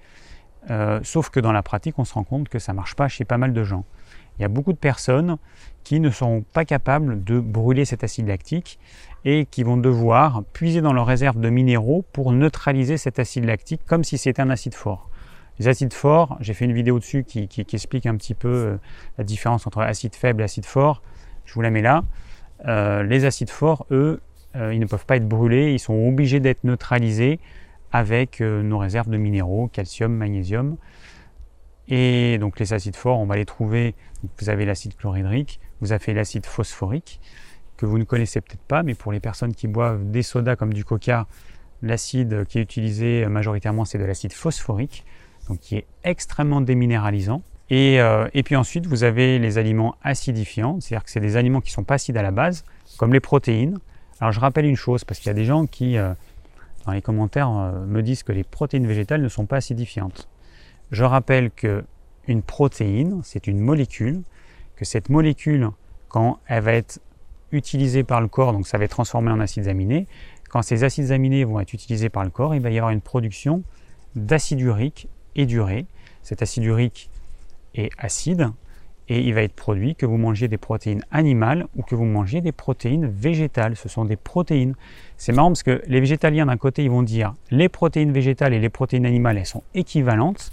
euh, 0.69 0.99
sauf 1.03 1.29
que 1.29 1.39
dans 1.39 1.51
la 1.51 1.63
pratique, 1.63 1.99
on 1.99 2.05
se 2.05 2.13
rend 2.13 2.23
compte 2.23 2.49
que 2.49 2.59
ça 2.59 2.71
ne 2.71 2.77
marche 2.77 2.95
pas 2.95 3.07
chez 3.07 3.25
pas 3.25 3.37
mal 3.37 3.53
de 3.53 3.63
gens. 3.63 3.85
Il 4.37 4.41
y 4.41 4.45
a 4.45 4.47
beaucoup 4.47 4.73
de 4.73 4.77
personnes 4.77 5.37
qui 5.83 5.99
ne 5.99 6.09
seront 6.09 6.43
pas 6.53 6.65
capables 6.65 7.23
de 7.23 7.39
brûler 7.39 7.85
cet 7.85 8.03
acide 8.03 8.27
lactique 8.27 8.79
et 9.23 9.45
qui 9.45 9.63
vont 9.63 9.77
devoir 9.77 10.43
puiser 10.51 10.81
dans 10.81 10.93
leurs 10.93 11.05
réserves 11.05 11.39
de 11.39 11.49
minéraux 11.49 12.03
pour 12.11 12.31
neutraliser 12.31 12.97
cet 12.97 13.19
acide 13.19 13.45
lactique 13.45 13.81
comme 13.85 14.03
si 14.03 14.17
c'était 14.17 14.41
un 14.41 14.49
acide 14.49 14.73
fort. 14.73 15.09
Les 15.59 15.69
acides 15.69 15.93
forts, 15.93 16.37
j'ai 16.41 16.53
fait 16.53 16.65
une 16.65 16.73
vidéo 16.73 16.99
dessus 16.99 17.23
qui, 17.23 17.47
explique 17.71 18.07
un 18.07 18.17
petit 18.17 18.33
peu 18.33 18.49
euh, 18.49 18.77
la 19.17 19.23
différence 19.23 19.65
entre 19.67 19.81
acide 19.81 20.15
faible 20.15 20.41
et 20.41 20.45
acide 20.45 20.65
fort. 20.65 21.01
Je 21.45 21.53
vous 21.53 21.61
la 21.61 21.69
mets 21.69 21.81
là. 21.81 22.03
Euh, 22.67 23.03
les 23.03 23.23
acides 23.23 23.49
forts, 23.49 23.85
eux, 23.91 24.21
ils 24.71 24.79
ne 24.79 24.85
peuvent 24.85 25.05
pas 25.05 25.17
être 25.17 25.27
brûlés, 25.27 25.73
ils 25.73 25.79
sont 25.79 26.07
obligés 26.07 26.39
d'être 26.39 26.63
neutralisés 26.63 27.41
avec 27.95 28.41
nos 28.41 28.77
réserves 28.77 29.09
de 29.09 29.15
minéraux, 29.15 29.69
calcium, 29.69 30.13
magnésium. 30.13 30.75
Et 31.87 32.37
donc 32.39 32.59
les 32.59 32.73
acides 32.73 32.97
forts, 32.97 33.19
on 33.19 33.25
va 33.25 33.37
les 33.37 33.45
trouver. 33.45 33.95
Vous 34.37 34.49
avez 34.49 34.65
l'acide 34.65 34.97
chlorhydrique, 34.97 35.61
vous 35.79 35.93
avez 35.93 36.13
l'acide 36.13 36.45
phosphorique, 36.45 37.21
que 37.77 37.85
vous 37.85 37.97
ne 37.97 38.03
connaissez 38.03 38.41
peut-être 38.41 38.63
pas, 38.63 38.83
mais 38.83 38.95
pour 38.95 39.13
les 39.13 39.21
personnes 39.21 39.53
qui 39.53 39.67
boivent 39.67 40.11
des 40.11 40.23
sodas 40.23 40.57
comme 40.57 40.73
du 40.73 40.83
coca, 40.83 41.25
l'acide 41.81 42.45
qui 42.45 42.59
est 42.59 42.61
utilisé 42.61 43.25
majoritairement, 43.27 43.85
c'est 43.85 43.97
de 43.97 44.03
l'acide 44.03 44.33
phosphorique, 44.33 45.05
donc 45.47 45.59
qui 45.59 45.77
est 45.77 45.85
extrêmement 46.03 46.59
déminéralisant. 46.59 47.43
Et, 47.69 48.01
euh, 48.01 48.27
et, 48.33 48.43
puis 48.43 48.57
ensuite, 48.57 48.85
vous 48.87 49.05
avez 49.05 49.39
les 49.39 49.57
aliments 49.57 49.95
acidifiants, 50.03 50.81
c'est-à-dire 50.81 51.05
que 51.05 51.11
c'est 51.11 51.21
des 51.21 51.37
aliments 51.37 51.61
qui 51.61 51.71
sont 51.71 51.85
pas 51.85 51.95
acides 51.95 52.17
à 52.17 52.21
la 52.21 52.31
base, 52.31 52.65
comme 52.97 53.13
les 53.13 53.21
protéines. 53.21 53.79
Alors 54.19 54.31
je 54.31 54.39
rappelle 54.39 54.65
une 54.65 54.75
chose, 54.75 55.03
parce 55.03 55.19
qu'il 55.19 55.27
y 55.27 55.31
a 55.31 55.33
des 55.33 55.45
gens 55.45 55.65
qui, 55.65 55.97
euh, 55.97 56.13
dans 56.85 56.91
les 56.91 57.01
commentaires, 57.01 57.49
euh, 57.49 57.85
me 57.85 58.01
disent 58.01 58.23
que 58.23 58.31
les 58.31 58.43
protéines 58.43 58.87
végétales 58.87 59.21
ne 59.21 59.29
sont 59.29 59.45
pas 59.45 59.57
acidifiantes. 59.57 60.27
Je 60.91 61.03
rappelle 61.03 61.51
que 61.51 61.83
une 62.27 62.41
protéine, 62.41 63.21
c'est 63.23 63.47
une 63.47 63.59
molécule, 63.59 64.21
que 64.75 64.85
cette 64.85 65.09
molécule, 65.09 65.69
quand 66.09 66.39
elle 66.47 66.63
va 66.63 66.73
être 66.73 66.99
utilisée 67.51 68.03
par 68.03 68.21
le 68.21 68.27
corps, 68.27 68.51
donc 68.51 68.67
ça 68.67 68.77
va 68.77 68.85
être 68.85 68.91
transformé 68.91 69.31
en 69.31 69.39
acides 69.39 69.67
aminés, 69.67 70.07
quand 70.49 70.61
ces 70.61 70.83
acides 70.83 71.11
aminés 71.11 71.43
vont 71.43 71.59
être 71.59 71.73
utilisés 71.73 72.09
par 72.09 72.23
le 72.23 72.29
corps, 72.29 72.55
il 72.55 72.61
va 72.61 72.69
y 72.69 72.77
avoir 72.77 72.91
une 72.91 73.01
production 73.01 73.63
d'acide 74.15 74.61
urique 74.61 75.07
et 75.35 75.45
d'urée. 75.45 75.85
Cet 76.23 76.41
acide 76.41 76.63
urique 76.63 77.09
est 77.73 77.91
acide 77.97 78.51
et 79.07 79.19
il 79.19 79.33
va 79.33 79.43
être 79.43 79.53
produit 79.53 79.95
que 79.95 80.05
vous 80.05 80.17
mangiez 80.17 80.47
des 80.47 80.57
protéines 80.57 81.03
animales 81.11 81.67
ou 81.75 81.83
que 81.83 81.93
vous 81.93 82.05
mangiez 82.05 82.41
des 82.41 82.51
protéines 82.51 83.07
végétales. 83.07 83.75
Ce 83.75 83.89
sont 83.89 84.05
des 84.05 84.15
protéines. 84.15 84.75
C'est 85.17 85.31
marrant 85.31 85.49
parce 85.49 85.63
que 85.63 85.81
les 85.87 85.99
végétaliens 85.99 86.45
d'un 86.45 86.57
côté 86.57 86.83
ils 86.83 86.89
vont 86.89 87.03
dire 87.03 87.33
les 87.51 87.69
protéines 87.69 88.11
végétales 88.11 88.53
et 88.53 88.59
les 88.59 88.69
protéines 88.69 89.05
animales 89.05 89.37
elles 89.37 89.45
sont 89.45 89.63
équivalentes. 89.73 90.51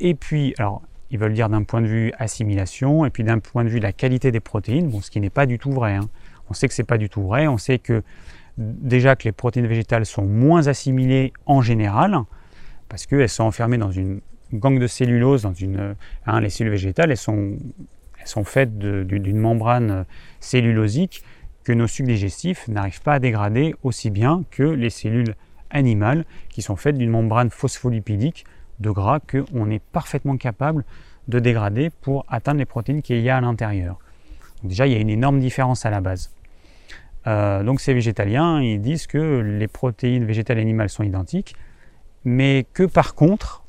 Et 0.00 0.14
puis, 0.14 0.54
alors, 0.58 0.82
ils 1.10 1.18
veulent 1.18 1.32
dire 1.32 1.48
d'un 1.48 1.62
point 1.62 1.80
de 1.80 1.86
vue 1.86 2.12
assimilation, 2.18 3.06
et 3.06 3.10
puis 3.10 3.24
d'un 3.24 3.38
point 3.38 3.64
de 3.64 3.68
vue 3.68 3.78
de 3.78 3.84
la 3.84 3.92
qualité 3.92 4.30
des 4.32 4.40
protéines, 4.40 4.88
bon, 4.88 5.00
ce 5.00 5.10
qui 5.10 5.20
n'est 5.20 5.30
pas 5.30 5.46
du 5.46 5.58
tout 5.58 5.72
vrai. 5.72 5.94
Hein. 5.94 6.08
On 6.50 6.54
sait 6.54 6.68
que 6.68 6.74
ce 6.74 6.82
n'est 6.82 6.86
pas 6.86 6.98
du 6.98 7.08
tout 7.08 7.22
vrai. 7.22 7.46
On 7.46 7.58
sait 7.58 7.78
que 7.78 8.02
déjà 8.58 9.16
que 9.16 9.24
les 9.24 9.32
protéines 9.32 9.66
végétales 9.66 10.06
sont 10.06 10.24
moins 10.24 10.66
assimilées 10.66 11.32
en 11.46 11.62
général, 11.62 12.18
parce 12.88 13.06
qu'elles 13.06 13.28
sont 13.28 13.44
enfermées 13.44 13.78
dans 13.78 13.90
une 13.90 14.20
gangue 14.52 14.80
de 14.80 14.86
cellulose, 14.86 15.42
dans 15.42 15.54
une, 15.54 15.96
hein, 16.26 16.40
les 16.40 16.50
cellules 16.50 16.72
végétales, 16.72 17.10
elles 17.10 17.16
sont, 17.16 17.56
elles 18.20 18.26
sont 18.26 18.44
faites 18.44 18.78
d'une 18.78 19.38
membrane 19.38 20.06
cellulosique 20.40 21.22
que 21.66 21.72
nos 21.72 21.88
sucs 21.88 22.06
digestifs 22.06 22.68
n'arrivent 22.68 23.02
pas 23.02 23.14
à 23.14 23.18
dégrader 23.18 23.74
aussi 23.82 24.10
bien 24.10 24.44
que 24.52 24.62
les 24.62 24.88
cellules 24.88 25.34
animales 25.70 26.24
qui 26.48 26.62
sont 26.62 26.76
faites 26.76 26.96
d'une 26.96 27.10
membrane 27.10 27.50
phospholipidique 27.50 28.44
de 28.78 28.90
gras 28.90 29.18
qu'on 29.18 29.68
est 29.68 29.82
parfaitement 29.82 30.36
capable 30.36 30.84
de 31.26 31.40
dégrader 31.40 31.90
pour 31.90 32.24
atteindre 32.28 32.60
les 32.60 32.66
protéines 32.66 33.02
qu'il 33.02 33.18
y 33.18 33.28
a 33.30 33.36
à 33.36 33.40
l'intérieur. 33.40 33.98
Déjà, 34.62 34.86
il 34.86 34.92
y 34.92 34.96
a 34.96 35.00
une 35.00 35.10
énorme 35.10 35.40
différence 35.40 35.84
à 35.84 35.90
la 35.90 36.00
base. 36.00 36.30
Euh, 37.26 37.64
donc 37.64 37.80
ces 37.80 37.94
végétaliens, 37.94 38.62
ils 38.62 38.80
disent 38.80 39.08
que 39.08 39.40
les 39.40 39.66
protéines 39.66 40.24
végétales 40.24 40.58
et 40.58 40.62
animales 40.62 40.88
sont 40.88 41.02
identiques, 41.02 41.56
mais 42.24 42.64
que 42.74 42.84
par 42.84 43.16
contre, 43.16 43.64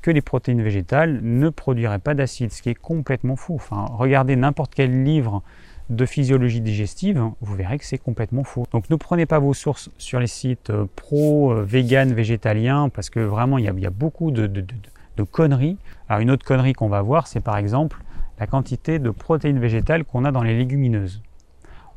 que 0.00 0.10
les 0.10 0.22
protéines 0.22 0.62
végétales 0.62 1.20
ne 1.22 1.50
produiraient 1.50 1.98
pas 1.98 2.14
d'acide, 2.14 2.52
ce 2.52 2.62
qui 2.62 2.70
est 2.70 2.74
complètement. 2.74 3.36
Enfin, 3.50 3.84
regardez 3.90 4.34
n'importe 4.34 4.74
quel 4.74 5.04
livre 5.04 5.42
de 5.90 6.06
physiologie 6.06 6.60
digestive, 6.60 7.22
vous 7.40 7.54
verrez 7.54 7.78
que 7.78 7.84
c'est 7.84 7.98
complètement 7.98 8.44
faux. 8.44 8.66
Donc 8.72 8.88
ne 8.90 8.96
prenez 8.96 9.26
pas 9.26 9.38
vos 9.38 9.54
sources 9.54 9.90
sur 9.98 10.20
les 10.20 10.26
sites 10.26 10.70
euh, 10.70 10.86
pro, 10.96 11.52
euh, 11.52 11.62
vegan, 11.62 12.12
végétaliens, 12.12 12.88
parce 12.88 13.10
que 13.10 13.20
vraiment 13.20 13.58
il 13.58 13.64
y 13.64 13.86
a, 13.86 13.90
beaucoup 13.90 14.30
de, 14.30 14.46
de, 14.46 15.22
conneries. 15.22 15.76
Alors 16.08 16.20
une 16.20 16.30
autre 16.30 16.44
connerie 16.44 16.72
qu'on 16.72 16.88
va 16.88 17.02
voir, 17.02 17.26
c'est 17.26 17.40
par 17.40 17.56
exemple 17.56 18.02
la 18.38 18.46
quantité 18.46 18.98
de 18.98 19.10
protéines 19.10 19.60
végétales 19.60 20.04
qu'on 20.04 20.24
a 20.24 20.32
dans 20.32 20.42
les 20.42 20.56
légumineuses. 20.56 21.22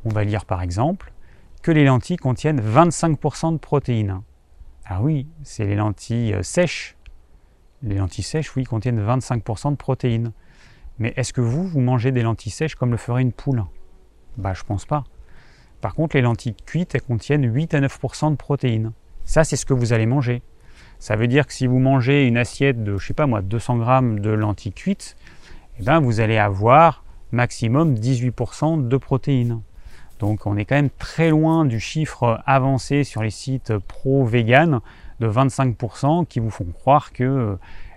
On 0.04 0.10
va 0.10 0.24
lire 0.24 0.46
par 0.46 0.62
exemple 0.62 1.12
que 1.62 1.72
les 1.72 1.86
lentilles 1.86 2.18
contiennent 2.18 2.62
25% 2.62 3.54
de 3.54 3.58
protéines. 3.58 4.22
Ah 4.86 5.02
oui, 5.02 5.28
c'est 5.44 5.66
les 5.66 5.76
lentilles 5.76 6.34
euh, 6.34 6.44
sèches. 6.44 6.96
Les 7.82 7.96
lentilles 7.96 8.24
sèches, 8.24 8.56
oui, 8.56 8.64
contiennent 8.64 9.04
25% 9.04 9.72
de 9.72 9.76
protéines. 9.76 10.32
Mais 11.00 11.14
est-ce 11.18 11.34
que 11.34 11.42
vous, 11.42 11.68
vous 11.68 11.82
mangez 11.82 12.12
des 12.12 12.22
lentilles 12.22 12.52
sèches 12.52 12.76
comme 12.76 12.92
le 12.92 12.98
ferait 12.98 13.22
une 13.22 13.34
poule? 13.34 13.64
Bah, 14.38 14.54
je 14.54 14.64
pense 14.64 14.86
pas. 14.86 15.04
Par 15.82 15.94
contre, 15.94 16.16
les 16.16 16.22
lentilles 16.22 16.56
cuites, 16.66 16.96
elles 16.96 17.02
contiennent 17.02 17.54
8 17.54 17.74
à 17.74 17.82
9% 17.82 18.32
de 18.32 18.36
protéines. 18.36 18.92
Ça, 19.26 19.44
c'est 19.44 19.56
ce 19.56 19.66
que 19.66 19.74
vous 19.74 19.94
allez 19.94 20.06
manger. 20.06 20.42
Ça 21.00 21.16
veut 21.16 21.28
dire 21.28 21.46
que 21.46 21.54
si 21.54 21.68
vous 21.68 21.80
mangez 21.80 22.26
une 22.28 22.38
assiette 22.38 22.84
de, 22.84 22.98
je 22.98 23.08
sais 23.08 23.14
pas 23.14 23.28
moi, 23.28 23.42
200 23.42 23.78
grammes 23.78 24.20
de 24.20 24.30
lentilles 24.30 24.74
cuites, 24.74 25.18
eh 25.80 25.84
ben, 25.84 26.00
vous 26.00 26.22
allez 26.22 26.38
avoir 26.38 27.04
maximum 27.32 27.96
18% 27.96 28.88
de 28.88 28.98
protéines. 28.98 29.62
Donc 30.20 30.46
on 30.46 30.56
est 30.56 30.66
quand 30.66 30.76
même 30.76 30.90
très 30.90 31.30
loin 31.30 31.66
du 31.66 31.80
chiffre 31.80 32.42
avancé 32.46 33.04
sur 33.04 33.22
les 33.22 33.30
sites 33.30 33.78
pro-vegan 33.78 34.80
de 35.20 35.28
25% 35.28 36.26
qui 36.26 36.40
vous 36.40 36.50
font 36.50 36.66
croire 36.74 37.12
que 37.12 37.24
euh, 37.24 37.56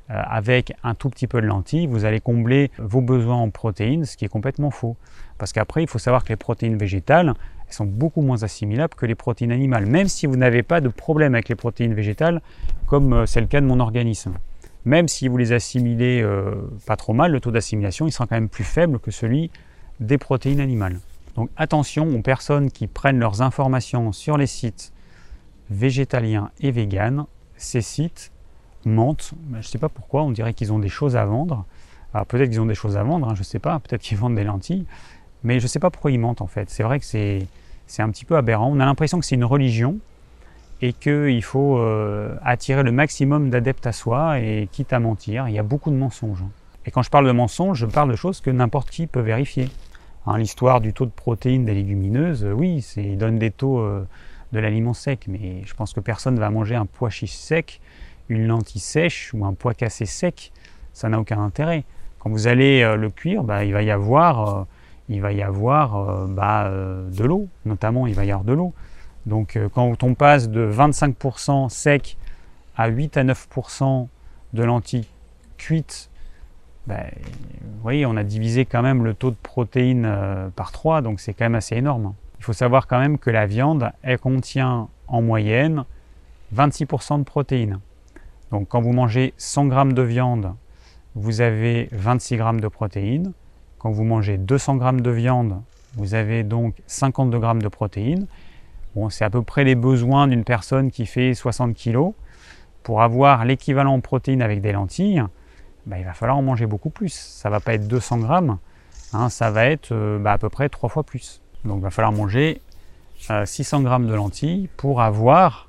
avec 0.08 0.72
un 0.82 0.94
tout 0.94 1.10
petit 1.10 1.26
peu 1.26 1.40
de 1.40 1.46
lentilles, 1.46 1.86
vous 1.86 2.04
allez 2.04 2.20
combler 2.20 2.70
vos 2.78 3.02
besoins 3.02 3.36
en 3.36 3.50
protéines, 3.50 4.06
ce 4.06 4.16
qui 4.16 4.24
est 4.24 4.28
complètement 4.28 4.70
faux. 4.70 4.96
Parce 5.36 5.52
qu'après, 5.52 5.82
il 5.82 5.88
faut 5.88 5.98
savoir 5.98 6.24
que 6.24 6.30
les 6.30 6.36
protéines 6.36 6.78
végétales, 6.78 7.34
sont 7.72 7.84
beaucoup 7.84 8.22
moins 8.22 8.42
assimilables 8.42 8.94
que 8.94 9.06
les 9.06 9.14
protéines 9.14 9.52
animales, 9.52 9.86
même 9.86 10.08
si 10.08 10.26
vous 10.26 10.36
n'avez 10.36 10.62
pas 10.62 10.80
de 10.80 10.88
problème 10.88 11.34
avec 11.34 11.48
les 11.48 11.54
protéines 11.54 11.94
végétales, 11.94 12.40
comme 12.86 13.12
euh, 13.12 13.26
c'est 13.26 13.40
le 13.40 13.46
cas 13.46 13.60
de 13.60 13.66
mon 13.66 13.80
organisme. 13.80 14.34
Même 14.84 15.08
si 15.08 15.28
vous 15.28 15.36
les 15.36 15.52
assimilez 15.52 16.22
euh, 16.22 16.54
pas 16.86 16.96
trop 16.96 17.12
mal, 17.12 17.32
le 17.32 17.40
taux 17.40 17.50
d'assimilation 17.50 18.06
il 18.06 18.12
sera 18.12 18.26
quand 18.26 18.36
même 18.36 18.48
plus 18.48 18.64
faible 18.64 18.98
que 18.98 19.10
celui 19.10 19.50
des 20.00 20.18
protéines 20.18 20.60
animales. 20.60 21.00
Donc 21.34 21.50
attention 21.56 22.08
aux 22.14 22.22
personnes 22.22 22.70
qui 22.70 22.86
prennent 22.86 23.18
leurs 23.18 23.42
informations 23.42 24.12
sur 24.12 24.38
les 24.38 24.46
sites 24.46 24.92
végétaliens 25.70 26.50
et 26.60 26.70
véganes. 26.70 27.26
Ces 27.56 27.82
sites 27.82 28.32
mentent. 28.88 29.32
Je 29.52 29.56
ne 29.58 29.62
sais 29.62 29.78
pas 29.78 29.88
pourquoi, 29.88 30.22
on 30.22 30.30
dirait 30.30 30.54
qu'ils 30.54 30.72
ont 30.72 30.78
des 30.78 30.88
choses 30.88 31.16
à 31.16 31.24
vendre. 31.24 31.64
Alors 32.14 32.26
peut-être 32.26 32.50
qu'ils 32.50 32.60
ont 32.60 32.66
des 32.66 32.74
choses 32.74 32.96
à 32.96 33.02
vendre, 33.02 33.28
hein, 33.28 33.34
je 33.34 33.40
ne 33.40 33.44
sais 33.44 33.58
pas, 33.58 33.78
peut-être 33.78 34.02
qu'ils 34.02 34.18
vendent 34.18 34.34
des 34.34 34.44
lentilles, 34.44 34.86
mais 35.44 35.60
je 35.60 35.64
ne 35.64 35.68
sais 35.68 35.78
pas 35.78 35.90
pourquoi 35.90 36.10
ils 36.10 36.18
mentent 36.18 36.40
en 36.40 36.46
fait. 36.46 36.70
C'est 36.70 36.82
vrai 36.82 36.98
que 36.98 37.04
c'est, 37.04 37.46
un 37.98 38.10
petit 38.10 38.24
peu 38.24 38.36
aberrant. 38.36 38.70
On 38.70 38.80
a 38.80 38.84
l'impression 38.84 39.18
que 39.18 39.26
c'est 39.26 39.34
une 39.34 39.44
religion 39.44 39.98
et 40.80 40.92
qu'il 40.92 41.42
faut 41.42 41.78
euh, 41.78 42.36
attirer 42.44 42.82
le 42.82 42.92
maximum 42.92 43.50
d'adeptes 43.50 43.86
à 43.86 43.92
soi 43.92 44.38
et 44.38 44.68
quitte 44.70 44.92
à 44.92 45.00
mentir. 45.00 45.48
Il 45.48 45.54
y 45.54 45.58
a 45.58 45.62
beaucoup 45.62 45.90
de 45.90 45.96
mensonges. 45.96 46.42
Hein. 46.42 46.50
Et 46.86 46.90
quand 46.90 47.02
je 47.02 47.10
parle 47.10 47.26
de 47.26 47.32
mensonges, 47.32 47.78
je 47.78 47.86
parle 47.86 48.10
de 48.10 48.16
choses 48.16 48.40
que 48.40 48.50
n'importe 48.50 48.90
qui 48.90 49.06
peut 49.06 49.20
vérifier. 49.20 49.68
Hein, 50.26 50.38
l'histoire 50.38 50.80
du 50.80 50.92
taux 50.92 51.06
de 51.06 51.10
protéines 51.10 51.64
des 51.64 51.74
légumineuses, 51.74 52.46
oui, 52.54 52.82
c'est, 52.82 53.02
il 53.02 53.18
donne 53.18 53.38
des 53.38 53.50
taux 53.50 53.80
euh, 53.80 54.06
de 54.52 54.58
l'aliment 54.58 54.94
sec, 54.94 55.26
mais 55.26 55.62
je 55.64 55.74
pense 55.74 55.92
que 55.92 56.00
personne 56.00 56.34
ne 56.34 56.40
va 56.40 56.50
manger 56.50 56.74
un 56.74 56.86
pois 56.86 57.10
chiche 57.10 57.34
sec 57.34 57.80
une 58.28 58.46
lentille 58.46 58.80
sèche 58.80 59.32
ou 59.34 59.44
un 59.44 59.54
pois 59.54 59.74
cassé 59.74 60.06
sec, 60.06 60.52
ça 60.92 61.08
n'a 61.08 61.18
aucun 61.18 61.40
intérêt. 61.40 61.84
Quand 62.18 62.30
vous 62.30 62.48
allez 62.48 62.82
euh, 62.82 62.96
le 62.96 63.10
cuire, 63.10 63.44
bah, 63.44 63.64
il 63.64 63.72
va 63.72 63.82
y 63.82 63.90
avoir, 63.90 64.48
euh, 64.48 64.64
il 65.08 65.20
va 65.20 65.32
y 65.32 65.42
avoir 65.42 65.96
euh, 65.96 66.26
bah, 66.26 66.70
de 66.70 67.24
l'eau, 67.24 67.48
notamment 67.64 68.06
il 68.06 68.14
va 68.14 68.24
y 68.24 68.30
avoir 68.30 68.44
de 68.44 68.52
l'eau. 68.52 68.74
Donc 69.26 69.58
quand 69.74 70.02
on 70.02 70.14
passe 70.14 70.48
de 70.48 70.70
25% 70.70 71.68
sec 71.68 72.16
à 72.76 72.88
8 72.88 73.16
à 73.18 73.24
9% 73.24 74.06
de 74.54 74.62
lentilles 74.62 75.06
cuites, 75.58 76.10
bah, 76.86 77.04
vous 77.60 77.82
voyez, 77.82 78.06
on 78.06 78.16
a 78.16 78.24
divisé 78.24 78.64
quand 78.64 78.80
même 78.80 79.04
le 79.04 79.12
taux 79.12 79.30
de 79.30 79.36
protéines 79.42 80.50
par 80.56 80.72
3, 80.72 81.02
donc 81.02 81.20
c'est 81.20 81.34
quand 81.34 81.44
même 81.44 81.56
assez 81.56 81.76
énorme. 81.76 82.14
Il 82.38 82.44
faut 82.44 82.54
savoir 82.54 82.86
quand 82.86 82.98
même 82.98 83.18
que 83.18 83.28
la 83.28 83.44
viande, 83.44 83.90
elle 84.02 84.18
contient 84.18 84.88
en 85.08 85.20
moyenne 85.20 85.84
26% 86.54 87.18
de 87.18 87.24
protéines. 87.24 87.80
Donc 88.50 88.68
quand 88.68 88.80
vous 88.80 88.92
mangez 88.92 89.34
100 89.36 89.70
g 89.70 89.92
de 89.92 90.02
viande, 90.02 90.54
vous 91.14 91.40
avez 91.40 91.88
26 91.92 92.36
g 92.36 92.44
de 92.60 92.68
protéines. 92.68 93.32
Quand 93.78 93.90
vous 93.90 94.04
mangez 94.04 94.38
200 94.38 94.80
g 94.80 95.02
de 95.02 95.10
viande, 95.10 95.60
vous 95.96 96.14
avez 96.14 96.42
donc 96.42 96.74
52 96.86 97.40
g 97.40 97.58
de 97.62 97.68
protéines. 97.68 98.26
Bon, 98.94 99.10
c'est 99.10 99.24
à 99.24 99.30
peu 99.30 99.42
près 99.42 99.64
les 99.64 99.74
besoins 99.74 100.28
d'une 100.28 100.44
personne 100.44 100.90
qui 100.90 101.06
fait 101.06 101.34
60 101.34 101.76
kg. 101.76 102.12
Pour 102.82 103.02
avoir 103.02 103.44
l'équivalent 103.44 103.94
en 103.94 104.00
protéines 104.00 104.42
avec 104.42 104.60
des 104.60 104.72
lentilles, 104.72 105.22
bah, 105.86 105.98
il 105.98 106.04
va 106.04 106.14
falloir 106.14 106.38
en 106.38 106.42
manger 106.42 106.66
beaucoup 106.66 106.90
plus. 106.90 107.12
Ça 107.12 107.48
ne 107.48 107.54
va 107.54 107.60
pas 107.60 107.74
être 107.74 107.86
200 107.86 108.18
grammes, 108.18 108.58
hein, 109.12 109.28
ça 109.28 109.50
va 109.50 109.66
être 109.66 109.92
euh, 109.92 110.18
bah, 110.18 110.32
à 110.32 110.38
peu 110.38 110.48
près 110.48 110.68
trois 110.68 110.88
fois 110.88 111.02
plus. 111.02 111.42
Donc 111.64 111.78
il 111.78 111.82
va 111.82 111.90
falloir 111.90 112.12
manger 112.12 112.62
600 113.44 113.84
euh, 113.84 113.98
g 114.00 114.06
de 114.06 114.14
lentilles 114.14 114.68
pour 114.76 115.02
avoir 115.02 115.67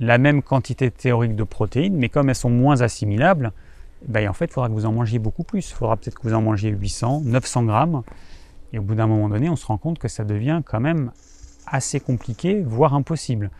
la 0.00 0.18
même 0.18 0.42
quantité 0.42 0.90
théorique 0.90 1.34
de 1.34 1.44
protéines, 1.44 1.96
mais 1.96 2.08
comme 2.08 2.28
elles 2.28 2.34
sont 2.34 2.50
moins 2.50 2.80
assimilables, 2.80 3.52
bah, 4.06 4.20
en 4.28 4.32
fait, 4.32 4.46
il 4.46 4.52
faudra 4.52 4.68
que 4.68 4.74
vous 4.74 4.86
en 4.86 4.92
mangiez 4.92 5.18
beaucoup 5.18 5.42
plus. 5.42 5.70
Il 5.70 5.74
faudra 5.74 5.96
peut-être 5.96 6.18
que 6.18 6.22
vous 6.22 6.34
en 6.34 6.42
mangiez 6.42 6.70
800, 6.70 7.22
900 7.24 7.64
grammes. 7.64 8.02
Et 8.72 8.78
au 8.78 8.82
bout 8.82 8.94
d'un 8.94 9.06
moment 9.06 9.28
donné, 9.28 9.48
on 9.48 9.56
se 9.56 9.66
rend 9.66 9.78
compte 9.78 9.98
que 9.98 10.08
ça 10.08 10.24
devient 10.24 10.62
quand 10.64 10.80
même 10.80 11.10
assez 11.66 12.00
compliqué, 12.00 12.62
voire 12.62 12.94
impossible. 12.94 13.50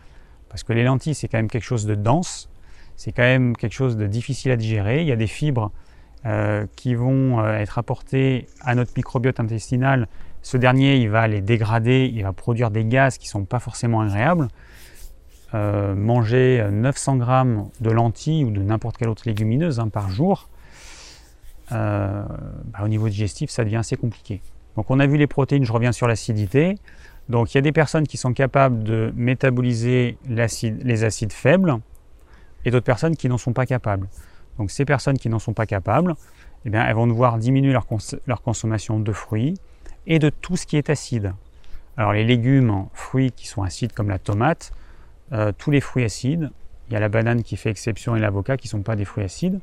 Parce 0.49 0.63
que 0.63 0.73
les 0.73 0.83
lentilles, 0.83 1.15
c'est 1.15 1.27
quand 1.27 1.37
même 1.37 1.49
quelque 1.49 1.63
chose 1.63 1.85
de 1.85 1.95
dense, 1.95 2.49
c'est 2.95 3.11
quand 3.11 3.23
même 3.23 3.55
quelque 3.55 3.73
chose 3.73 3.97
de 3.97 4.07
difficile 4.07 4.51
à 4.51 4.55
digérer. 4.55 5.01
Il 5.01 5.07
y 5.07 5.11
a 5.11 5.15
des 5.15 5.27
fibres 5.27 5.71
euh, 6.25 6.65
qui 6.75 6.95
vont 6.95 7.39
euh, 7.39 7.57
être 7.57 7.77
apportées 7.77 8.47
à 8.61 8.75
notre 8.75 8.91
microbiote 8.95 9.39
intestinal. 9.39 10.07
Ce 10.41 10.57
dernier, 10.57 10.97
il 10.97 11.09
va 11.09 11.27
les 11.27 11.41
dégrader, 11.41 12.11
il 12.13 12.23
va 12.23 12.33
produire 12.33 12.71
des 12.71 12.85
gaz 12.85 13.17
qui 13.17 13.27
ne 13.27 13.31
sont 13.31 13.45
pas 13.45 13.59
forcément 13.59 14.01
agréables. 14.01 14.47
Euh, 15.55 15.95
manger 15.95 16.63
900 16.71 17.15
grammes 17.17 17.69
de 17.81 17.89
lentilles 17.89 18.43
ou 18.43 18.51
de 18.51 18.61
n'importe 18.61 18.97
quelle 18.97 19.09
autre 19.09 19.23
légumineuse 19.25 19.79
hein, 19.79 19.89
par 19.89 20.09
jour, 20.09 20.47
bah, 21.71 22.27
au 22.83 22.87
niveau 22.87 23.09
digestif, 23.09 23.49
ça 23.49 23.63
devient 23.63 23.77
assez 23.77 23.95
compliqué. 23.95 24.41
Donc 24.75 24.91
on 24.91 24.99
a 24.99 25.07
vu 25.07 25.17
les 25.17 25.27
protéines, 25.27 25.65
je 25.65 25.73
reviens 25.73 25.91
sur 25.91 26.07
l'acidité. 26.07 26.75
Donc 27.29 27.53
il 27.53 27.57
y 27.57 27.59
a 27.59 27.61
des 27.61 27.71
personnes 27.71 28.07
qui 28.07 28.17
sont 28.17 28.33
capables 28.33 28.83
de 28.83 29.13
métaboliser 29.15 30.17
les 30.27 31.03
acides 31.03 31.33
faibles 31.33 31.77
et 32.65 32.71
d'autres 32.71 32.85
personnes 32.85 33.15
qui 33.15 33.29
n'en 33.29 33.37
sont 33.37 33.53
pas 33.53 33.65
capables. 33.65 34.07
Donc 34.57 34.71
ces 34.71 34.85
personnes 34.85 35.17
qui 35.17 35.29
n'en 35.29 35.39
sont 35.39 35.53
pas 35.53 35.65
capables, 35.65 36.15
eh 36.65 36.69
bien, 36.69 36.85
elles 36.85 36.95
vont 36.95 37.07
devoir 37.07 37.37
diminuer 37.37 37.71
leur, 37.71 38.41
consommation 38.41 38.99
de 38.99 39.11
fruits 39.13 39.55
et 40.07 40.19
de 40.19 40.29
tout 40.29 40.57
ce 40.57 40.65
qui 40.65 40.75
est 40.75 40.89
acide. 40.89 41.33
Alors 41.95 42.13
les 42.13 42.23
légumes, 42.23 42.85
fruits 42.93 43.31
qui 43.31 43.47
sont 43.47 43.63
acides 43.63 43.93
comme 43.93 44.09
la 44.09 44.19
tomate, 44.19 44.71
euh, 45.31 45.51
tous 45.57 45.71
les 45.71 45.81
fruits 45.81 46.03
acides, 46.03 46.49
il 46.87 46.93
y 46.93 46.95
a 46.95 46.99
la 46.99 47.09
banane 47.09 47.43
qui 47.43 47.55
fait 47.55 47.69
exception 47.69 48.15
et 48.15 48.19
l'avocat 48.19 48.57
qui 48.57 48.67
ne 48.67 48.71
sont 48.71 48.81
pas 48.81 48.95
des 48.95 49.05
fruits 49.05 49.23
acides, 49.23 49.59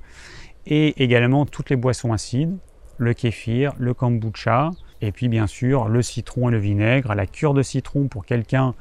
et 0.66 1.02
également 1.02 1.46
toutes 1.46 1.70
les 1.70 1.76
boissons 1.76 2.12
acides, 2.12 2.57
le 2.98 3.14
kéfir, 3.14 3.72
le 3.79 3.94
kombucha, 3.94 4.70
et 5.00 5.12
puis 5.12 5.29
bien 5.29 5.46
sûr 5.46 5.88
le 5.88 6.02
citron 6.02 6.48
et 6.48 6.52
le 6.52 6.59
vinaigre. 6.59 7.14
La 7.14 7.26
cure 7.26 7.55
de 7.55 7.62
citron 7.62 8.09
pour 8.09 8.24
quelqu'un 8.24 8.74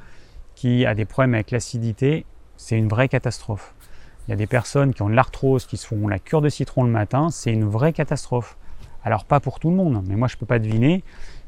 qui 0.54 0.86
a 0.86 0.94
des 0.94 1.04
problèmes 1.04 1.34
avec 1.34 1.50
l'acidité, 1.50 2.24
c'est 2.56 2.78
une 2.78 2.88
vraie 2.88 3.08
catastrophe. 3.08 3.74
Il 4.26 4.30
y 4.30 4.34
a 4.34 4.36
des 4.36 4.46
personnes 4.46 4.94
qui 4.94 5.02
ont 5.02 5.08
de 5.08 5.14
l'arthrose 5.14 5.66
qui 5.66 5.76
se 5.76 5.86
font 5.86 6.08
la 6.08 6.18
cure 6.18 6.40
de 6.40 6.48
citron 6.48 6.84
le 6.84 6.90
matin, 6.90 7.30
c'est 7.30 7.52
une 7.52 7.68
vraie 7.68 7.92
catastrophe. 7.92 8.56
Alors 9.04 9.24
pas 9.24 9.38
pour 9.38 9.60
tout 9.60 9.70
le 9.70 9.76
monde, 9.76 10.04
mais 10.08 10.16
moi 10.16 10.26
je 10.26 10.34
ne 10.34 10.40
peux 10.40 10.46
pas 10.46 10.58
deviner 10.58 11.04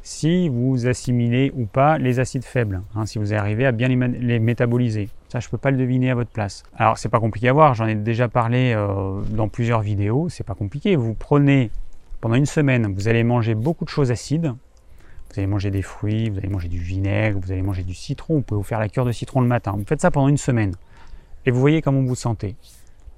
si 0.08 0.48
vous 0.48 0.86
assimilez 0.86 1.52
ou 1.54 1.66
pas 1.66 1.98
les 1.98 2.18
acides 2.18 2.42
faibles, 2.42 2.80
hein, 2.94 3.04
si 3.04 3.18
vous 3.18 3.34
arrivez 3.34 3.66
à 3.66 3.72
bien 3.72 3.88
les, 3.88 4.38
métaboliser. 4.38 5.10
Ça, 5.28 5.38
je 5.38 5.48
ne 5.48 5.50
peux 5.50 5.58
pas 5.58 5.70
le 5.70 5.76
deviner 5.76 6.10
à 6.10 6.14
votre 6.14 6.30
place. 6.30 6.62
Alors, 6.78 6.96
c'est 6.96 7.10
pas 7.10 7.20
compliqué 7.20 7.50
à 7.50 7.52
voir, 7.52 7.74
j'en 7.74 7.86
ai 7.86 7.94
déjà 7.94 8.26
parlé 8.26 8.72
euh, 8.74 9.20
dans 9.28 9.48
plusieurs 9.48 9.82
vidéos, 9.82 10.30
c'est 10.30 10.46
pas 10.46 10.54
compliqué. 10.54 10.96
Vous 10.96 11.12
prenez 11.12 11.70
pendant 12.22 12.36
une 12.36 12.46
semaine, 12.46 12.90
vous 12.94 13.06
allez 13.06 13.22
manger 13.22 13.54
beaucoup 13.54 13.84
de 13.84 13.90
choses 13.90 14.10
acides. 14.10 14.46
Vous 14.46 15.38
allez 15.38 15.46
manger 15.46 15.70
des 15.70 15.82
fruits, 15.82 16.30
vous 16.30 16.38
allez 16.38 16.48
manger 16.48 16.68
du 16.68 16.78
vinaigre, 16.78 17.38
vous 17.38 17.52
allez 17.52 17.60
manger 17.60 17.82
du 17.82 17.94
citron, 17.94 18.36
vous 18.36 18.40
pouvez 18.40 18.58
vous 18.58 18.64
faire 18.64 18.80
la 18.80 18.88
cure 18.88 19.04
de 19.04 19.12
citron 19.12 19.42
le 19.42 19.46
matin. 19.46 19.74
Vous 19.76 19.84
faites 19.86 20.00
ça 20.00 20.10
pendant 20.10 20.28
une 20.28 20.38
semaine. 20.38 20.72
Et 21.44 21.50
vous 21.50 21.60
voyez 21.60 21.82
comment 21.82 22.00
vous 22.00 22.08
vous 22.08 22.14
sentez. 22.14 22.56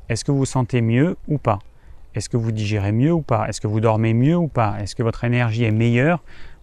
Est-ce 0.08 0.24
que 0.24 0.32
vous 0.32 0.44
sentez 0.44 0.80
mieux 0.80 1.16
ou 1.28 1.38
pas? 1.38 1.60
Est-ce 2.16 2.28
que 2.28 2.36
vous 2.36 2.50
digérez 2.50 2.90
mieux 2.90 3.12
ou 3.12 3.22
pas? 3.22 3.46
Est-ce 3.48 3.60
que 3.60 3.68
vous 3.68 3.78
dormez 3.78 4.12
mieux 4.12 4.36
ou 4.36 4.48
pas? 4.48 4.76
Est-ce 4.80 4.96
que 4.96 5.04
votre 5.04 5.22
énergie 5.22 5.62
est 5.62 5.70
meilleure? 5.70 6.20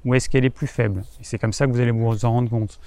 Ou 0.08 0.16
est-ce 0.16 0.30
qu'elle 0.30 0.46
est 0.46 0.50
plus 0.50 0.68
faible? 0.68 1.04
C'est 1.22 1.38
comme 1.38 1.52
ça 1.52 1.68
que 1.68 1.72
vous 1.72 1.82
allez 1.82 1.92
vous 1.92 2.26
en 2.26 2.32
rendre 2.32 2.50
compte. 2.50 2.80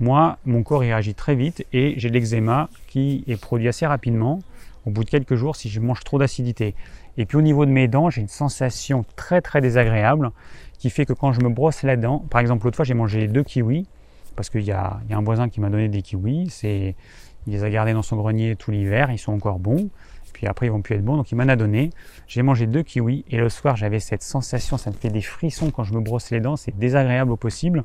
Moi, 0.00 0.38
mon 0.46 0.62
corps 0.62 0.80
réagit 0.80 1.14
très 1.14 1.34
vite 1.34 1.66
et 1.74 1.92
j'ai 1.98 2.08
l'eczéma 2.08 2.70
qui 2.86 3.22
est 3.28 3.38
produit 3.38 3.68
assez 3.68 3.86
rapidement 3.86 4.40
au 4.86 4.90
bout 4.90 5.04
de 5.04 5.10
quelques 5.10 5.34
jours 5.34 5.56
si 5.56 5.68
je 5.68 5.78
mange 5.78 6.02
trop 6.04 6.18
d'acidité. 6.18 6.74
Et 7.18 7.26
puis 7.26 7.36
au 7.36 7.42
niveau 7.42 7.66
de 7.66 7.70
mes 7.70 7.86
dents, 7.86 8.08
j'ai 8.08 8.22
une 8.22 8.28
sensation 8.28 9.04
très 9.14 9.42
très 9.42 9.60
désagréable 9.60 10.30
qui 10.78 10.88
fait 10.88 11.04
que 11.04 11.12
quand 11.12 11.32
je 11.32 11.42
me 11.42 11.50
brosse 11.50 11.82
la 11.82 11.96
dent, 11.96 12.20
par 12.30 12.40
exemple 12.40 12.64
l'autre 12.64 12.76
fois 12.76 12.84
j'ai 12.86 12.94
mangé 12.94 13.28
deux 13.28 13.42
kiwis, 13.42 13.86
parce 14.34 14.48
qu'il 14.48 14.62
y, 14.62 14.72
a, 14.72 15.00
un 15.10 15.22
voisin 15.22 15.50
qui 15.50 15.60
m'a 15.60 15.68
donné 15.68 15.88
des 15.88 16.00
kiwis, 16.00 16.60
il 16.62 16.94
les 17.48 17.62
a 17.62 17.68
gardés 17.68 17.92
dans 17.92 18.02
son 18.02 18.16
grenier 18.16 18.56
tout 18.56 18.70
l'hiver, 18.70 19.10
ils 19.10 19.18
sont 19.18 19.32
encore 19.32 19.58
bons, 19.58 19.90
puis 20.38 20.46
après 20.46 20.66
ils 20.66 20.70
vont 20.70 20.82
plus 20.82 20.94
être 20.94 21.04
bons, 21.04 21.16
donc 21.16 21.32
il 21.32 21.34
m'en 21.34 21.48
a 21.48 21.56
donné. 21.56 21.90
J'ai 22.28 22.42
mangé 22.42 22.68
deux 22.68 22.84
kiwis 22.84 23.24
et 23.28 23.38
le 23.38 23.48
soir 23.48 23.74
j'avais 23.74 23.98
cette 23.98 24.22
sensation, 24.22 24.78
ça 24.78 24.92
me 24.92 24.94
fait 24.94 25.08
des 25.08 25.20
frissons 25.20 25.72
quand 25.72 25.82
je 25.82 25.92
me 25.92 26.00
brosse 26.00 26.30
les 26.30 26.38
dents, 26.38 26.54
c'est 26.54 26.78
désagréable 26.78 27.32
au 27.32 27.36
possible. 27.36 27.82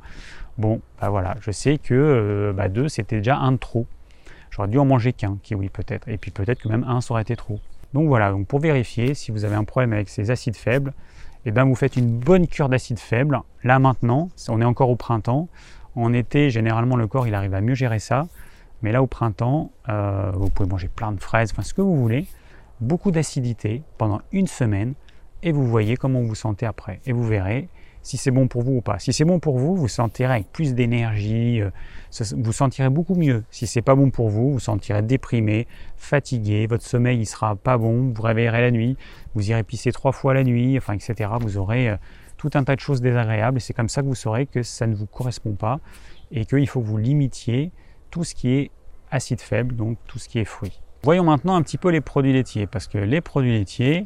Bon, 0.60 0.80
bah 1.02 1.10
voilà, 1.10 1.36
je 1.42 1.50
sais 1.50 1.80
que 1.80 1.96
euh, 1.96 2.54
bah 2.54 2.70
deux 2.70 2.90
c'était 2.90 3.18
déjà 3.18 3.38
un 3.38 3.54
de 3.54 3.58
trop. 3.58 3.88
J'aurais 4.52 4.68
dû 4.68 4.78
en 4.78 4.86
manger 4.86 5.14
qu'un 5.14 5.40
kiwi 5.42 5.70
peut-être, 5.70 6.08
et 6.08 6.20
puis 6.20 6.30
peut-être 6.30 6.62
que 6.62 6.68
même 6.68 6.84
un 6.88 7.02
ça 7.02 7.16
aurait 7.16 7.24
été 7.24 7.36
trop. 7.36 7.60
Donc 7.96 8.08
voilà, 8.08 8.30
donc 8.30 8.46
pour 8.46 8.60
vérifier 8.60 9.16
si 9.16 9.32
vous 9.32 9.46
avez 9.46 9.56
un 9.56 9.64
problème 9.64 9.92
avec 9.92 10.08
ces 10.08 10.30
acides 10.30 10.56
faibles, 10.56 10.94
eh 11.48 11.52
bien 11.52 11.66
vous 11.66 11.74
faites 11.74 11.96
une 11.96 12.20
bonne 12.20 12.46
cure 12.46 12.70
d'acides 12.70 13.00
faibles. 13.00 13.42
Là 13.64 13.80
maintenant, 13.80 14.30
on 14.48 14.62
est 14.62 14.66
encore 14.66 14.92
au 14.92 14.96
printemps. 14.96 15.48
En 15.96 16.14
été, 16.14 16.52
généralement, 16.52 16.98
le 16.98 17.08
corps 17.08 17.28
il 17.28 17.34
arrive 17.34 17.56
à 17.56 17.62
mieux 17.62 17.74
gérer 17.74 17.98
ça. 17.98 18.28
Mais 18.84 18.92
là, 18.92 19.02
au 19.02 19.08
printemps, 19.08 19.72
euh, 19.90 20.32
vous 20.36 20.50
pouvez 20.50 20.70
manger 20.70 20.90
plein 20.90 21.14
de 21.14 21.20
fraises, 21.20 21.52
enfin 21.52 21.64
ce 21.64 21.74
que 21.74 21.82
vous 21.82 21.96
voulez. 21.96 22.28
Beaucoup 22.84 23.12
d'acidité 23.12 23.82
pendant 23.98 24.20
une 24.34 24.46
semaine 24.46 24.94
et 25.42 25.54
vous 25.54 25.66
voyez 25.66 25.96
comment 25.96 26.20
vous 26.20 26.28
vous 26.28 26.36
sentez 26.36 26.66
après. 26.66 27.00
Et 27.06 27.14
vous 27.14 27.24
verrez, 27.24 27.70
si 28.02 28.18
c'est 28.18 28.30
bon 28.30 28.50
pour 28.50 28.62
vous 28.62 28.74
ou 28.74 28.82
pas. 28.82 29.00
Si 29.00 29.14
c'est 29.14 29.24
bon 29.24 29.40
pour 29.40 29.58
vous, 29.58 29.78
vous 29.78 29.88
sentirez 29.88 30.34
avec 30.34 30.52
plus 30.52 30.74
d'énergie, 30.74 31.62
euh, 31.62 31.70
vous 32.36 32.52
sentirez 32.52 32.90
beaucoup 32.90 33.16
mieux. 33.16 33.46
Si 33.52 33.68
c'est 33.68 33.82
pas 33.82 33.96
bon 33.96 34.12
pour 34.12 34.28
vous, 34.28 34.52
vous 34.52 34.60
sentirez 34.60 35.02
déprimé, 35.02 35.66
fatigué, 35.96 36.68
votre 36.68 36.84
sommeil 36.84 37.20
il 37.20 37.26
sera 37.26 37.56
pas 37.56 37.78
bon, 37.78 38.12
vous 38.14 38.22
réveillerez 38.22 38.60
la 38.60 38.72
nuit, 38.72 38.98
vous 39.34 39.50
irez 39.50 39.64
pisser 39.64 39.94
trois 39.94 40.12
fois 40.12 40.34
la 40.34 40.44
nuit, 40.44 40.78
enfin 40.78 40.94
etc. 40.94 41.32
Vous 41.40 41.56
aurez 41.56 41.90
euh, 41.90 41.96
tout 42.36 42.50
un 42.54 42.66
tas 42.66 42.76
de 42.76 42.82
choses 42.82 43.00
désagréables 43.00 43.60
et 43.60 43.62
c'est 43.62 43.74
comme 43.74 43.88
ça 43.88 44.02
que 44.02 44.08
vous 44.08 44.16
saurez 44.16 44.46
que 44.46 44.62
ça 44.62 44.88
ne 44.88 44.94
vous 44.96 45.08
correspond 45.08 45.54
pas 45.54 45.80
et 46.32 46.44
qu'il 46.44 46.68
faut 46.68 46.82
que 46.82 46.88
vous 46.88 46.98
limitiez 46.98 47.72
tout 48.12 48.26
ce 48.26 48.36
qui 48.36 48.50
est 48.50 48.72
acide 49.10 49.40
faible, 49.40 49.74
donc 49.74 49.98
tout 50.06 50.20
ce 50.20 50.28
qui 50.28 50.40
est 50.40 50.46
fruits. 50.46 50.83
Voyons 51.04 51.24
maintenant 51.24 51.56
un 51.56 51.62
petit 51.62 51.78
peu 51.78 51.90
les 51.90 52.02
produits 52.02 52.34
laitiers 52.34 52.68
parce 52.68 52.88
que 52.88 52.98
les 52.98 53.22
produits 53.22 53.52
laitiers, 53.52 54.06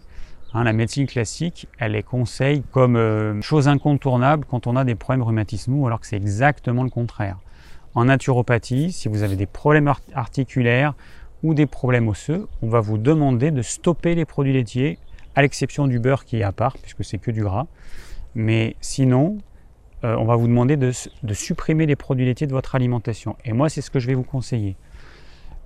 Hein, 0.54 0.64
la 0.64 0.74
médecine 0.74 1.08
classique, 1.08 1.68
elle 1.78 1.92
les 1.92 2.04
conseille 2.04 2.64
comme 2.72 2.96
euh, 2.96 3.42
chose 3.42 3.68
incontournable 3.68 4.46
quand 4.50 4.66
on 4.66 4.78
a 4.78 4.86
des 4.86 4.96
problèmes 4.96 5.24
rhumatismaux, 5.24 5.86
alors 5.86 6.00
que 6.00 6.08
c'est 6.08 6.16
exactement 6.16 6.84
le 6.84 6.90
contraire. 6.90 7.38
En 7.96 8.06
naturopathie, 8.06 8.92
si 8.92 9.10
vous 9.10 9.24
avez 9.24 9.36
des 9.36 9.46
problèmes 9.46 9.92
articulaires 10.14 10.94
ou 11.44 11.54
des 11.54 11.66
problèmes 11.66 12.08
osseux, 12.08 12.48
on 12.62 12.70
va 12.70 12.80
vous 12.80 12.98
demander 12.98 13.52
de 13.52 13.62
stopper 13.62 14.16
les 14.16 14.24
produits 14.24 14.54
laitiers, 14.54 15.00
à 15.36 15.42
l'exception 15.42 15.86
du 15.88 16.00
beurre 16.00 16.24
qui 16.24 16.38
est 16.38 16.44
à 16.44 16.52
part, 16.52 16.78
puisque 16.78 17.04
c'est 17.04 17.18
que 17.18 17.30
du 17.30 17.44
gras. 17.44 17.68
Mais 18.34 18.76
sinon, 18.80 19.38
euh, 20.06 20.16
on 20.16 20.26
va 20.26 20.38
vous 20.38 20.48
demander 20.48 20.78
de, 20.78 20.92
de 21.24 21.34
supprimer 21.34 21.86
les 21.86 21.96
produits 21.96 22.26
laitiers 22.26 22.48
de 22.48 22.54
votre 22.54 22.74
alimentation. 22.74 23.36
Et 23.44 23.52
moi, 23.52 23.68
c'est 23.68 23.82
ce 23.82 23.92
que 23.92 24.00
je 24.00 24.08
vais 24.08 24.16
vous 24.16 24.24
conseiller. 24.24 24.78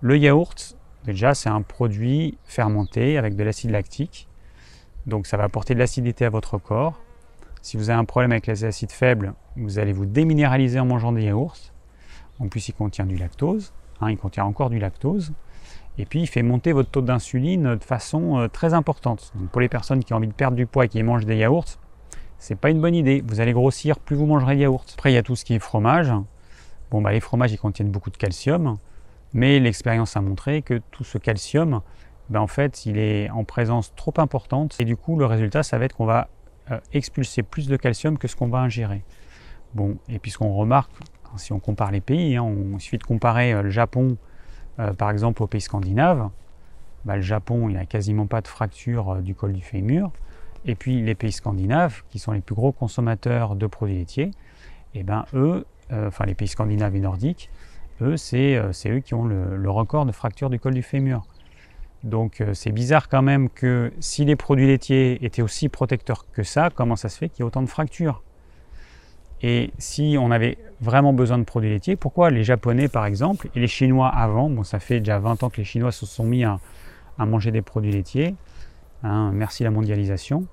Le 0.01 0.17
yaourt, 0.17 0.75
déjà, 1.05 1.33
c'est 1.33 1.49
un 1.49 1.61
produit 1.61 2.37
fermenté 2.45 3.17
avec 3.17 3.35
de 3.35 3.43
l'acide 3.43 3.71
lactique 3.71 4.27
donc 5.05 5.27
ça 5.27 5.37
va 5.37 5.43
apporter 5.43 5.73
de 5.73 5.79
l'acidité 5.79 6.25
à 6.25 6.29
votre 6.29 6.57
corps. 6.57 6.99
Si 7.61 7.77
vous 7.77 7.89
avez 7.89 7.99
un 7.99 8.05
problème 8.05 8.31
avec 8.31 8.47
les 8.47 8.65
acides 8.65 8.91
faibles, 8.91 9.33
vous 9.55 9.79
allez 9.79 9.93
vous 9.93 10.05
déminéraliser 10.05 10.79
en 10.79 10.85
mangeant 10.85 11.11
des 11.11 11.23
yaourts. 11.23 11.57
En 12.39 12.47
plus, 12.47 12.69
il 12.69 12.73
contient 12.73 13.05
du 13.05 13.17
lactose. 13.17 13.71
Hein, 13.99 14.11
il 14.11 14.17
contient 14.17 14.45
encore 14.45 14.69
du 14.69 14.79
lactose. 14.79 15.31
Et 15.97 16.05
puis, 16.05 16.21
il 16.21 16.27
fait 16.27 16.41
monter 16.41 16.71
votre 16.71 16.89
taux 16.89 17.01
d'insuline 17.01 17.75
de 17.75 17.83
façon 17.83 18.39
euh, 18.39 18.47
très 18.47 18.73
importante. 18.73 19.31
Donc, 19.35 19.49
pour 19.49 19.61
les 19.61 19.69
personnes 19.69 20.03
qui 20.03 20.13
ont 20.13 20.17
envie 20.17 20.27
de 20.27 20.33
perdre 20.33 20.55
du 20.55 20.65
poids 20.65 20.85
et 20.85 20.87
qui 20.87 21.03
mangent 21.03 21.25
des 21.25 21.37
yaourts, 21.37 21.77
c'est 22.39 22.55
pas 22.55 22.71
une 22.71 22.81
bonne 22.81 22.95
idée. 22.95 23.23
Vous 23.27 23.41
allez 23.41 23.53
grossir 23.53 23.99
plus 23.99 24.15
vous 24.15 24.25
mangerez 24.25 24.55
de 24.55 24.61
yaourts. 24.61 24.85
Après, 24.93 25.11
il 25.11 25.15
y 25.15 25.19
a 25.19 25.23
tout 25.23 25.35
ce 25.35 25.45
qui 25.45 25.53
est 25.53 25.59
fromage. 25.59 26.11
Bon, 26.89 27.01
bah, 27.01 27.11
les 27.11 27.19
fromages, 27.19 27.51
ils 27.51 27.59
contiennent 27.59 27.91
beaucoup 27.91 28.09
de 28.09 28.17
calcium. 28.17 28.77
Mais 29.33 29.59
l'expérience 29.59 30.17
a 30.17 30.21
montré 30.21 30.61
que 30.61 30.81
tout 30.91 31.03
ce 31.03 31.17
calcium, 31.17 31.81
ben, 32.29 32.39
en 32.39 32.47
fait, 32.47 32.85
il 32.85 32.97
est 32.97 33.29
en 33.29 33.43
présence 33.43 33.93
trop 33.95 34.13
importante 34.17 34.75
et 34.79 34.85
du 34.85 34.95
coup, 34.95 35.17
le 35.17 35.25
résultat, 35.25 35.63
ça 35.63 35.77
va 35.77 35.85
être 35.85 35.95
qu'on 35.95 36.05
va 36.05 36.29
euh, 36.71 36.79
expulser 36.93 37.43
plus 37.43 37.67
de 37.67 37.77
calcium 37.77 38.17
que 38.17 38.27
ce 38.27 38.35
qu'on 38.35 38.47
va 38.47 38.59
ingérer. 38.59 39.03
Bon, 39.73 39.97
et 40.09 40.19
puis 40.19 40.31
ce 40.31 40.37
qu'on 40.37 40.53
remarque, 40.53 40.91
hein, 41.25 41.37
si 41.37 41.53
on 41.53 41.59
compare 41.59 41.91
les 41.91 42.01
pays, 42.01 42.35
hein, 42.35 42.43
on, 42.43 42.77
il 42.77 42.81
suffit 42.81 42.97
de 42.97 43.03
comparer 43.03 43.53
euh, 43.53 43.61
le 43.61 43.69
Japon, 43.69 44.17
euh, 44.79 44.93
par 44.93 45.09
exemple, 45.11 45.43
aux 45.43 45.47
pays 45.47 45.61
scandinaves. 45.61 46.29
Ben, 47.05 47.15
le 47.15 47.21
Japon, 47.21 47.69
il 47.69 47.73
n'y 47.73 47.81
a 47.81 47.85
quasiment 47.85 48.27
pas 48.27 48.41
de 48.41 48.47
fracture 48.47 49.17
du 49.17 49.33
col 49.33 49.53
du 49.53 49.61
fémur. 49.61 50.11
Et 50.65 50.75
puis 50.75 51.01
les 51.01 51.15
pays 51.15 51.31
scandinaves, 51.31 52.03
qui 52.09 52.19
sont 52.19 52.33
les 52.33 52.41
plus 52.41 52.53
gros 52.53 52.71
consommateurs 52.71 53.55
de 53.55 53.65
produits 53.65 53.97
laitiers, 53.97 54.29
et 54.93 55.01
ben 55.01 55.25
eux, 55.33 55.65
enfin 55.91 56.25
les 56.25 56.35
pays 56.35 56.47
scandinaves 56.47 56.95
et 56.95 56.99
nordiques, 56.99 57.49
eux, 58.01 58.17
c'est 58.17 58.55
euh, 58.55 58.71
eux 58.87 58.99
qui 58.99 59.13
ont 59.13 59.25
le, 59.25 59.69
record 59.69 60.05
de 60.05 60.11
fracture 60.11 60.49
du 60.49 60.59
col 60.59 60.73
du 60.73 60.83
fémur. 60.83 61.23
Donc 62.03 62.41
euh, 62.41 62.53
c'est 62.53 62.71
bizarre 62.71 63.09
quand 63.09 63.21
même 63.21 63.49
que 63.49 63.93
si 63.99 64.25
les 64.25 64.35
produits 64.35 64.67
laitiers 64.67 65.23
étaient 65.23 65.43
aussi 65.43 65.69
protecteurs 65.69 66.25
que 66.31 66.43
ça, 66.43 66.69
comment 66.73 66.95
ça 66.95 67.09
se 67.09 67.17
fait 67.17 67.29
qu'il 67.29 67.39
y 67.39 67.41
ait 67.43 67.47
autant 67.47 67.61
de 67.61 67.67
fractures? 67.67 68.23
Et 69.43 69.71
si 69.77 70.17
on 70.19 70.31
avait 70.31 70.57
vraiment 70.81 71.13
besoin 71.13 71.37
de 71.37 71.43
produits 71.43 71.69
laitiers, 71.69 71.95
pourquoi 71.95 72.29
les 72.29 72.43
Japonais 72.43 72.87
par 72.87 73.05
exemple 73.05 73.49
et 73.55 73.59
les 73.59 73.67
Chinois 73.67 74.09
avant, 74.09 74.49
bon 74.49 74.63
ça 74.63 74.79
fait 74.79 74.99
déjà 74.99 75.19
20 75.19 75.43
ans 75.43 75.49
que 75.49 75.57
les 75.57 75.63
Chinois 75.63 75.91
se 75.91 76.05
sont 76.05 76.23
mis 76.23 76.43
à, 76.43 76.59
manger 77.19 77.51
des 77.51 77.61
produits 77.61 77.91
laitiers, 77.91 78.35
hein, 79.03 79.31
merci 79.31 79.63
la 79.63 79.69
mondialisation, 79.69 80.47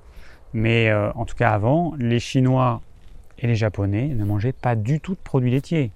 mais 0.53 0.91
euh, 0.91 1.11
en 1.13 1.25
tout 1.25 1.35
cas 1.35 1.51
avant, 1.51 1.95
les 1.99 2.21
Chinois 2.21 2.83
et 3.39 3.47
les 3.47 3.55
Japonais 3.55 4.09
ne 4.09 4.25
mangeaient 4.25 4.53
pas 4.53 4.77
du 4.77 5.01
tout 5.01 5.15
de 5.15 5.21
produits 5.21 5.51
laitiers. 5.51 5.93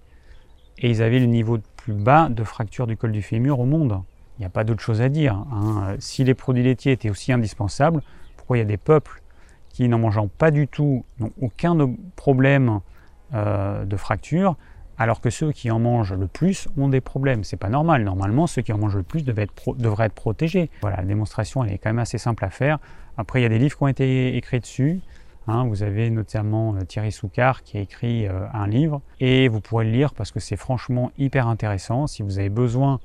Et 0.83 0.91
ils 0.91 1.03
avaient 1.03 1.21
le 1.21 1.27
niveau 1.27 1.57
le 1.57 1.63
plus 1.77 1.93
bas 1.95 2.29
de 2.29 2.45
fracture 2.45 2.87
du 2.87 2.97
col 2.97 3.13
du 3.13 3.23
fémur 3.23 3.61
au 3.61 3.65
monde. 3.65 4.03
Il 4.39 4.43
n'y 4.43 4.47
a 4.47 4.51
pas 4.51 4.65
d'autre 4.65 4.81
chose 4.81 5.01
à 5.01 5.09
dire. 5.09 5.35
Hein. 5.53 5.95
Si 5.99 6.25
les 6.25 6.35
produits 6.35 6.65
laitiers 6.65 6.93
étaient 6.93 7.11
aussi 7.11 7.33
indispensables, 7.33 8.03
pourquoi 8.37 8.57
il 8.57 8.61
y 8.61 8.63
a 8.63 8.67
des 8.67 8.77
peuples 8.77 9.23
qui, 9.69 9.89
n'en 9.89 9.99
mangeant 9.99 10.29
pas 10.29 10.51
du 10.51 10.69
tout, 10.69 11.05
n'ont 11.19 11.33
aucun 11.41 11.77
problème 12.17 12.81
euh, 13.35 13.85
de 13.85 13.97
fracture, 13.97 14.57
alors 14.99 15.21
que 15.21 15.31
ceux 15.31 15.53
qui 15.53 15.71
en 15.71 15.79
mangent 15.79 16.13
le 16.13 16.27
plus 16.27 16.69
ont 16.77 16.89
des 16.89 17.01
problèmes. 17.01 17.45
C'est 17.45 17.57
pas 17.57 17.71
normal. 17.71 18.05
Normalement, 18.05 18.47
ceux 18.47 18.63
qui 18.63 18.73
en 18.73 18.79
mangent 18.79 18.97
le 18.97 19.03
plus 19.03 19.25
devraient 19.25 19.47
être 20.07 20.15
protégés. 20.15 20.71
Voilà, 20.83 20.99
la 20.99 21.05
démonstration, 21.05 21.65
elle 21.65 21.73
est 21.73 21.79
quand 21.79 21.91
même 21.91 21.99
assez 21.99 22.19
simple 22.19 22.45
à 22.45 22.51
faire. 22.51 22.79
Après, 23.17 23.41
il 23.41 23.43
y 23.43 23.47
a 23.47 23.49
des 23.49 23.59
livres 23.59 23.77
qui 23.77 23.83
ont 23.83 23.89
été 23.89 24.37
écrits 24.37 24.61
dessus. 24.61 25.01
Hein, 25.49 25.65
vous 25.67 25.83
avez 25.83 26.11
notamment 26.11 26.77
euh, 26.77 26.85
Thierry 26.85 27.11
Soucard 27.11 27.63
qui 27.63 27.77
a 27.77 27.81
écrit 27.81 28.29
euh, 28.29 28.47
un 28.55 28.69
livre 28.69 29.01
et 29.19 29.49
vous 29.49 29.61
pourrez 29.61 29.85
le 29.85 29.91
lire 29.91 30.15
parce 30.15 30.31
que 30.31 30.39
c'est 30.39 30.57
franchement 30.57 31.11
hyper 31.19 31.49
intéressant. 31.49 32.07
Si 32.07 32.23
vous 32.23 32.39
avez 32.39 32.49
besoin 32.49 33.01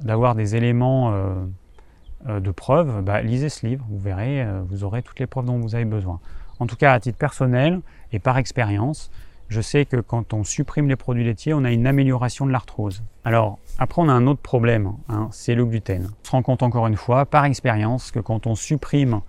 d'avoir 0.00 0.34
des 0.34 0.56
éléments 0.56 1.12
euh, 1.12 2.40
de 2.40 2.50
preuve, 2.50 3.02
bah, 3.02 3.22
lisez 3.22 3.48
ce 3.48 3.66
livre, 3.66 3.84
vous 3.88 3.98
verrez, 3.98 4.46
vous 4.68 4.84
aurez 4.84 5.02
toutes 5.02 5.20
les 5.20 5.26
preuves 5.26 5.44
dont 5.44 5.58
vous 5.58 5.74
avez 5.74 5.84
besoin. 5.84 6.20
En 6.58 6.66
tout 6.66 6.76
cas, 6.76 6.92
à 6.92 7.00
titre 7.00 7.18
personnel 7.18 7.80
et 8.12 8.18
par 8.18 8.38
expérience, 8.38 9.10
je 9.48 9.60
sais 9.60 9.84
que 9.84 9.98
quand 9.98 10.32
on 10.32 10.42
supprime 10.42 10.88
les 10.88 10.96
produits 10.96 11.24
laitiers, 11.24 11.52
on 11.52 11.64
a 11.64 11.70
une 11.70 11.86
amélioration 11.86 12.46
de 12.46 12.50
l'arthrose. 12.50 13.02
Alors, 13.24 13.58
après, 13.78 14.00
on 14.00 14.08
a 14.08 14.12
un 14.12 14.26
autre 14.26 14.40
problème, 14.40 14.92
hein, 15.08 15.28
c'est 15.32 15.54
le 15.54 15.66
gluten. 15.66 16.08
On 16.22 16.26
se 16.26 16.30
rend 16.30 16.42
compte 16.42 16.62
encore 16.62 16.86
une 16.86 16.96
fois, 16.96 17.26
par 17.26 17.44
expérience, 17.44 18.10
que 18.10 18.20
quand 18.20 18.46
on 18.46 18.54
supprime 18.54 19.20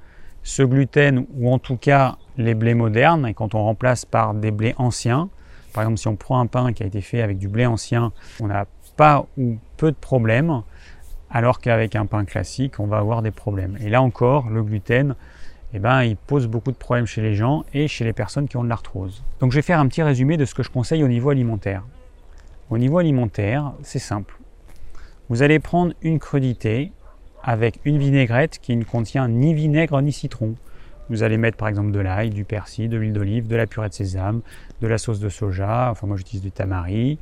ce 0.45 0.61
gluten, 0.61 1.25
ou 1.37 1.51
en 1.51 1.57
tout 1.57 1.75
cas 1.75 2.17
les 2.37 2.53
blés 2.53 2.75
modernes, 2.75 3.25
et 3.27 3.33
quand 3.33 3.55
on 3.55 3.63
remplace 3.63 4.05
par 4.05 4.35
des 4.35 4.51
blés 4.51 4.75
anciens, 4.77 5.27
par 5.73 5.83
exemple 5.83 5.97
si 5.97 6.07
on 6.07 6.15
prend 6.15 6.39
un 6.39 6.45
pain 6.45 6.71
qui 6.71 6.83
a 6.83 6.85
été 6.85 7.01
fait 7.01 7.21
avec 7.21 7.39
du 7.39 7.47
blé 7.47 7.65
ancien, 7.65 8.13
on 8.39 8.47
n'a 8.47 8.67
pas 8.95 9.25
ou 9.37 9.57
peu 9.75 9.91
de 9.91 9.97
problèmes, 9.97 10.61
alors 11.31 11.59
qu'avec 11.59 11.95
un 11.95 12.05
pain 12.05 12.25
classique, 12.25 12.79
on 12.79 12.85
va 12.85 12.99
avoir 12.99 13.23
des 13.23 13.31
problèmes. 13.31 13.75
Et 13.81 13.89
là 13.89 14.03
encore, 14.03 14.49
le 14.49 14.61
gluten, 14.61 15.15
eh 15.73 15.79
ben, 15.79 16.03
il 16.03 16.15
pose 16.15 16.47
beaucoup 16.47 16.71
de 16.71 16.77
problèmes 16.77 17.07
chez 17.07 17.23
les 17.23 17.33
gens 17.33 17.65
et 17.73 17.87
chez 17.87 18.05
les 18.05 18.13
personnes 18.13 18.47
qui 18.47 18.55
ont 18.55 18.63
de 18.63 18.69
l'arthrose. 18.69 19.23
Donc 19.39 19.51
je 19.51 19.57
vais 19.57 19.63
faire 19.63 19.79
un 19.79 19.87
petit 19.87 20.03
résumé 20.03 20.37
de 20.37 20.45
ce 20.45 20.53
que 20.53 20.61
je 20.61 20.69
conseille 20.69 21.03
au 21.03 21.07
niveau 21.07 21.31
alimentaire. 21.31 21.83
Au 22.69 22.77
niveau 22.77 22.99
alimentaire, 22.99 23.73
c'est 23.81 23.99
simple. 23.99 24.37
Vous 25.27 25.41
allez 25.41 25.57
prendre 25.57 25.93
une 26.03 26.19
crudité 26.19 26.91
avec 27.47 27.79
une 27.85 27.99
vinaigrette 27.99 28.57
qui 28.59 28.75
ne 28.75 28.83
contient 28.83 29.27
ni 29.27 29.53
vinaigre 29.53 30.01
ni 30.01 30.11
citron. 30.11 30.55
Vous 31.09 31.21
allez 31.21 31.37
mettre 31.37 31.57
par 31.57 31.67
exemple 31.67 31.91
de 31.91 31.99
l'ail, 31.99 32.31
du 32.31 32.43
persil, 32.43 32.89
de 32.89 32.97
l'huile 32.97 33.13
d'olive, 33.13 33.47
de 33.47 33.55
la 33.55 33.67
purée 33.67 33.87
de 33.87 33.93
sésame, 33.93 34.41
de 34.81 34.87
la 34.87 34.97
sauce 34.97 35.19
de 35.19 35.29
soja, 35.29 35.89
enfin 35.91 36.07
moi 36.07 36.17
j'utilise 36.17 36.41
du 36.41 36.51
tamari. 36.51 37.19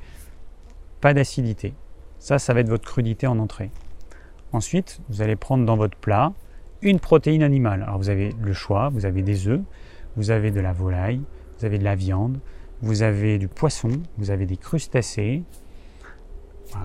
Pas 1.01 1.13
d'acidité. 1.13 1.73
Ça, 2.19 2.39
ça 2.39 2.53
va 2.53 2.61
être 2.61 2.69
votre 2.69 2.89
crudité 2.89 3.27
en 3.27 3.37
entrée. 3.37 3.69
Ensuite, 4.53 5.01
vous 5.09 5.21
allez 5.21 5.35
prendre 5.35 5.65
dans 5.65 5.75
votre 5.75 5.97
plat 5.97 6.31
une 6.81 7.01
protéine 7.01 7.43
animale. 7.43 7.83
Alors 7.83 7.97
vous 7.97 8.09
avez 8.09 8.33
le 8.41 8.53
choix, 8.53 8.87
vous 8.87 9.05
avez 9.05 9.23
des 9.23 9.49
œufs, 9.49 9.61
vous 10.15 10.31
avez 10.31 10.51
de 10.51 10.61
la 10.61 10.71
volaille, 10.71 11.19
vous 11.59 11.65
avez 11.65 11.79
de 11.79 11.83
la 11.83 11.95
viande, 11.95 12.39
vous 12.81 13.01
avez 13.01 13.37
du 13.37 13.49
poisson, 13.49 13.89
vous 14.17 14.31
avez 14.31 14.45
des 14.45 14.55
crustacés. 14.55 15.43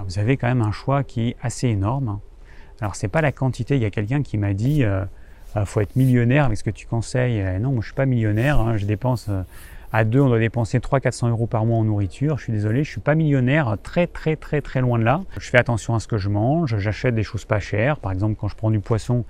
vous 0.06 0.18
avez 0.18 0.36
quand 0.36 0.48
même 0.48 0.62
un 0.62 0.72
choix 0.72 1.04
qui 1.04 1.28
est 1.28 1.36
assez 1.40 1.68
énorme. 1.68 2.18
Alors 2.80 2.94
c'est 2.94 3.08
pas 3.08 3.20
la 3.20 3.32
quantité, 3.32 3.76
il 3.76 3.82
y 3.82 3.86
a 3.86 3.90
quelqu'un 3.90 4.22
qui 4.22 4.38
m'a 4.38 4.54
dit 4.54 4.84
euh, 4.84 5.04
euh, 5.56 5.64
faut 5.64 5.80
être 5.80 5.96
millionnaire 5.96 6.44
avec 6.44 6.58
ce 6.58 6.64
que 6.64 6.70
tu 6.70 6.86
conseilles. 6.86 7.40
Euh, 7.40 7.58
non, 7.58 7.72
moi 7.72 7.80
je 7.80 7.86
suis 7.86 7.94
pas 7.94 8.06
millionnaire, 8.06 8.60
hein. 8.60 8.76
je 8.76 8.86
dépense 8.86 9.28
à 9.92 10.04
deux, 10.04 10.20
on 10.20 10.28
doit 10.28 10.38
dépenser 10.38 10.78
300-400 10.78 11.30
euros 11.30 11.46
par 11.46 11.64
mois 11.64 11.78
en 11.78 11.84
nourriture. 11.84 12.38
Je 12.38 12.44
suis 12.44 12.52
désolé, 12.52 12.84
je 12.84 12.90
suis 12.90 13.00
pas 13.00 13.14
millionnaire, 13.14 13.76
très 13.82 14.06
très 14.06 14.36
très 14.36 14.60
très 14.60 14.80
loin 14.80 14.98
de 14.98 15.04
là. 15.04 15.22
Je 15.38 15.48
fais 15.48 15.58
attention 15.58 15.94
à 15.94 16.00
ce 16.00 16.06
que 16.06 16.18
je 16.18 16.28
mange, 16.28 16.76
j'achète 16.76 17.14
des 17.14 17.24
choses 17.24 17.44
pas 17.44 17.58
chères. 17.58 17.98
Par 17.98 18.12
exemple, 18.12 18.36
quand 18.38 18.48
je 18.48 18.56
prends 18.56 18.70
du 18.70 18.80
poisson, 18.80 19.24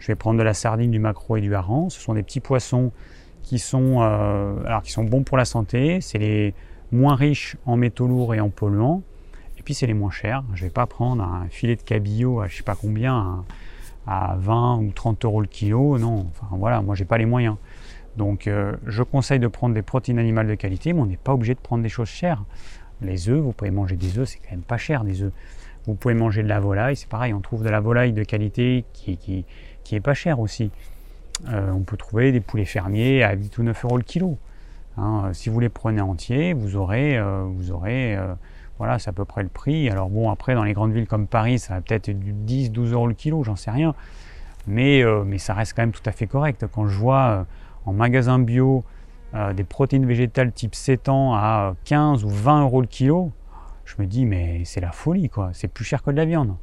je 0.00 0.08
vais 0.08 0.16
prendre 0.16 0.38
de 0.38 0.44
la 0.44 0.54
sardine, 0.54 0.90
du 0.90 0.98
maquereau 0.98 1.36
et 1.36 1.40
du 1.40 1.54
hareng. 1.54 1.90
Ce 1.90 2.00
sont 2.00 2.14
des 2.14 2.22
petits 2.22 2.40
poissons 2.40 2.92
qui 3.42 3.58
sont, 3.58 4.00
alors, 4.00 4.82
qui 4.82 4.92
sont 4.92 5.04
bons 5.04 5.22
pour 5.22 5.36
la 5.36 5.44
santé. 5.44 6.00
C'est 6.00 6.18
les 6.18 6.54
moins 6.90 7.14
riches 7.14 7.56
en 7.66 7.76
métaux 7.76 8.06
lourds 8.06 8.34
et 8.34 8.40
en 8.40 8.48
polluants 8.50 9.02
c'est 9.74 9.86
les 9.86 9.94
moins 9.94 10.10
chers. 10.10 10.42
Je 10.54 10.64
vais 10.64 10.70
pas 10.70 10.86
prendre 10.86 11.22
un 11.22 11.48
filet 11.48 11.76
de 11.76 11.82
cabillaud 11.82 12.40
à 12.40 12.48
je 12.48 12.56
sais 12.56 12.62
pas 12.62 12.74
combien, 12.74 13.44
à, 14.06 14.36
20 14.38 14.78
ou 14.78 14.92
30 14.92 15.24
euros 15.24 15.40
le 15.40 15.46
kilo. 15.46 15.98
Non, 15.98 16.26
enfin 16.30 16.48
voilà, 16.56 16.80
moi 16.82 16.94
j'ai 16.94 17.04
pas 17.04 17.18
les 17.18 17.26
moyens. 17.26 17.56
Donc 18.16 18.46
euh, 18.46 18.76
je 18.86 19.02
conseille 19.02 19.38
de 19.38 19.46
prendre 19.46 19.74
des 19.74 19.82
protéines 19.82 20.18
animales 20.18 20.48
de 20.48 20.54
qualité, 20.54 20.92
mais 20.92 21.00
on 21.00 21.06
n'est 21.06 21.16
pas 21.16 21.34
obligé 21.34 21.54
de 21.54 21.60
prendre 21.60 21.82
des 21.82 21.88
choses 21.88 22.08
chères. 22.08 22.44
Les 23.00 23.28
œufs, 23.28 23.40
vous 23.40 23.52
pouvez 23.52 23.70
manger 23.70 23.96
des 23.96 24.18
œufs, 24.18 24.28
c'est 24.28 24.38
quand 24.38 24.50
même 24.50 24.62
pas 24.62 24.76
cher 24.76 25.04
des 25.04 25.22
œufs. 25.22 25.32
Vous 25.86 25.94
pouvez 25.94 26.14
manger 26.14 26.42
de 26.42 26.48
la 26.48 26.58
volaille, 26.58 26.96
c'est 26.96 27.08
pareil, 27.08 27.32
on 27.32 27.40
trouve 27.40 27.62
de 27.62 27.68
la 27.68 27.80
volaille 27.80 28.12
de 28.12 28.24
qualité 28.24 28.84
qui, 28.92 29.16
qui, 29.16 29.44
est 29.94 30.00
pas 30.00 30.14
chère 30.14 30.40
aussi. 30.40 30.70
Euh, 31.48 31.70
on 31.70 31.80
peut 31.80 31.96
trouver 31.96 32.32
des 32.32 32.40
poulets 32.40 32.64
fermiers 32.64 33.22
à 33.22 33.32
8 33.32 33.58
ou 33.58 33.62
9 33.62 33.84
euros 33.84 33.96
le 33.96 34.02
kilo. 34.02 34.36
Hein, 34.96 35.30
si 35.32 35.48
vous 35.48 35.60
les 35.60 35.68
prenez 35.68 36.00
entiers, 36.00 36.52
vous 36.52 36.76
aurez, 36.76 37.16
euh, 37.16 37.44
vous 37.44 37.70
aurez 37.70 38.18
voilà, 38.78 38.98
c'est 38.98 39.10
à 39.10 39.12
peu 39.12 39.24
près 39.24 39.42
le 39.42 39.48
prix. 39.48 39.90
Alors 39.90 40.08
bon, 40.08 40.30
après, 40.30 40.54
dans 40.54 40.64
les 40.64 40.72
grandes 40.72 40.92
villes 40.92 41.08
comme 41.08 41.26
Paris, 41.26 41.58
ça 41.58 41.74
va 41.74 41.80
peut-être 41.80 42.10
du 42.10 42.32
10, 42.32 42.70
12 42.70 42.92
euros 42.92 43.08
le 43.08 43.14
kilo, 43.14 43.42
j'en 43.42 43.56
sais 43.56 43.70
rien. 43.70 43.94
Mais, 44.66 45.02
euh, 45.02 45.24
mais 45.24 45.38
ça 45.38 45.54
reste 45.54 45.74
quand 45.74 45.82
même 45.82 45.92
tout 45.92 46.02
à 46.06 46.12
fait 46.12 46.26
correct. 46.26 46.64
Quand 46.72 46.86
je 46.86 46.96
vois 46.96 47.28
euh, 47.28 47.44
en 47.86 47.92
magasin 47.92 48.38
bio 48.38 48.84
euh, 49.34 49.52
des 49.52 49.64
protéines 49.64 50.06
végétales 50.06 50.52
type 50.52 50.74
7 50.74 51.08
ans 51.08 51.34
à 51.34 51.74
15 51.84 52.24
ou 52.24 52.28
20 52.28 52.62
euros 52.62 52.80
le 52.80 52.86
kilo, 52.86 53.32
je 53.84 53.94
me 53.98 54.06
dis, 54.06 54.26
mais 54.26 54.62
c'est 54.64 54.80
la 54.80 54.92
folie, 54.92 55.28
quoi. 55.28 55.50
C'est 55.54 55.68
plus 55.68 55.84
cher 55.84 56.02
que 56.02 56.10
de 56.10 56.16
la 56.16 56.24
viande. 56.24 56.54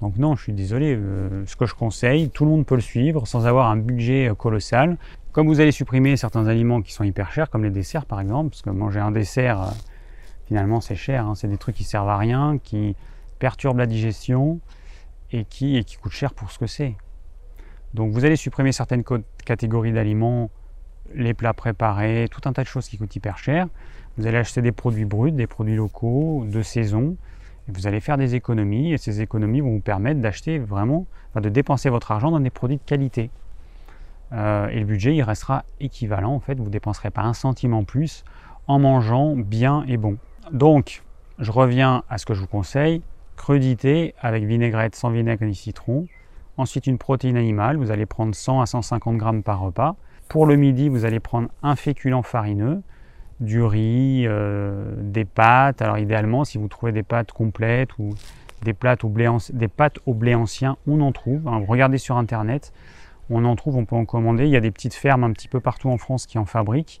Donc 0.00 0.16
non, 0.16 0.34
je 0.34 0.44
suis 0.44 0.52
désolé, 0.54 0.98
ce 1.44 1.56
que 1.56 1.66
je 1.66 1.74
conseille, 1.74 2.30
tout 2.30 2.46
le 2.46 2.50
monde 2.50 2.64
peut 2.64 2.74
le 2.74 2.80
suivre 2.80 3.26
sans 3.26 3.46
avoir 3.46 3.68
un 3.68 3.76
budget 3.76 4.32
colossal. 4.38 4.96
Comme 5.32 5.46
vous 5.46 5.60
allez 5.60 5.72
supprimer 5.72 6.16
certains 6.16 6.46
aliments 6.46 6.80
qui 6.80 6.94
sont 6.94 7.04
hyper 7.04 7.32
chers, 7.32 7.50
comme 7.50 7.64
les 7.64 7.70
desserts 7.70 8.06
par 8.06 8.18
exemple, 8.18 8.50
parce 8.50 8.62
que 8.62 8.70
manger 8.70 9.00
un 9.00 9.10
dessert 9.10 9.74
finalement 10.50 10.80
c'est 10.80 10.96
cher, 10.96 11.28
hein. 11.28 11.36
c'est 11.36 11.46
des 11.46 11.58
trucs 11.58 11.76
qui 11.76 11.84
servent 11.84 12.08
à 12.08 12.18
rien, 12.18 12.58
qui 12.58 12.96
perturbent 13.38 13.78
la 13.78 13.86
digestion 13.86 14.58
et 15.30 15.44
qui, 15.44 15.76
et 15.76 15.84
qui 15.84 15.96
coûtent 15.96 16.10
cher 16.10 16.34
pour 16.34 16.50
ce 16.50 16.58
que 16.58 16.66
c'est. 16.66 16.96
Donc 17.94 18.10
vous 18.10 18.24
allez 18.24 18.34
supprimer 18.34 18.72
certaines 18.72 19.04
catégories 19.44 19.92
d'aliments, 19.92 20.50
les 21.14 21.34
plats 21.34 21.54
préparés, 21.54 22.26
tout 22.32 22.40
un 22.48 22.52
tas 22.52 22.62
de 22.62 22.66
choses 22.66 22.88
qui 22.88 22.98
coûtent 22.98 23.14
hyper 23.14 23.38
cher. 23.38 23.68
Vous 24.18 24.26
allez 24.26 24.38
acheter 24.38 24.60
des 24.60 24.72
produits 24.72 25.04
bruts, 25.04 25.30
des 25.30 25.46
produits 25.46 25.76
locaux, 25.76 26.44
de 26.48 26.62
saison, 26.62 27.16
vous 27.68 27.86
allez 27.86 28.00
faire 28.00 28.18
des 28.18 28.34
économies, 28.34 28.92
et 28.92 28.98
ces 28.98 29.20
économies 29.20 29.60
vont 29.60 29.74
vous 29.74 29.80
permettre 29.80 30.20
d'acheter 30.20 30.58
vraiment, 30.58 31.06
de 31.36 31.48
dépenser 31.48 31.90
votre 31.90 32.10
argent 32.10 32.32
dans 32.32 32.40
des 32.40 32.50
produits 32.50 32.78
de 32.78 32.82
qualité. 32.84 33.30
Euh, 34.32 34.66
et 34.66 34.80
le 34.80 34.84
budget, 34.84 35.14
il 35.14 35.22
restera 35.22 35.64
équivalent, 35.78 36.34
en 36.34 36.40
fait, 36.40 36.58
vous 36.58 36.64
ne 36.64 36.70
dépenserez 36.70 37.10
pas 37.10 37.22
un 37.22 37.34
centime 37.34 37.72
en 37.72 37.84
plus 37.84 38.24
en 38.66 38.80
mangeant 38.80 39.36
bien 39.36 39.84
et 39.86 39.96
bon. 39.96 40.18
Donc, 40.52 41.02
je 41.38 41.52
reviens 41.52 42.02
à 42.08 42.18
ce 42.18 42.26
que 42.26 42.34
je 42.34 42.40
vous 42.40 42.46
conseille. 42.46 43.02
Crudité 43.36 44.14
avec 44.20 44.44
vinaigrette 44.44 44.96
sans 44.96 45.10
vinaigre 45.10 45.44
ni 45.44 45.54
citron. 45.54 46.06
Ensuite, 46.56 46.86
une 46.86 46.98
protéine 46.98 47.36
animale. 47.36 47.76
Vous 47.76 47.90
allez 47.90 48.06
prendre 48.06 48.34
100 48.34 48.60
à 48.60 48.66
150 48.66 49.16
grammes 49.16 49.42
par 49.42 49.60
repas. 49.60 49.96
Pour 50.28 50.46
le 50.46 50.56
midi, 50.56 50.88
vous 50.88 51.04
allez 51.04 51.20
prendre 51.20 51.48
un 51.62 51.76
féculent 51.76 52.22
farineux, 52.22 52.82
du 53.40 53.62
riz, 53.62 54.24
euh, 54.26 54.94
des 54.98 55.24
pâtes. 55.24 55.82
Alors, 55.82 55.98
idéalement, 55.98 56.44
si 56.44 56.58
vous 56.58 56.68
trouvez 56.68 56.92
des 56.92 57.02
pâtes 57.02 57.32
complètes 57.32 57.96
ou 57.98 58.10
des, 58.62 58.74
pâtes 58.74 59.04
au 59.04 59.08
blé 59.08 60.34
ancien, 60.34 60.76
on 60.86 61.00
en 61.00 61.12
trouve. 61.12 61.42
regardez 61.66 61.98
sur 61.98 62.16
Internet. 62.16 62.72
On 63.30 63.44
en 63.44 63.54
trouve, 63.54 63.76
on 63.76 63.84
peut 63.84 63.96
en 63.96 64.04
commander. 64.04 64.44
Il 64.44 64.50
y 64.50 64.56
a 64.56 64.60
des 64.60 64.72
petites 64.72 64.94
fermes 64.94 65.22
un 65.22 65.32
petit 65.32 65.48
peu 65.48 65.60
partout 65.60 65.88
en 65.88 65.96
France 65.96 66.26
qui 66.26 66.38
en 66.38 66.44
fabriquent. 66.44 67.00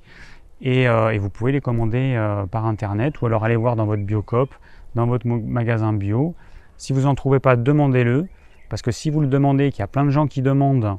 Euh, 0.64 1.10
et, 1.10 1.18
vous 1.18 1.30
pouvez 1.30 1.52
les 1.52 1.60
commander 1.60 2.14
euh, 2.16 2.46
par 2.46 2.66
internet 2.66 3.20
ou 3.20 3.26
alors 3.26 3.44
aller 3.44 3.56
voir 3.56 3.76
dans 3.76 3.86
votre 3.86 4.02
Biocop, 4.02 4.54
dans 4.94 5.06
votre 5.06 5.26
magasin 5.26 5.92
bio. 5.92 6.34
Si 6.76 6.92
vous 6.92 7.02
n'en 7.02 7.14
trouvez 7.14 7.40
pas, 7.40 7.56
demandez-le. 7.56 8.26
Parce 8.68 8.82
que 8.82 8.90
si 8.90 9.10
vous 9.10 9.20
le 9.20 9.26
demandez, 9.26 9.70
qu'il 9.70 9.80
y 9.80 9.82
a 9.82 9.88
plein 9.88 10.04
de 10.04 10.10
gens 10.10 10.26
qui 10.26 10.42
demandent 10.42 10.98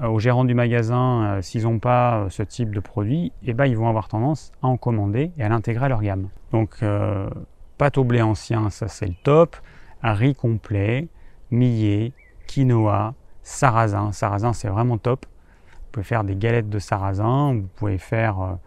euh, 0.00 0.06
aux 0.06 0.18
gérants 0.18 0.44
du 0.44 0.54
magasin, 0.54 1.38
s'ils 1.42 1.64
n'ont 1.64 1.78
pas 1.78 2.26
ce 2.30 2.42
type 2.42 2.74
de 2.74 2.80
produit, 2.80 3.32
eh 3.42 3.54
ben, 3.54 3.66
ils 3.66 3.76
vont 3.76 3.88
avoir 3.88 4.08
tendance 4.08 4.52
à 4.62 4.68
en 4.68 4.76
commander 4.76 5.32
et 5.36 5.42
à 5.42 5.48
l'intégrer 5.48 5.86
à 5.86 5.88
leur 5.88 6.00
gamme. 6.00 6.28
Donc, 6.52 6.82
pâte 7.78 7.98
au 7.98 8.04
blé 8.04 8.22
ancien, 8.22 8.70
ça 8.70 8.88
c'est 8.88 9.06
le 9.06 9.14
top. 9.22 9.56
riz 10.02 10.34
complet, 10.34 11.08
millet, 11.50 12.12
quinoa, 12.46 13.14
sarrasin. 13.42 14.12
Sarrasin, 14.12 14.52
c'est 14.52 14.68
vraiment 14.68 14.96
top. 14.96 15.26
Vous 15.26 15.88
pouvez 15.92 16.04
faire 16.04 16.24
des 16.24 16.36
galettes 16.36 16.70
de 16.70 16.78
sarrasin, 16.78 17.52
vous 17.52 17.68
pouvez 17.76 17.98
faire 17.98 18.58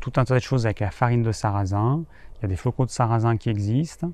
tout 0.00 0.12
un 0.16 0.24
tas 0.24 0.34
de 0.34 0.40
choses 0.40 0.66
avec 0.66 0.80
la 0.80 0.90
farine 0.90 1.22
de 1.22 1.32
sarrasin. 1.32 2.04
Il 2.36 2.42
y 2.42 2.44
a 2.46 2.48
des 2.48 2.56
flocons 2.56 2.84
de 2.84 2.90
sarrasin 2.90 3.36
qui 3.36 3.50
existent. 3.50 4.10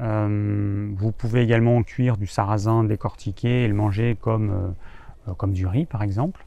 Euh, 0.00 0.90
vous 0.96 1.12
pouvez 1.12 1.42
également 1.42 1.82
cuire 1.82 2.16
du 2.16 2.26
sarrasin 2.26 2.84
décortiqué 2.84 3.64
et 3.64 3.68
le 3.68 3.74
manger 3.74 4.16
comme, 4.20 4.50
euh, 4.50 5.30
euh, 5.30 5.34
comme 5.34 5.52
du 5.52 5.66
riz 5.66 5.86
par 5.86 6.02
exemple. 6.02 6.44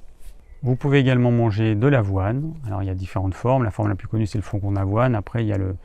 Vous 0.64 0.76
pouvez 0.76 1.00
également 1.00 1.32
manger 1.32 1.76
de 1.76 1.88
l'avoine. 1.88 2.54
Alors 2.66 2.84
il 2.84 2.88
y 2.88 2.90
a 2.90 2.96
différentes 2.96 3.36
formes. 3.36 3.64
La 3.64 3.72
forme 3.72 3.90
la 3.90 3.96
plus 3.96 4.08
connue 4.08 4.26
c'est 4.26 4.38
le 4.38 4.44
flocon 4.44 4.74
d'avoine. 4.74 5.16
Après 5.16 5.44
il 5.44 5.48
y 5.48 5.54
a 5.54 5.58
le, 5.58 5.76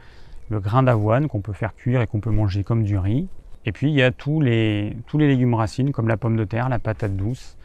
grain 0.51 0.83
d'avoine 0.83 1.29
qu'on 1.29 1.41
peut 1.41 1.53
faire 1.53 1.75
cuire 1.77 2.01
et 2.01 2.07
qu'on 2.07 2.21
peut 2.21 2.31
manger 2.31 2.65
comme 2.65 2.83
du 2.83 2.99
riz. 2.99 3.29
Et 3.67 3.73
puis 3.73 3.91
il 3.91 3.95
y 3.95 4.03
a 4.03 4.11
tous 4.11 4.41
les, 4.41 4.97
tous 5.07 5.19
les 5.19 5.29
légumes 5.29 5.55
racines 5.55 5.93
comme 5.93 6.09
la 6.09 6.17
pomme 6.17 6.37
de 6.37 6.45
terre, 6.45 6.69
la 6.69 6.79
patate 6.79 7.15
douce, 7.15 7.57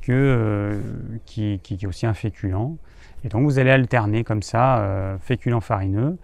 que, 0.00 0.80
qui, 1.26 1.60
est 1.70 1.86
aussi 1.86 2.06
un 2.06 2.14
féculent. 2.14 2.76
Et 3.24 3.28
donc 3.28 3.44
vous 3.44 3.58
allez 3.58 3.70
alterner 3.70 4.22
comme 4.22 4.42
ça, 4.42 5.16
féculent 5.20 5.60
farineux, 5.60 6.18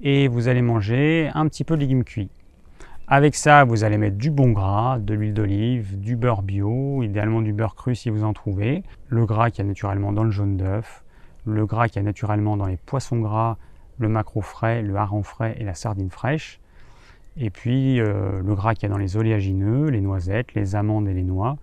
et 0.00 0.28
vous 0.28 0.48
allez 0.48 0.62
manger 0.62 1.30
un 1.34 1.46
petit 1.48 1.64
peu 1.64 1.74
de 1.74 1.80
légumes 1.80 2.04
cuits. 2.04 2.30
Avec 3.06 3.34
ça, 3.34 3.64
vous 3.64 3.84
allez 3.84 3.98
mettre 3.98 4.16
du 4.16 4.30
bon 4.30 4.52
gras, 4.52 4.98
de 4.98 5.12
l'huile 5.12 5.34
d'olive, 5.34 6.00
du 6.00 6.16
beurre 6.16 6.40
bio, 6.40 7.02
idéalement 7.02 7.42
du 7.42 7.52
beurre 7.52 7.74
cru 7.74 7.94
si 7.94 8.08
vous 8.08 8.24
en 8.24 8.32
trouvez, 8.32 8.82
le 9.08 9.26
gras 9.26 9.50
qui 9.50 9.60
y 9.60 9.60
a 9.60 9.66
naturellement 9.66 10.10
dans 10.10 10.24
le 10.24 10.30
jaune 10.30 10.56
d'œuf, 10.56 11.04
le 11.44 11.66
gras 11.66 11.88
qui 11.88 11.98
y 11.98 12.00
a 12.00 12.02
naturellement 12.02 12.56
dans 12.56 12.64
les 12.64 12.78
poissons 12.78 13.18
gras, 13.18 13.58
le 13.98 14.08
maquereau 14.08 14.40
frais, 14.40 14.80
le 14.80 14.96
hareng 14.96 15.22
frais 15.22 15.54
et 15.58 15.64
la 15.64 15.74
sardine 15.74 16.08
fraîche, 16.08 16.60
et 17.36 17.50
puis 17.50 18.00
euh, 18.00 18.40
le 18.42 18.54
gras 18.54 18.74
qui 18.74 18.84
y 18.84 18.86
a 18.86 18.88
dans 18.88 18.96
les 18.96 19.18
oléagineux, 19.18 19.90
les 19.90 20.00
noisettes, 20.00 20.54
les 20.54 20.74
amandes 20.74 21.06
et 21.06 21.12
les 21.12 21.24
noix, 21.24 21.58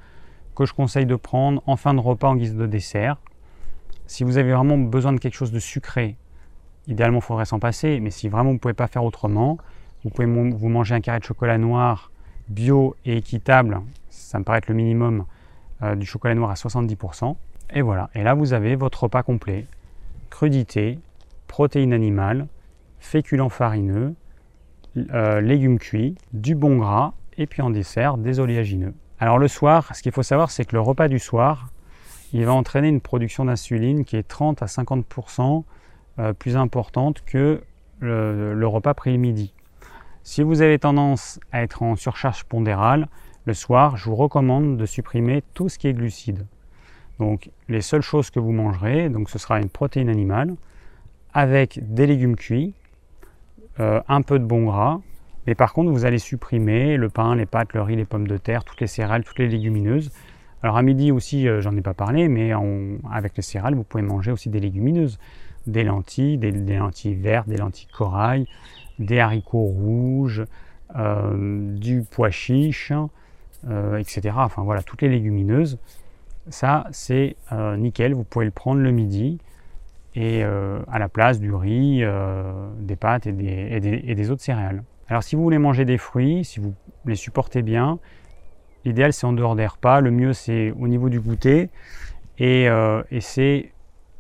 que 0.56 0.66
je 0.66 0.76
conseille 0.76 1.08
de 1.08 1.16
prendre 1.16 1.64
en 1.66 1.76
fin 1.76 1.96
de 1.96 2.00
repas 2.00 2.28
en 2.28 2.36
guise 2.36 2.56
de 2.56 2.68
dessert. 2.68 3.18
Si 4.12 4.26
vous 4.26 4.38
avez 4.38 4.52
vraiment 4.52 4.78
besoin 4.78 5.14
de 5.14 5.20
quelque 5.20 5.36
chose 5.36 5.54
de 5.54 5.60
sucré, 5.60 6.18
idéalement 6.86 7.20
il 7.20 7.24
faudrait 7.24 7.46
s'en 7.46 7.60
passer, 7.60 8.02
mais 8.02 8.10
si 8.10 8.28
vraiment 8.28 8.50
vous 8.50 8.56
ne 8.56 8.60
pouvez 8.60 8.74
pas 8.74 8.88
faire 8.88 9.06
autrement, 9.06 9.58
vous 10.04 10.10
pouvez 10.10 10.26
vous 10.26 10.68
manger 10.68 10.96
un 10.96 11.00
carré 11.00 11.20
de 11.20 11.24
chocolat 11.24 11.58
noir 11.58 12.12
bio 12.50 12.98
et 13.06 13.16
équitable, 13.16 13.80
ça 14.10 14.38
me 14.38 14.44
paraît 14.44 14.58
être 14.58 14.68
le 14.68 14.76
minimum 14.76 15.24
euh, 15.82 15.96
du 15.96 16.06
chocolat 16.06 16.36
noir 16.36 16.52
à 16.52 16.56
70%. 16.56 17.38
Et 17.74 17.82
voilà, 17.82 18.10
et 18.14 18.22
là 18.22 18.34
vous 18.34 18.52
avez 18.52 18.76
votre 18.76 19.04
repas 19.04 19.24
complet. 19.24 19.66
Crudité, 20.30 21.00
protéines 21.48 21.94
animales, 21.94 22.48
féculents 23.00 23.48
farineux, 23.48 24.14
euh, 24.98 25.40
légumes 25.40 25.80
cuits, 25.80 26.18
du 26.34 26.54
bon 26.54 26.76
gras, 26.76 27.14
et 27.38 27.48
puis 27.48 27.62
en 27.62 27.70
dessert, 27.70 28.18
des 28.18 28.42
oléagineux. 28.42 28.94
Alors 29.22 29.38
le 29.38 29.48
soir, 29.48 29.96
ce 29.96 30.04
qu'il 30.04 30.12
faut 30.12 30.22
savoir, 30.22 30.52
c'est 30.52 30.66
que 30.66 30.76
le 30.76 30.82
repas 30.82 31.08
du 31.08 31.18
soir, 31.18 31.70
il 32.34 32.46
va 32.46 32.54
entraîner 32.54 32.90
une 32.90 33.02
production 33.02 33.46
d'insuline 33.46 34.06
qui 34.06 34.16
est 34.16 34.28
30 34.28 34.62
à 34.62 34.66
50% 34.66 35.64
euh, 36.20 36.34
plus 36.34 36.56
importante 36.56 37.24
que 37.26 37.62
le, 38.00 38.54
le 38.54 38.68
repas 38.68 38.94
pré-midi. 38.94 39.54
Si 40.24 40.44
vous 40.44 40.62
avez 40.62 40.78
tendance 40.80 41.40
à 41.52 41.64
être 41.64 41.84
en 41.84 41.96
surcharge 41.96 42.44
pondérale, 42.44 43.08
le 43.46 43.54
soir, 43.54 43.98
je 43.98 44.06
vous 44.06 44.16
recommande 44.16 44.78
de 44.78 44.86
supprimer 44.86 45.44
tout 45.54 45.68
ce 45.68 45.80
qui 45.80 45.88
est 45.88 45.94
glucides. 45.94 46.46
Donc 47.20 47.50
les 47.70 47.82
seules 47.82 48.02
choses 48.02 48.30
que 48.30 48.40
vous 48.40 48.52
mangerez, 48.52 49.10
donc 49.10 49.30
ce 49.30 49.40
sera 49.40 49.60
une 49.60 49.70
protéine 49.70 50.10
animale 50.10 50.56
avec 51.34 51.80
des 51.82 52.08
légumes 52.08 52.36
cuits, 52.36 52.74
euh, 53.80 54.02
un 54.08 54.22
peu 54.22 54.38
de 54.38 54.44
bon 54.44 54.66
gras, 54.66 55.00
mais 55.48 55.56
par 55.56 55.74
contre 55.74 55.92
vous 55.92 56.06
allez 56.06 56.20
supprimer 56.20 56.98
le 56.98 57.10
pain, 57.10 57.36
les 57.36 57.46
pâtes, 57.46 57.74
le 57.74 57.82
riz, 57.82 57.96
les 57.96 58.06
pommes 58.06 58.28
de 58.28 58.38
terre, 58.38 58.64
toutes 58.64 58.82
les 58.82 58.88
céréales, 58.88 59.24
toutes 59.24 59.40
les 59.40 59.48
légumineuses. 59.48 60.12
Alors 60.64 60.78
à 60.78 60.84
midi 60.84 61.12
aussi, 61.12 61.48
euh, 61.48 61.60
j'en 61.62 61.76
ai 61.76 61.82
pas 61.82 61.94
parlé, 61.94 62.28
mais 62.28 62.52
avec 63.12 63.36
les 63.36 63.42
céréales, 63.42 63.76
vous 63.76 63.84
pouvez 63.84 64.04
manger 64.04 64.32
aussi 64.32 64.50
des 64.50 64.60
légumineuses, 64.60 65.20
des 65.66 65.84
lentilles, 65.84 66.38
des 66.38 66.52
lentilles 66.52 67.16
vertes, 67.16 67.48
des 67.48 67.58
lentilles 67.58 67.88
corail, 67.88 68.48
des 69.00 69.20
haricots 69.20 69.66
rouges, 69.66 70.44
euh, 70.96 71.76
du 71.78 72.04
pois 72.04 72.30
chiche, 72.30 72.94
euh, 73.68 73.98
etc. 73.98 74.36
Enfin 74.38 74.62
voilà, 74.64 74.84
toutes 74.84 75.02
les 75.02 75.10
légumineuses. 75.10 75.80
Ça, 76.50 76.88
c'est 76.92 77.36
nickel, 77.78 78.14
vous 78.14 78.24
pouvez 78.24 78.46
le 78.46 78.52
prendre 78.52 78.82
le 78.82 78.92
midi 78.92 79.38
et 80.16 80.44
à 80.44 80.98
la 80.98 81.08
place 81.08 81.40
du 81.40 81.54
riz, 81.54 82.04
des 82.80 82.96
pâtes 82.96 83.28
et 83.28 83.32
des, 83.32 84.32
autres 84.32 84.42
céréales. 84.42 84.84
Alors 85.08 85.22
si 85.22 85.36
vous 85.36 85.44
voulez 85.44 85.60
manger 85.60 85.86
des 85.86 86.00
fruits, 86.00 86.44
si 86.44 86.60
vous 86.60 86.74
les 87.06 87.16
supportez 87.16 87.62
bien, 87.62 88.00
l'idéal 88.86 89.14
c'est 89.14 89.26
en 89.26 89.34
dehors 89.34 89.56
des 89.56 89.68
repas, 89.68 90.02
le 90.02 90.12
mieux 90.12 90.34
c'est 90.34 90.72
au 90.80 90.88
niveau 90.88 91.10
du 91.10 91.20
goûter 91.20 91.70
et, 92.38 92.66
et 92.66 93.22
c'est 93.22 93.72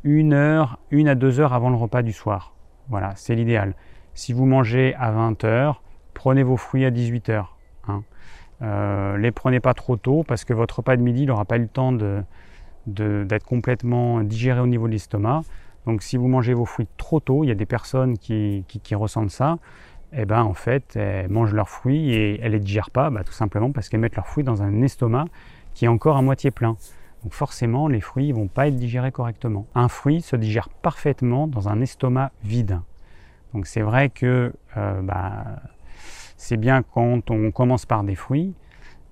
une 0.03 0.33
heure, 0.33 0.79
une 0.91 1.07
à 1.07 1.15
deux 1.15 1.39
heures 1.39 1.53
avant 1.53 1.69
le 1.69 1.75
repas 1.75 2.01
du 2.01 2.13
soir. 2.13 2.53
Voilà, 2.89 3.13
c'est 3.15 3.35
l'idéal. 3.35 3.73
Si 4.13 4.33
vous 4.33 4.45
mangez 4.45 4.93
à 4.95 5.11
20h, 5.11 5.75
prenez 6.13 6.43
vos 6.43 6.57
fruits 6.57 6.85
à 6.85 6.91
18h. 6.91 7.45
Hein. 7.87 8.03
Euh, 8.61 9.17
les 9.17 9.31
prenez 9.31 9.59
pas 9.59 9.73
trop 9.73 9.95
tôt 9.97 10.23
parce 10.27 10.45
que 10.45 10.53
votre 10.53 10.77
repas 10.77 10.95
de 10.95 11.01
midi 11.01 11.25
n'aura 11.25 11.45
pas 11.45 11.57
eu 11.57 11.61
le 11.61 11.67
temps 11.67 11.91
d'être 12.85 13.45
complètement 13.45 14.21
digéré 14.21 14.59
au 14.59 14.67
niveau 14.67 14.87
de 14.87 14.93
l'estomac. 14.93 15.41
Donc 15.85 16.03
si 16.03 16.17
vous 16.17 16.27
mangez 16.27 16.53
vos 16.53 16.65
fruits 16.65 16.87
trop 16.97 17.19
tôt, 17.19 17.43
il 17.43 17.47
y 17.47 17.51
a 17.51 17.55
des 17.55 17.65
personnes 17.65 18.17
qui, 18.17 18.63
ressentent 18.93 19.31
ça, 19.31 19.57
eh 20.13 20.25
ben 20.25 20.43
en 20.43 20.53
fait 20.53 20.95
elles 20.95 21.29
mangent 21.29 21.53
leurs 21.53 21.69
fruits 21.69 22.13
et 22.13 22.39
elles 22.41 22.51
les 22.53 22.59
digèrent 22.59 22.91
pas, 22.91 23.09
bah, 23.09 23.23
tout 23.23 23.33
simplement 23.33 23.71
parce 23.71 23.89
qu'elles 23.89 23.99
mettent 23.99 24.15
leurs 24.15 24.27
fruits 24.27 24.43
dans 24.43 24.61
un 24.61 24.81
estomac 24.81 25.25
qui 25.73 25.85
est 25.85 25.89
encore 25.89 26.17
à 26.17 26.21
moitié 26.21 26.51
plein. 26.51 26.75
Donc 27.23 27.33
forcément 27.33 27.87
les 27.87 28.01
fruits 28.01 28.29
ne 28.29 28.33
vont 28.33 28.47
pas 28.47 28.67
être 28.67 28.75
digérés 28.75 29.11
correctement. 29.11 29.67
Un 29.75 29.87
fruit 29.87 30.21
se 30.21 30.35
digère 30.35 30.69
parfaitement 30.69 31.47
dans 31.47 31.69
un 31.69 31.81
estomac 31.81 32.31
vide. 32.43 32.79
Donc 33.53 33.67
c'est 33.67 33.81
vrai 33.81 34.09
que 34.09 34.53
euh, 34.77 35.01
bah, 35.01 35.45
c'est 36.37 36.57
bien 36.57 36.81
quand 36.81 37.29
on 37.29 37.51
commence 37.51 37.85
par 37.85 38.03
des 38.03 38.15
fruits, 38.15 38.53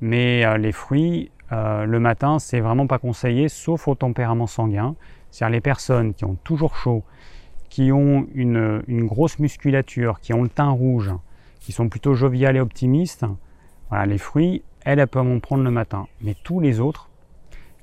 mais 0.01 0.45
euh, 0.45 0.57
les 0.57 0.71
fruits, 0.71 1.31
euh, 1.51 1.85
le 1.85 1.99
matin, 1.99 2.39
c'est 2.39 2.59
vraiment 2.59 2.87
pas 2.87 2.99
conseillé, 2.99 3.49
sauf 3.49 3.87
au 3.87 3.95
tempérament 3.95 4.47
sanguin. 4.47 4.95
C'est-à-dire 5.29 5.53
les 5.53 5.61
personnes 5.61 6.13
qui 6.13 6.25
ont 6.25 6.37
toujours 6.43 6.75
chaud, 6.75 7.03
qui 7.69 7.91
ont 7.91 8.27
une, 8.33 8.81
grosse 9.05 9.39
musculature, 9.39 10.19
qui 10.19 10.33
ont 10.33 10.43
le 10.43 10.49
teint 10.49 10.69
rouge, 10.69 11.11
qui 11.59 11.71
sont 11.71 11.89
plutôt 11.89 12.13
joviales 12.13 12.57
et 12.57 12.59
optimistes, 12.59 13.25
voilà, 13.89 14.05
les 14.05 14.17
fruits, 14.17 14.63
elles, 14.85 14.99
elles 14.99 15.07
peuvent 15.07 15.27
en 15.27 15.39
prendre 15.39 15.63
le 15.63 15.71
matin. 15.71 16.07
Mais 16.21 16.35
tous 16.43 16.59
les 16.59 16.79
autres, 16.79 17.09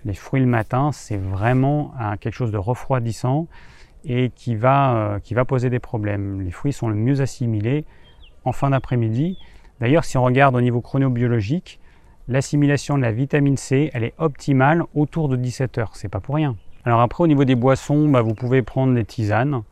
les 0.05 0.15
fruits 0.15 0.41
le 0.41 0.47
matin, 0.47 0.93
c'est 0.93 1.17
vraiment 1.17 1.95
quelque 2.21 2.35
chose 2.35 2.53
de 2.53 2.59
refroidissant 2.59 3.49
et 4.05 4.31
qui 4.31 4.55
va, 4.55 4.95
euh, 4.95 5.19
qui 5.19 5.35
va 5.35 5.45
poser 5.45 5.69
des 5.69 5.81
problèmes. 5.81 6.41
Les 6.43 6.53
fruits 6.53 6.73
sont 6.73 6.89
le 6.89 6.95
mieux 6.95 7.21
assimilés 7.21 7.85
en 8.45 8.53
fin 8.53 8.71
d'après-midi. 8.71 9.37
D'ailleurs, 9.81 10.05
si 10.05 10.17
on 10.17 10.23
regarde 10.23 10.55
au 10.55 10.61
niveau 10.61 10.81
chronobiologique, 10.81 11.81
l'assimilation 12.29 12.97
de 12.97 13.03
la 13.03 13.13
vitamine 13.13 13.57
C, 13.57 13.91
elle 13.93 14.05
est 14.05 14.15
optimale 14.19 14.85
autour 14.95 15.29
de 15.29 15.37
17 15.37 15.79
heures. 15.79 15.97
C'est 15.97 16.09
pas 16.09 16.21
pour 16.21 16.37
rien. 16.37 16.57
Alors 16.85 17.01
après, 17.01 17.25
au 17.25 17.27
niveau 17.27 17.45
des 17.45 17.57
boissons, 17.57 18.09
bah, 18.09 18.23
vous 18.23 18.35
pouvez 18.35 18.63
prendre 18.63 18.95
des 18.95 19.05
tisanes. 19.05 19.63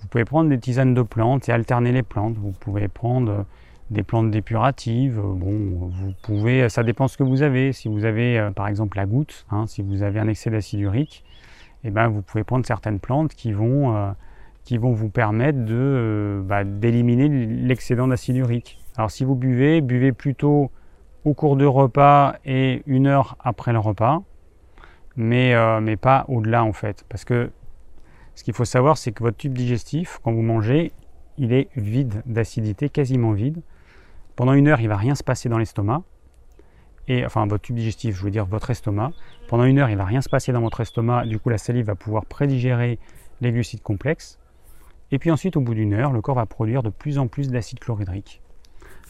Vous 0.00 0.08
pouvez 0.08 0.24
prendre 0.24 0.48
des 0.50 0.58
tisanes 0.58 0.94
de 0.94 1.02
plantes 1.02 1.48
et 1.48 1.52
alterner 1.52 1.92
les 1.92 2.02
plantes. 2.02 2.36
Vous 2.36 2.52
pouvez 2.52 2.88
prendre 2.88 3.44
des 3.90 4.02
plantes 4.02 4.30
dépuratives. 4.30 5.20
Bon, 5.20 5.88
vous 5.88 6.12
pouvez, 6.22 6.68
ça 6.68 6.82
dépend 6.82 7.08
ce 7.08 7.16
que 7.16 7.22
vous 7.22 7.42
avez. 7.42 7.72
Si 7.72 7.88
vous 7.88 8.04
avez, 8.04 8.38
euh, 8.38 8.50
par 8.50 8.68
exemple, 8.68 8.96
la 8.96 9.06
goutte, 9.06 9.46
hein, 9.50 9.66
si 9.66 9.82
vous 9.82 10.02
avez 10.02 10.20
un 10.20 10.28
excès 10.28 10.50
d'acide 10.50 10.80
urique, 10.80 11.24
eh 11.84 11.90
ben, 11.90 12.08
vous 12.08 12.22
pouvez 12.22 12.44
prendre 12.44 12.66
certaines 12.66 13.00
plantes 13.00 13.34
qui 13.34 13.52
vont, 13.52 13.96
euh, 13.96 14.10
qui 14.64 14.78
vont 14.78 14.92
vous 14.92 15.08
permettre 15.08 15.64
de, 15.64 15.74
euh, 15.74 16.42
bah, 16.42 16.64
d'éliminer 16.64 17.28
l'excédent 17.28 18.08
d'acide 18.08 18.36
urique. 18.36 18.78
Alors 18.96 19.10
si 19.10 19.24
vous 19.24 19.34
buvez, 19.34 19.80
buvez 19.80 20.12
plutôt 20.12 20.70
au 21.24 21.34
cours 21.34 21.56
du 21.56 21.66
repas 21.66 22.36
et 22.44 22.82
une 22.86 23.06
heure 23.06 23.36
après 23.40 23.72
le 23.72 23.78
repas, 23.78 24.22
mais, 25.16 25.54
euh, 25.54 25.80
mais 25.80 25.96
pas 25.96 26.24
au-delà 26.28 26.64
en 26.64 26.72
fait. 26.72 27.04
Parce 27.08 27.24
que 27.24 27.50
ce 28.40 28.44
qu'il 28.44 28.54
faut 28.54 28.64
savoir, 28.64 28.96
c'est 28.96 29.12
que 29.12 29.22
votre 29.22 29.36
tube 29.36 29.52
digestif, 29.52 30.18
quand 30.24 30.32
vous 30.32 30.40
mangez, 30.40 30.92
il 31.36 31.52
est 31.52 31.68
vide 31.76 32.22
d'acidité, 32.24 32.88
quasiment 32.88 33.32
vide. 33.32 33.60
Pendant 34.34 34.54
une 34.54 34.66
heure, 34.66 34.80
il 34.80 34.84
ne 34.84 34.88
va 34.88 34.96
rien 34.96 35.14
se 35.14 35.22
passer 35.22 35.50
dans 35.50 35.58
l'estomac 35.58 36.04
et 37.06 37.26
enfin 37.26 37.46
votre 37.46 37.60
tube 37.60 37.76
digestif, 37.76 38.16
je 38.16 38.22
veux 38.22 38.30
dire 38.30 38.46
votre 38.46 38.70
estomac. 38.70 39.12
Pendant 39.46 39.64
une 39.64 39.78
heure, 39.78 39.90
il 39.90 39.92
ne 39.92 39.98
va 39.98 40.06
rien 40.06 40.22
se 40.22 40.30
passer 40.30 40.52
dans 40.52 40.62
votre 40.62 40.80
estomac, 40.80 41.26
du 41.26 41.38
coup 41.38 41.50
la 41.50 41.58
salive 41.58 41.84
va 41.84 41.96
pouvoir 41.96 42.24
prédigérer 42.24 42.98
les 43.42 43.52
glucides 43.52 43.82
complexes. 43.82 44.38
Et 45.10 45.18
puis 45.18 45.30
ensuite, 45.30 45.58
au 45.58 45.60
bout 45.60 45.74
d'une 45.74 45.92
heure, 45.92 46.10
le 46.10 46.22
corps 46.22 46.36
va 46.36 46.46
produire 46.46 46.82
de 46.82 46.88
plus 46.88 47.18
en 47.18 47.26
plus 47.26 47.50
d'acide 47.50 47.78
chlorhydrique. 47.78 48.40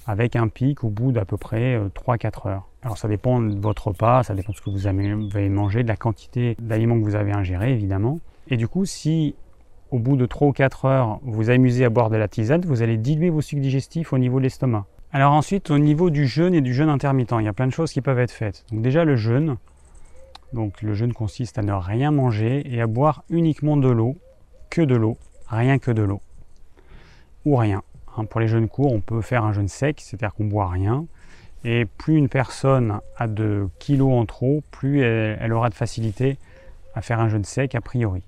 avec 0.06 0.34
un 0.34 0.48
pic 0.48 0.82
au 0.82 0.90
bout 0.90 1.12
d'à 1.12 1.24
peu 1.24 1.36
près 1.36 1.78
3-4 1.78 2.48
heures. 2.48 2.68
Alors 2.82 2.98
ça 2.98 3.06
dépend 3.06 3.40
de 3.40 3.60
votre 3.60 3.88
repas, 3.88 4.22
ça 4.22 4.34
dépend 4.34 4.52
de 4.52 4.56
ce 4.56 4.62
que 4.62 4.70
vous 4.70 4.86
avez 4.86 5.48
mangé, 5.48 5.82
de 5.82 5.88
la 5.88 5.96
quantité 5.96 6.56
d'aliments 6.60 6.98
que 6.98 7.04
vous 7.04 7.14
avez 7.14 7.32
ingéré 7.32 7.72
évidemment. 7.72 8.18
Et 8.50 8.56
du 8.56 8.68
coup, 8.68 8.84
si 8.84 9.34
au 9.90 9.98
bout 9.98 10.16
de 10.16 10.26
3 10.26 10.48
ou 10.48 10.52
4 10.52 10.84
heures, 10.84 11.20
vous 11.22 11.50
amusez 11.50 11.84
à 11.84 11.88
boire 11.88 12.10
de 12.10 12.16
la 12.16 12.28
tisane, 12.28 12.62
vous 12.64 12.82
allez 12.82 12.96
diluer 12.96 13.30
vos 13.30 13.40
sucs 13.40 13.60
digestifs 13.60 14.12
au 14.12 14.18
niveau 14.18 14.38
de 14.38 14.44
l'estomac. 14.44 14.86
Alors 15.12 15.32
ensuite, 15.32 15.70
au 15.70 15.78
niveau 15.78 16.10
du 16.10 16.26
jeûne 16.26 16.54
et 16.54 16.60
du 16.60 16.72
jeûne 16.72 16.88
intermittent, 16.88 17.34
il 17.38 17.44
y 17.44 17.48
a 17.48 17.52
plein 17.52 17.66
de 17.66 17.72
choses 17.72 17.92
qui 17.92 18.00
peuvent 18.00 18.18
être 18.18 18.30
faites. 18.30 18.64
Donc 18.70 18.82
déjà 18.82 19.04
le 19.04 19.16
jeûne, 19.16 19.56
donc 20.52 20.82
le 20.82 20.94
jeûne 20.94 21.12
consiste 21.12 21.58
à 21.58 21.62
ne 21.62 21.72
rien 21.72 22.12
manger 22.12 22.62
et 22.72 22.80
à 22.80 22.86
boire 22.86 23.24
uniquement 23.30 23.76
de 23.76 23.88
l'eau, 23.88 24.16
que 24.68 24.82
de 24.82 24.94
l'eau, 24.94 25.16
rien 25.48 25.78
que 25.78 25.90
de 25.90 26.02
l'eau, 26.02 26.20
ou 27.44 27.56
rien. 27.56 27.82
Hein, 28.16 28.24
pour 28.24 28.40
les 28.40 28.46
jeûnes 28.46 28.68
courts, 28.68 28.92
on 28.92 29.00
peut 29.00 29.22
faire 29.22 29.44
un 29.44 29.52
jeûne 29.52 29.68
sec, 29.68 30.00
c'est-à-dire 30.00 30.34
qu'on 30.34 30.44
boit 30.44 30.68
rien. 30.68 31.06
Et 31.64 31.84
plus 31.84 32.16
une 32.16 32.28
personne 32.28 33.00
a 33.16 33.26
de 33.26 33.68
kilos 33.80 34.12
en 34.12 34.26
trop, 34.26 34.62
plus 34.70 35.02
elle 35.02 35.52
aura 35.52 35.68
de 35.68 35.74
facilité 35.74 36.38
à 36.94 37.02
faire 37.02 37.18
un 37.18 37.28
jeûne 37.28 37.44
sec 37.44 37.74
a 37.74 37.80
priori. 37.80 38.22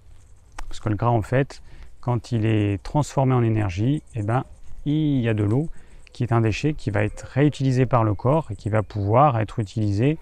Parce 0.73 0.81
que 0.81 0.89
le 0.89 0.95
gras, 0.95 1.11
en 1.11 1.21
fait, 1.21 1.63
quand 2.01 2.33
il 2.33 2.47
est 2.47 2.83
transformé 2.83 3.35
en 3.35 3.43
énergie, 3.43 4.03
eh 4.15 4.23
ben, 4.23 4.45
il 4.87 5.21
y 5.21 5.29
a 5.29 5.35
de 5.35 5.45
l'eau 5.45 5.69
qui 6.15 6.23
est 6.23 6.33
un 6.33 6.41
déchet 6.41 6.73
qui 6.73 6.89
va 6.89 7.05
être 7.05 7.27
réutilisé 7.27 7.85
par 7.85 8.05
le 8.05 8.15
corps 8.15 8.51
et 8.51 8.57
qui 8.57 8.71
va 8.71 8.83
pouvoir 8.83 9.39
être 9.39 9.59
utilisé 9.59 10.17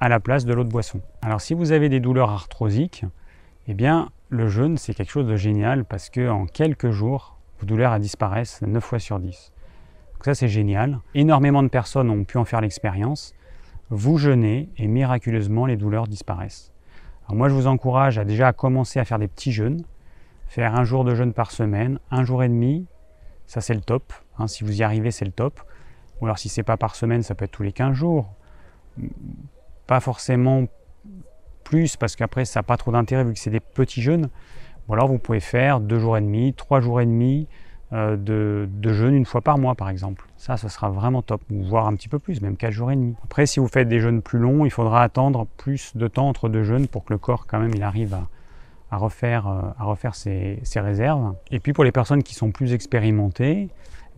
à 0.00 0.08
la 0.08 0.18
place 0.18 0.46
de 0.46 0.54
l'eau 0.54 0.64
de 0.64 0.70
boisson. 0.70 1.02
Alors 1.20 1.42
si 1.42 1.52
vous 1.52 1.72
avez 1.72 1.90
des 1.90 2.00
douleurs 2.00 2.30
arthrosiques, 2.30 3.04
eh 3.68 3.74
bien 3.74 4.08
le 4.30 4.48
jeûne 4.48 4.78
c'est 4.78 4.94
quelque 4.94 5.10
chose 5.10 5.26
de 5.26 5.36
génial 5.36 5.84
parce 5.84 6.08
que 6.08 6.30
en 6.30 6.46
quelques 6.46 6.92
jours, 6.92 7.36
vos 7.58 7.66
douleurs 7.66 8.00
disparaissent 8.00 8.62
9 8.62 8.82
fois 8.82 9.00
sur 9.00 9.20
10. 9.20 9.52
Donc 10.14 10.24
ça 10.24 10.34
c'est 10.34 10.48
génial. 10.48 11.00
Énormément 11.14 11.62
de 11.62 11.68
personnes 11.68 12.08
ont 12.08 12.24
pu 12.24 12.38
en 12.38 12.46
faire 12.46 12.62
l'expérience. 12.62 13.34
Vous 13.90 14.16
jeûnez 14.16 14.70
et 14.78 14.86
miraculeusement 14.86 15.66
les 15.66 15.76
douleurs 15.76 16.06
disparaissent 16.06 16.72
moi, 17.34 17.48
je 17.48 17.54
vous 17.54 17.66
encourage 17.66 18.18
à 18.18 18.24
déjà 18.24 18.52
commencer 18.52 18.98
à 18.98 19.04
faire 19.04 19.18
des 19.18 19.28
petits 19.28 19.52
jeûnes, 19.52 19.82
faire 20.48 20.74
un 20.74 20.84
jour 20.84 21.04
de 21.04 21.14
jeûne 21.14 21.32
par 21.32 21.50
semaine, 21.50 21.98
un 22.10 22.24
jour 22.24 22.42
et 22.42 22.48
demi, 22.48 22.86
ça 23.46 23.60
c'est 23.60 23.74
le 23.74 23.80
top. 23.80 24.12
Hein. 24.38 24.46
si 24.46 24.64
vous 24.64 24.78
y 24.78 24.82
arrivez, 24.82 25.10
c'est 25.10 25.24
le 25.24 25.32
top. 25.32 25.60
Ou 26.20 26.26
alors 26.26 26.38
si 26.38 26.48
c'est 26.48 26.62
pas 26.62 26.76
par 26.76 26.94
semaine, 26.94 27.22
ça 27.22 27.34
peut 27.34 27.44
être 27.44 27.50
tous 27.50 27.62
les 27.62 27.72
15 27.72 27.94
jours. 27.94 28.32
Pas 29.86 30.00
forcément 30.00 30.64
plus, 31.64 31.96
parce 31.96 32.16
qu'après, 32.16 32.44
ça 32.44 32.60
n'a 32.60 32.64
pas 32.64 32.76
trop 32.76 32.92
d'intérêt 32.92 33.24
vu 33.24 33.32
que 33.32 33.38
c'est 33.38 33.50
des 33.50 33.60
petits 33.60 34.02
jeûnes. 34.02 34.28
Ou 34.88 34.94
alors 34.94 35.08
vous 35.08 35.18
pouvez 35.18 35.40
faire 35.40 35.80
deux 35.80 35.98
jours 35.98 36.16
et 36.16 36.20
demi, 36.20 36.54
trois 36.54 36.80
jours 36.80 37.00
et 37.00 37.06
demi, 37.06 37.48
de, 37.92 38.68
de, 38.70 38.92
jeûne 38.92 39.14
une 39.14 39.26
fois 39.26 39.40
par 39.40 39.58
mois 39.58 39.74
par 39.74 39.88
exemple. 39.88 40.26
Ça, 40.36 40.56
ce 40.56 40.68
sera 40.68 40.90
vraiment 40.90 41.22
top, 41.22 41.42
voire 41.50 41.86
un 41.86 41.94
petit 41.94 42.08
peu 42.08 42.18
plus, 42.18 42.40
même 42.40 42.56
4 42.56 42.70
jours 42.70 42.92
et 42.92 42.96
demi. 42.96 43.14
Après, 43.24 43.46
si 43.46 43.58
vous 43.58 43.66
faites 43.66 43.88
des 43.88 44.00
jeûnes 44.00 44.22
plus 44.22 44.38
longs, 44.38 44.64
il 44.64 44.70
faudra 44.70 45.02
attendre 45.02 45.46
plus 45.56 45.96
de 45.96 46.06
temps 46.06 46.28
entre 46.28 46.48
deux 46.48 46.62
jeûnes 46.62 46.86
pour 46.86 47.04
que 47.04 47.12
le 47.12 47.18
corps 47.18 47.46
quand 47.46 47.58
même 47.58 47.72
il 47.74 47.82
arrive 47.82 48.16
à, 48.90 48.96
refaire, 48.96 49.48
euh, 49.48 50.10
ses, 50.12 50.80
réserves. 50.80 51.34
Et 51.50 51.58
puis 51.58 51.72
pour 51.72 51.84
les 51.84 51.92
personnes 51.92 52.22
qui 52.22 52.34
sont 52.34 52.52
plus 52.52 52.72
expérimentées, 52.72 53.68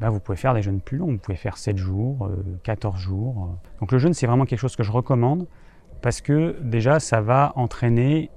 ben, 0.01 0.11
vous 0.11 0.21
pouvez 0.21 0.37
faire 0.37 0.55
des 0.55 0.63
jeûnes 0.63 0.81
plus 0.81 0.99
longs, 0.99 1.13
vous 1.13 1.19
pouvez 1.19 1.37
faire 1.37 1.57
7 1.57 1.77
jours, 1.77 2.31
14 2.65 2.95
euh, 2.95 2.99
jours. 2.99 3.57
Donc 3.81 3.93
le 3.93 3.99
jeûne, 3.99 4.13
c'est 4.13 4.27
vraiment 4.27 4.45
quelque 4.45 4.61
chose 4.61 4.77
que 4.77 4.83
je 4.83 4.93
recommande 4.93 5.47
parce 6.03 6.21
que 6.21 6.59
déjà, 6.61 7.01
ça 7.01 7.21
va 7.21 7.53
entraîner 7.55 8.31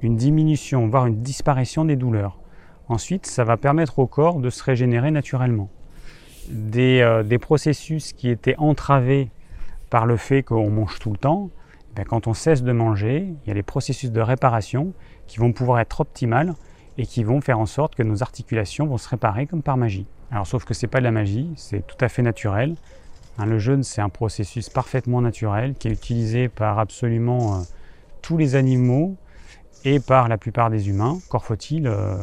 une 0.00 0.16
diminution, 0.16 0.88
voire 0.88 1.06
une 1.06 1.20
disparition 1.22 1.84
des 1.84 1.96
douleurs. 1.96 2.39
Ensuite, 2.90 3.26
ça 3.26 3.44
va 3.44 3.56
permettre 3.56 4.00
au 4.00 4.08
corps 4.08 4.40
de 4.40 4.50
se 4.50 4.64
régénérer 4.64 5.12
naturellement. 5.12 5.70
Des, 6.48 7.02
euh, 7.02 7.38
processus 7.38 8.12
qui 8.12 8.28
étaient 8.28 8.56
entravés 8.58 9.30
par 9.90 10.06
le 10.06 10.16
fait 10.16 10.42
qu'on 10.42 10.68
mange 10.70 10.98
tout 10.98 11.12
le 11.12 11.16
temps, 11.16 11.50
eh 11.96 12.04
quand 12.04 12.26
on 12.26 12.34
cesse 12.34 12.64
de 12.64 12.72
manger, 12.72 13.28
il 13.44 13.48
y 13.48 13.52
a 13.52 13.54
des 13.54 13.62
processus 13.62 14.10
de 14.10 14.20
réparation 14.20 14.92
qui 15.28 15.38
vont 15.38 15.52
pouvoir 15.52 15.78
être 15.78 16.00
optimales 16.00 16.54
et 16.98 17.06
qui 17.06 17.22
vont 17.22 17.40
faire 17.40 17.60
en 17.60 17.66
sorte 17.66 17.94
que 17.94 18.02
nos 18.02 18.24
articulations 18.24 18.86
vont 18.86 18.98
se 18.98 19.08
réparer 19.08 19.46
comme 19.46 19.62
par 19.62 19.76
magie. 19.76 20.08
Alors 20.32 20.48
sauf 20.48 20.64
que 20.64 20.74
ce 20.74 20.84
n'est 20.84 20.90
pas 20.90 20.98
de 20.98 21.04
la 21.04 21.12
magie, 21.12 21.48
c'est 21.54 21.86
tout 21.86 21.96
à 22.00 22.08
fait 22.08 22.22
naturel. 22.22 22.74
Hein, 23.38 23.46
le 23.46 23.60
jeûne, 23.60 23.84
c'est 23.84 24.00
un 24.00 24.08
processus 24.08 24.68
parfaitement 24.68 25.20
naturel 25.20 25.74
qui 25.74 25.86
est 25.86 25.92
utilisé 25.92 26.48
par 26.48 26.80
absolument 26.80 27.54
euh, 27.54 27.62
tous 28.20 28.36
les 28.36 28.56
animaux 28.56 29.14
et 29.84 30.00
par 30.00 30.26
la 30.26 30.38
plupart 30.38 30.70
des 30.70 30.88
humains. 30.88 31.18
Encore 31.28 31.44
faut-il 31.44 31.86
euh, 31.86 32.16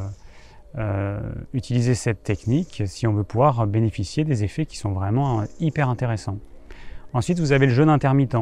euh, 0.78 1.19
utiliser 1.53 1.95
cette 1.95 2.23
technique 2.23 2.84
si 2.86 3.07
on 3.07 3.13
veut 3.13 3.23
pouvoir 3.23 3.65
bénéficier 3.67 4.23
des 4.23 4.43
effets 4.43 4.65
qui 4.65 4.78
sont 4.78 4.91
vraiment 4.91 5.43
hyper 5.59 5.89
intéressants. 5.89 6.38
Ensuite, 7.13 7.39
vous 7.39 7.51
avez 7.51 7.65
le 7.65 7.73
jeûne 7.73 7.89
intermittent. 7.89 8.38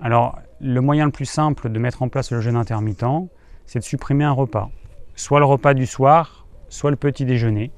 Alors, 0.00 0.38
le 0.60 0.80
moyen 0.80 1.04
le 1.06 1.12
plus 1.12 1.26
simple 1.26 1.70
de 1.70 1.78
mettre 1.78 2.02
en 2.02 2.08
place 2.08 2.32
le 2.32 2.40
jeûne 2.40 2.56
intermittent, 2.56 3.28
c'est 3.66 3.78
de 3.78 3.84
supprimer 3.84 4.24
un 4.24 4.32
repas. 4.32 4.70
Soit 5.14 5.38
le 5.38 5.44
repas 5.44 5.74
du 5.74 5.86
soir, 5.86 6.46
soit 6.68 6.90
le 6.90 6.96
petit 6.96 7.24
déjeuner. 7.24 7.70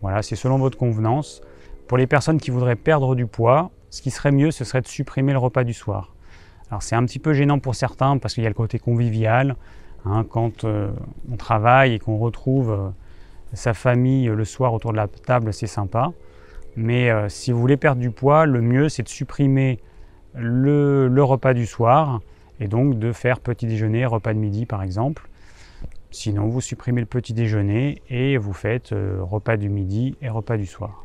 Voilà, 0.00 0.22
c'est 0.22 0.36
selon 0.36 0.58
votre 0.58 0.78
convenance. 0.78 1.40
Pour 1.86 1.98
les 1.98 2.06
personnes 2.06 2.38
qui 2.38 2.50
voudraient 2.50 2.76
perdre 2.76 3.14
du 3.14 3.26
poids, 3.26 3.70
ce 3.90 4.02
qui 4.02 4.10
serait 4.10 4.32
mieux, 4.32 4.50
ce 4.50 4.64
serait 4.64 4.80
de 4.80 4.88
supprimer 4.88 5.32
le 5.32 5.38
repas 5.38 5.64
du 5.64 5.72
soir. 5.72 6.14
Alors 6.70 6.82
c'est 6.82 6.96
un 6.96 7.04
petit 7.04 7.18
peu 7.18 7.32
gênant 7.32 7.58
pour 7.58 7.74
certains 7.74 8.18
parce 8.18 8.34
qu'il 8.34 8.42
y 8.42 8.46
a 8.46 8.50
le 8.50 8.54
côté 8.54 8.78
convivial. 8.78 9.56
Hein, 10.04 10.24
quand 10.28 10.64
euh, 10.64 10.90
on 11.32 11.36
travaille 11.36 11.94
et 11.94 11.98
qu'on 11.98 12.18
retrouve 12.18 12.70
euh, 12.70 12.90
sa 13.54 13.74
famille 13.74 14.28
euh, 14.28 14.34
le 14.34 14.44
soir 14.44 14.74
autour 14.74 14.92
de 14.92 14.96
la 14.96 15.08
table, 15.08 15.52
c'est 15.52 15.66
sympa. 15.66 16.12
Mais 16.76 17.08
si 17.28 17.52
vous 17.52 17.60
voulez 17.60 17.76
perdre 17.76 18.00
du 18.00 18.10
poids, 18.10 18.46
le 18.46 18.60
mieux 18.60 18.88
c'est 18.88 19.04
de 19.04 19.08
supprimer 19.08 19.78
le, 20.34 21.22
repas 21.22 21.54
du 21.54 21.66
soir 21.66 22.20
et 22.58 22.66
donc 22.66 22.98
de 22.98 23.12
faire 23.12 23.38
petit 23.38 23.68
déjeuner, 23.68 24.04
repas 24.06 24.34
de 24.34 24.40
midi 24.40 24.66
par 24.66 24.82
exemple. 24.82 25.28
Sinon, 26.10 26.48
vous 26.48 26.60
supprimez 26.60 27.00
le 27.00 27.06
petit 27.06 27.32
déjeuner 27.32 28.02
et 28.10 28.38
vous 28.38 28.52
faites 28.52 28.92
repas 28.92 29.56
du 29.56 29.68
midi 29.68 30.16
et 30.20 30.28
repas 30.28 30.56
du 30.56 30.66
soir. 30.66 31.04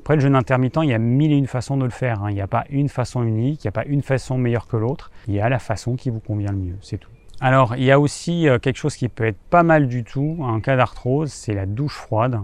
Après, 0.00 0.14
le 0.16 0.22
jeûne 0.22 0.34
intermittent, 0.34 0.80
il 0.82 0.88
y 0.88 0.94
a 0.94 0.98
mille 0.98 1.30
et 1.30 1.36
une 1.36 1.46
façons 1.46 1.76
de 1.76 1.84
le 1.84 1.90
faire. 1.90 2.22
Hein. 2.24 2.30
Il 2.30 2.34
n'y 2.34 2.40
a 2.40 2.46
pas 2.46 2.64
une 2.70 2.88
façon 2.88 3.22
unique, 3.22 3.62
il 3.62 3.66
n'y 3.66 3.68
a 3.68 3.72
pas 3.72 3.84
une 3.84 4.00
façon 4.00 4.38
meilleure 4.38 4.66
que 4.66 4.78
l'autre. 4.78 5.10
Il 5.28 5.34
y 5.34 5.40
a 5.40 5.48
la 5.50 5.58
façon 5.58 5.94
qui 5.94 6.08
vous 6.08 6.20
convient 6.20 6.52
le 6.52 6.58
mieux, 6.58 6.76
c'est 6.80 6.96
tout. 6.96 7.10
Alors, 7.42 7.74
il 7.76 7.84
y 7.84 7.90
a 7.90 7.98
aussi 7.98 8.46
euh, 8.48 8.58
quelque 8.58 8.76
chose 8.76 8.96
qui 8.96 9.08
peut 9.08 9.24
être 9.24 9.40
pas 9.48 9.62
mal 9.62 9.88
du 9.88 10.04
tout 10.04 10.36
en 10.40 10.60
cas 10.60 10.76
d'arthrose, 10.76 11.32
c'est 11.32 11.54
la 11.54 11.64
douche 11.64 11.96
froide. 11.96 12.40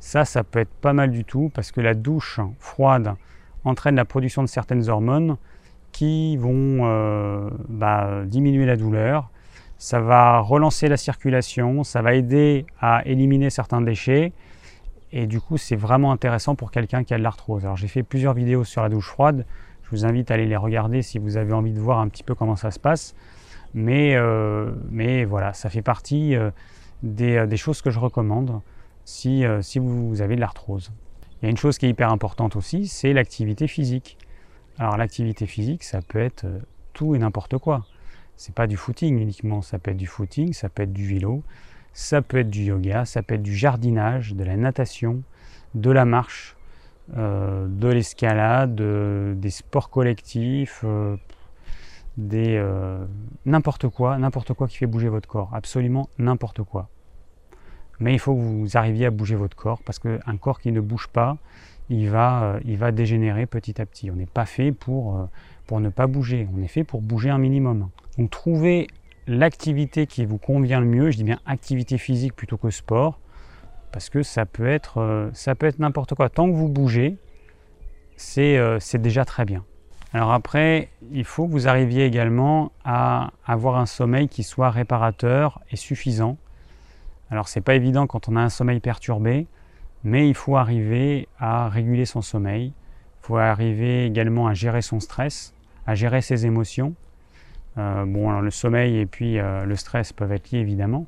Ça, 0.00 0.24
ça 0.24 0.42
peut 0.42 0.58
être 0.58 0.74
pas 0.80 0.92
mal 0.92 1.12
du 1.12 1.24
tout 1.24 1.52
parce 1.54 1.70
que 1.70 1.80
la 1.80 1.94
douche 1.94 2.40
froide 2.58 3.14
entraîne 3.64 3.94
la 3.94 4.04
production 4.04 4.42
de 4.42 4.48
certaines 4.48 4.88
hormones 4.88 5.36
qui 5.92 6.36
vont 6.36 6.80
euh, 6.82 7.48
bah, 7.68 8.24
diminuer 8.26 8.66
la 8.66 8.76
douleur. 8.76 9.30
Ça 9.78 10.00
va 10.00 10.40
relancer 10.40 10.88
la 10.88 10.96
circulation, 10.96 11.84
ça 11.84 12.02
va 12.02 12.14
aider 12.14 12.66
à 12.80 13.06
éliminer 13.06 13.50
certains 13.50 13.82
déchets. 13.82 14.32
Et 15.12 15.28
du 15.28 15.40
coup, 15.40 15.58
c'est 15.58 15.76
vraiment 15.76 16.10
intéressant 16.10 16.56
pour 16.56 16.72
quelqu'un 16.72 17.04
qui 17.04 17.14
a 17.14 17.18
de 17.18 17.22
l'arthrose. 17.22 17.64
Alors, 17.64 17.76
j'ai 17.76 17.86
fait 17.86 18.02
plusieurs 18.02 18.34
vidéos 18.34 18.64
sur 18.64 18.82
la 18.82 18.88
douche 18.88 19.06
froide. 19.06 19.46
Je 19.84 19.90
vous 19.90 20.04
invite 20.04 20.32
à 20.32 20.34
aller 20.34 20.46
les 20.46 20.56
regarder 20.56 21.02
si 21.02 21.20
vous 21.20 21.36
avez 21.36 21.52
envie 21.52 21.72
de 21.72 21.78
voir 21.78 22.00
un 22.00 22.08
petit 22.08 22.24
peu 22.24 22.34
comment 22.34 22.56
ça 22.56 22.72
se 22.72 22.80
passe. 22.80 23.14
Mais, 23.74 24.14
euh, 24.14 24.70
mais 24.90 25.24
voilà, 25.24 25.52
ça 25.52 25.68
fait 25.68 25.82
partie 25.82 26.36
euh, 26.36 26.50
euh, 27.20 27.46
des, 27.46 27.56
choses 27.56 27.82
que 27.82 27.90
je 27.90 27.98
recommande 27.98 28.60
si, 29.04 29.44
si 29.60 29.78
vous 29.78 30.22
avez 30.22 30.36
de 30.36 30.40
l'arthrose. 30.40 30.92
Il 31.42 31.46
y 31.46 31.48
a 31.48 31.50
une 31.50 31.56
chose 31.56 31.76
qui 31.76 31.86
est 31.86 31.90
hyper 31.90 32.10
importante 32.10 32.56
aussi, 32.56 32.86
c'est 32.86 33.12
l'activité 33.12 33.66
physique. 33.66 34.16
Alors 34.78 34.96
l'activité 34.96 35.46
physique, 35.46 35.82
ça 35.82 36.00
peut 36.00 36.20
être 36.20 36.46
tout 36.94 37.14
et 37.14 37.18
n'importe 37.18 37.58
quoi. 37.58 37.84
C'est 38.36 38.54
pas 38.54 38.66
du 38.66 38.76
footing 38.76 39.18
uniquement, 39.18 39.60
ça 39.60 39.78
peut 39.78 39.90
être 39.90 39.96
du 39.96 40.06
footing, 40.06 40.52
ça 40.52 40.68
peut 40.68 40.84
être 40.84 40.92
du 40.92 41.06
vélo, 41.06 41.42
ça 41.92 42.22
peut 42.22 42.38
être 42.38 42.50
du 42.50 42.62
yoga, 42.62 43.04
ça 43.04 43.22
peut 43.22 43.34
être 43.34 43.42
du 43.42 43.54
jardinage, 43.54 44.34
de 44.34 44.44
la 44.44 44.56
natation, 44.56 45.22
de 45.74 45.90
la 45.90 46.04
marche, 46.04 46.56
de 47.14 47.88
l'escalade, 47.88 48.74
des 48.74 49.50
sports 49.50 49.90
collectifs, 49.90 50.84
euh, 52.18 53.04
n'importe 53.44 53.88
quoi, 53.88 54.18
qui 54.68 54.76
fait 54.76 54.86
bouger 54.86 55.08
votre 55.08 55.28
corps, 55.28 55.50
absolument 55.52 56.08
n'importe 56.18 56.62
quoi. 56.62 56.88
Mais 58.00 58.12
il 58.12 58.18
faut 58.18 58.34
que 58.34 58.40
vous 58.40 58.76
arriviez 58.76 59.06
à 59.06 59.10
bouger 59.10 59.36
votre 59.36 59.56
corps 59.56 59.82
parce 59.82 59.98
qu'un 59.98 60.36
corps 60.40 60.60
qui 60.60 60.72
ne 60.72 60.80
bouge 60.80 61.08
pas, 61.08 61.36
il 61.90 62.08
va, 62.08 62.42
euh, 62.42 62.60
il 62.64 62.76
va 62.76 62.92
dégénérer 62.92 63.46
petit 63.46 63.80
à 63.80 63.86
petit. 63.86 64.10
On 64.10 64.16
n'est 64.16 64.26
pas 64.26 64.46
fait 64.46 64.72
pour, 64.72 65.16
euh, 65.16 65.24
pour 65.66 65.80
ne 65.80 65.90
pas 65.90 66.06
bouger, 66.06 66.48
on 66.54 66.62
est 66.62 66.68
fait 66.68 66.84
pour 66.84 67.02
bouger 67.02 67.30
un 67.30 67.38
minimum. 67.38 67.90
Donc 68.18 68.30
trouvez 68.30 68.88
l'activité 69.26 70.06
qui 70.06 70.24
vous 70.24 70.38
convient 70.38 70.80
le 70.80 70.86
mieux, 70.86 71.10
je 71.10 71.16
dis 71.16 71.24
bien 71.24 71.40
activité 71.46 71.98
physique 71.98 72.34
plutôt 72.34 72.56
que 72.56 72.70
sport, 72.70 73.20
parce 73.92 74.10
que 74.10 74.22
ça 74.22 74.44
peut 74.44 74.66
être, 74.66 75.30
ça 75.32 75.54
peut 75.54 75.66
être 75.66 75.78
n'importe 75.78 76.14
quoi. 76.14 76.28
Tant 76.28 76.46
que 76.46 76.54
vous 76.54 76.68
bougez, 76.68 77.16
c'est 78.16 78.98
déjà 78.98 79.24
très 79.24 79.44
bien. 79.44 79.64
Alors 80.14 80.32
après, 80.32 80.90
il 81.10 81.24
faut 81.24 81.48
que 81.48 81.50
vous 81.50 81.66
arriviez 81.66 82.06
également 82.06 82.70
à 82.84 83.32
avoir 83.44 83.78
un 83.78 83.86
sommeil 83.86 84.28
qui 84.28 84.44
soit 84.44 84.70
réparateur 84.70 85.60
et 85.72 85.76
suffisant. 85.76 86.36
Alors 87.32 87.48
c'est 87.48 87.60
pas 87.60 87.74
évident 87.74 88.06
quand 88.06 88.28
on 88.28 88.36
a 88.36 88.40
un 88.40 88.48
sommeil 88.48 88.78
perturbé, 88.78 89.48
mais 90.04 90.28
il 90.28 90.34
faut 90.34 90.56
arriver 90.56 91.26
à 91.40 91.68
réguler 91.68 92.04
son 92.04 92.22
sommeil. 92.22 92.72
faut 93.22 93.38
arriver 93.38 94.06
également 94.06 94.46
à 94.46 94.54
gérer 94.54 94.82
son 94.82 95.00
stress, 95.00 95.52
à 95.84 95.96
gérer 95.96 96.20
ses 96.20 96.46
émotions. 96.46 96.94
Euh, 97.76 98.04
bon, 98.04 98.38
le 98.38 98.50
sommeil 98.52 98.98
et 98.98 99.06
puis 99.06 99.40
euh, 99.40 99.64
le 99.64 99.74
stress 99.74 100.12
peuvent 100.12 100.30
être 100.30 100.52
liés 100.52 100.60
évidemment, 100.60 101.06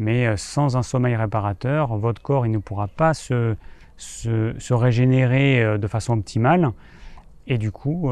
mais 0.00 0.26
euh, 0.26 0.36
sans 0.36 0.76
un 0.76 0.82
sommeil 0.82 1.14
réparateur, 1.14 1.96
votre 1.96 2.20
corps 2.20 2.44
il 2.44 2.50
ne 2.50 2.58
pourra 2.58 2.88
pas 2.88 3.14
se, 3.14 3.54
régénérer 4.68 5.78
de 5.78 5.86
façon 5.86 6.18
optimale. 6.18 6.72
Et 7.46 7.58
du 7.58 7.70
coup, 7.70 8.10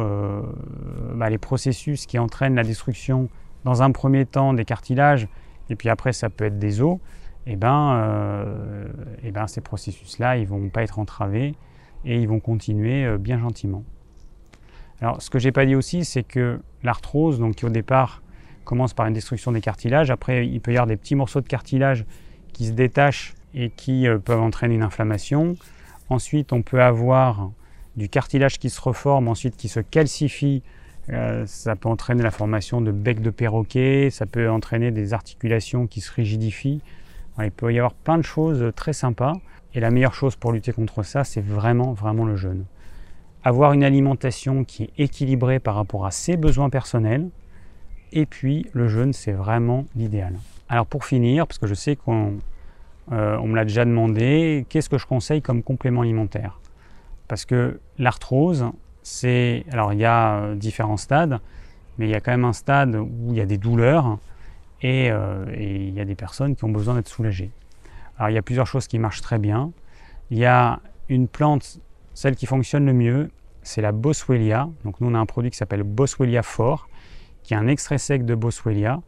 bah, 1.14 1.28
les 1.28 1.38
processus 1.38 2.06
qui 2.06 2.18
entraînent 2.18 2.54
la 2.54 2.62
destruction, 2.62 3.28
dans 3.64 3.82
un 3.82 3.90
premier 3.90 4.26
temps 4.26 4.54
des 4.54 4.64
cartilages, 4.64 5.26
et 5.70 5.76
puis 5.76 5.88
après 5.88 6.12
ça 6.12 6.30
peut 6.30 6.44
être 6.44 6.58
des 6.58 6.80
os, 6.82 6.98
eh 7.46 7.56
ben, 7.56 8.86
et 9.24 9.32
ben 9.32 9.46
ces 9.48 9.60
processus-là, 9.60 10.36
ils 10.36 10.46
vont 10.46 10.68
pas 10.68 10.82
être 10.82 10.98
entravés 10.98 11.54
et 12.04 12.20
ils 12.20 12.28
vont 12.28 12.38
continuer 12.38 13.18
bien 13.18 13.38
gentiment. 13.40 13.82
Alors, 15.00 15.20
ce 15.20 15.30
que 15.30 15.38
j'ai 15.38 15.52
pas 15.52 15.66
dit 15.66 15.74
aussi, 15.74 16.04
c'est 16.04 16.22
que 16.22 16.60
l'arthrose, 16.82 17.38
donc 17.40 17.56
qui 17.56 17.64
au 17.64 17.70
départ 17.70 18.22
commence 18.64 18.94
par 18.94 19.06
une 19.06 19.12
destruction 19.12 19.52
des 19.52 19.60
cartilages, 19.60 20.10
après 20.10 20.46
il 20.46 20.60
peut 20.60 20.72
y 20.72 20.76
avoir 20.76 20.86
des 20.86 20.96
petits 20.96 21.14
morceaux 21.14 21.40
de 21.40 21.48
cartilage 21.48 22.06
qui 22.52 22.66
se 22.66 22.72
détachent 22.72 23.34
et 23.52 23.70
qui 23.70 24.08
euh, 24.08 24.18
peuvent 24.18 24.40
entraîner 24.40 24.74
une 24.74 24.82
inflammation. 24.82 25.56
Ensuite, 26.08 26.52
on 26.52 26.62
peut 26.62 26.82
avoir 26.82 27.50
du 27.96 28.08
cartilage 28.08 28.58
qui 28.58 28.70
se 28.70 28.80
reforme, 28.80 29.28
ensuite 29.28 29.56
qui 29.56 29.68
se 29.68 29.80
calcifie. 29.80 30.62
Euh, 31.10 31.44
ça 31.46 31.76
peut 31.76 31.88
entraîner 31.88 32.22
la 32.22 32.30
formation 32.30 32.80
de 32.80 32.90
becs 32.90 33.20
de 33.20 33.30
perroquet, 33.30 34.08
ça 34.10 34.26
peut 34.26 34.48
entraîner 34.50 34.90
des 34.90 35.12
articulations 35.12 35.86
qui 35.86 36.00
se 36.00 36.10
rigidifient. 36.12 36.80
il 37.42 37.50
peut 37.50 37.72
y 37.72 37.78
avoir 37.78 37.94
plein 37.94 38.16
de 38.16 38.22
choses 38.22 38.72
très 38.74 38.92
sympas. 38.92 39.34
Et 39.74 39.80
la 39.80 39.90
meilleure 39.90 40.14
chose 40.14 40.36
pour 40.36 40.52
lutter 40.52 40.72
contre 40.72 41.02
ça, 41.02 41.24
c'est 41.24 41.44
vraiment, 41.44 41.92
vraiment 41.92 42.24
le 42.24 42.36
jeûne 42.36 42.64
avoir 43.44 43.74
une 43.74 43.84
alimentation 43.84 44.64
qui 44.64 44.84
est 44.84 44.92
équilibrée 44.98 45.60
par 45.60 45.74
rapport 45.74 46.06
à 46.06 46.10
ses 46.10 46.36
besoins 46.36 46.70
personnels. 46.70 47.28
Et 48.12 48.26
puis 48.26 48.66
le 48.72 48.88
jeûne, 48.88 49.12
c'est 49.12 49.32
vraiment 49.32 49.84
l'idéal. 49.94 50.34
Alors 50.68 50.86
pour 50.86 51.04
finir, 51.04 51.46
parce 51.46 51.58
que 51.58 51.66
je 51.66 51.74
sais 51.74 51.94
qu'on 51.94 52.38
euh, 53.12 53.42
me 53.42 53.54
l'a 53.54 53.64
déjà 53.64 53.84
demandé, 53.84 54.64
qu'est-ce 54.68 54.88
que 54.88 54.98
je 54.98 55.06
conseille 55.06 55.42
comme 55.42 55.62
complément 55.62 56.00
alimentaire? 56.00 56.58
Parce 57.28 57.44
que 57.44 57.80
l'arthrose, 57.98 58.66
c'est... 59.02 59.64
Alors 59.70 59.92
il 59.92 59.98
y 59.98 60.04
a 60.04 60.36
euh, 60.36 60.54
différents 60.54 60.96
stades, 60.96 61.40
mais 61.98 62.06
il 62.06 62.10
y 62.10 62.14
a 62.14 62.20
quand 62.20 62.32
même 62.32 62.44
un 62.44 62.52
stade 62.52 62.96
où 62.96 63.28
il 63.30 63.36
y 63.36 63.40
a 63.40 63.46
des 63.46 63.58
douleurs 63.58 64.18
et, 64.82 65.10
euh, 65.10 65.44
et 65.54 65.88
il 65.88 65.94
y 65.94 66.00
a 66.00 66.04
des 66.04 66.14
personnes 66.14 66.56
qui 66.56 66.64
ont 66.64 66.70
besoin 66.70 66.94
d'être 66.94 67.08
soulagées. 67.08 67.50
Alors 68.18 68.30
il 68.30 68.34
y 68.34 68.38
a 68.38 68.42
plusieurs 68.42 68.66
choses 68.66 68.86
qui 68.86 68.98
marchent 68.98 69.22
très 69.22 69.38
bien. 69.38 69.72
Il 70.30 70.38
y 70.38 70.44
a 70.44 70.80
une 71.08 71.28
plante 71.28 71.80
celle 72.14 72.36
qui 72.36 72.46
fonctionne 72.46 72.86
le 72.86 72.92
mieux, 72.92 73.30
c'est 73.62 73.82
la 73.82 73.92
Boswellia. 73.92 74.68
Donc 74.84 75.00
nous 75.00 75.10
on 75.10 75.14
a 75.14 75.18
un 75.18 75.26
produit 75.26 75.50
qui 75.50 75.56
s'appelle 75.56 75.82
Boswellia 75.82 76.42
Fort, 76.42 76.88
qui 77.42 77.54
est 77.54 77.56
un 77.56 77.66
extrait 77.66 77.98
sec 77.98 78.24
de 78.24 78.34
Boswellia 78.34 79.02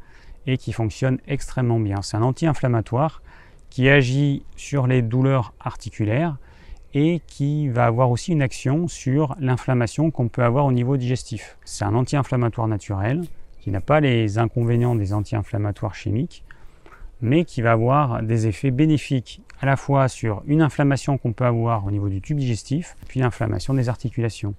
et 0.47 0.59
qui 0.59 0.73
fonctionne 0.73 1.19
extrêmement 1.27 1.81
bien. 1.81 2.03
C'est 2.03 2.17
un 2.17 2.23
anti-inflammatoire 2.23 3.23
qui 3.71 3.89
agit 3.89 4.45
sur 4.57 4.87
les 4.87 5.03
douleurs 5.03 5.55
articulaires 5.61 6.37
et 6.99 7.21
qui 7.27 7.69
va 7.69 7.85
avoir 7.85 8.11
aussi 8.11 8.33
une 8.33 8.41
action 8.41 8.89
sur 8.89 9.37
l'inflammation 9.39 10.11
qu'on 10.11 10.29
peut 10.29 10.43
avoir 10.43 10.65
au 10.65 10.73
niveau 10.73 10.97
digestif. 10.97 11.59
C'est 11.67 11.85
un 11.85 11.95
anti-inflammatoire 11.95 12.69
naturel 12.69 13.23
qui 13.61 13.71
n'a 13.71 13.83
pas 13.83 14.01
les 14.01 14.39
inconvénients 14.39 14.95
des 14.95 15.13
anti-inflammatoires 15.13 15.95
chimiques, 15.95 16.43
mais 17.21 17.45
qui 17.45 17.61
va 17.61 17.73
avoir 17.73 18.23
des 18.23 18.47
effets 18.47 18.71
bénéfiques 18.71 19.43
à 19.61 19.67
la 19.67 19.77
fois 19.77 20.09
sur 20.09 20.43
une 20.47 20.63
inflammation 20.63 21.19
qu'on 21.19 21.35
peut 21.35 21.45
avoir 21.45 21.85
au 21.85 21.91
niveau 21.91 22.09
du 22.09 22.23
tube 22.23 22.39
digestif, 22.39 22.97
puis 23.07 23.21
l'inflammation 23.21 23.75
des 23.75 23.91
articulations. 23.91 24.55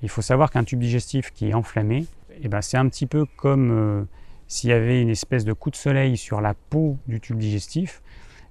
Il 0.00 0.08
faut 0.08 0.22
savoir 0.22 0.50
qu'un 0.50 0.64
tube 0.64 0.80
digestif 0.80 1.30
qui 1.34 1.50
est 1.50 1.54
enflammé, 1.54 2.06
eh 2.40 2.48
ben 2.48 2.62
c'est 2.62 2.78
un 2.78 2.88
petit 2.88 3.06
peu 3.06 3.26
comme 3.36 3.70
euh, 3.70 4.04
s'il 4.48 4.70
y 4.70 4.72
avait 4.72 5.02
une 5.02 5.10
espèce 5.10 5.44
de 5.44 5.52
coup 5.52 5.68
de 5.68 5.76
soleil 5.76 6.16
sur 6.16 6.40
la 6.40 6.54
peau 6.54 6.96
du 7.06 7.20
tube 7.20 7.36
digestif. 7.36 8.00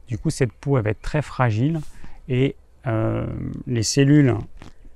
Du 0.08 0.20
coup, 0.20 0.30
cette 0.30 0.54
peau 0.54 0.80
va 0.80 0.92
être 0.92 1.02
très 1.02 1.24
fragile 1.24 1.80
et 2.30 2.56
les 2.86 3.84
cellules 3.84 4.36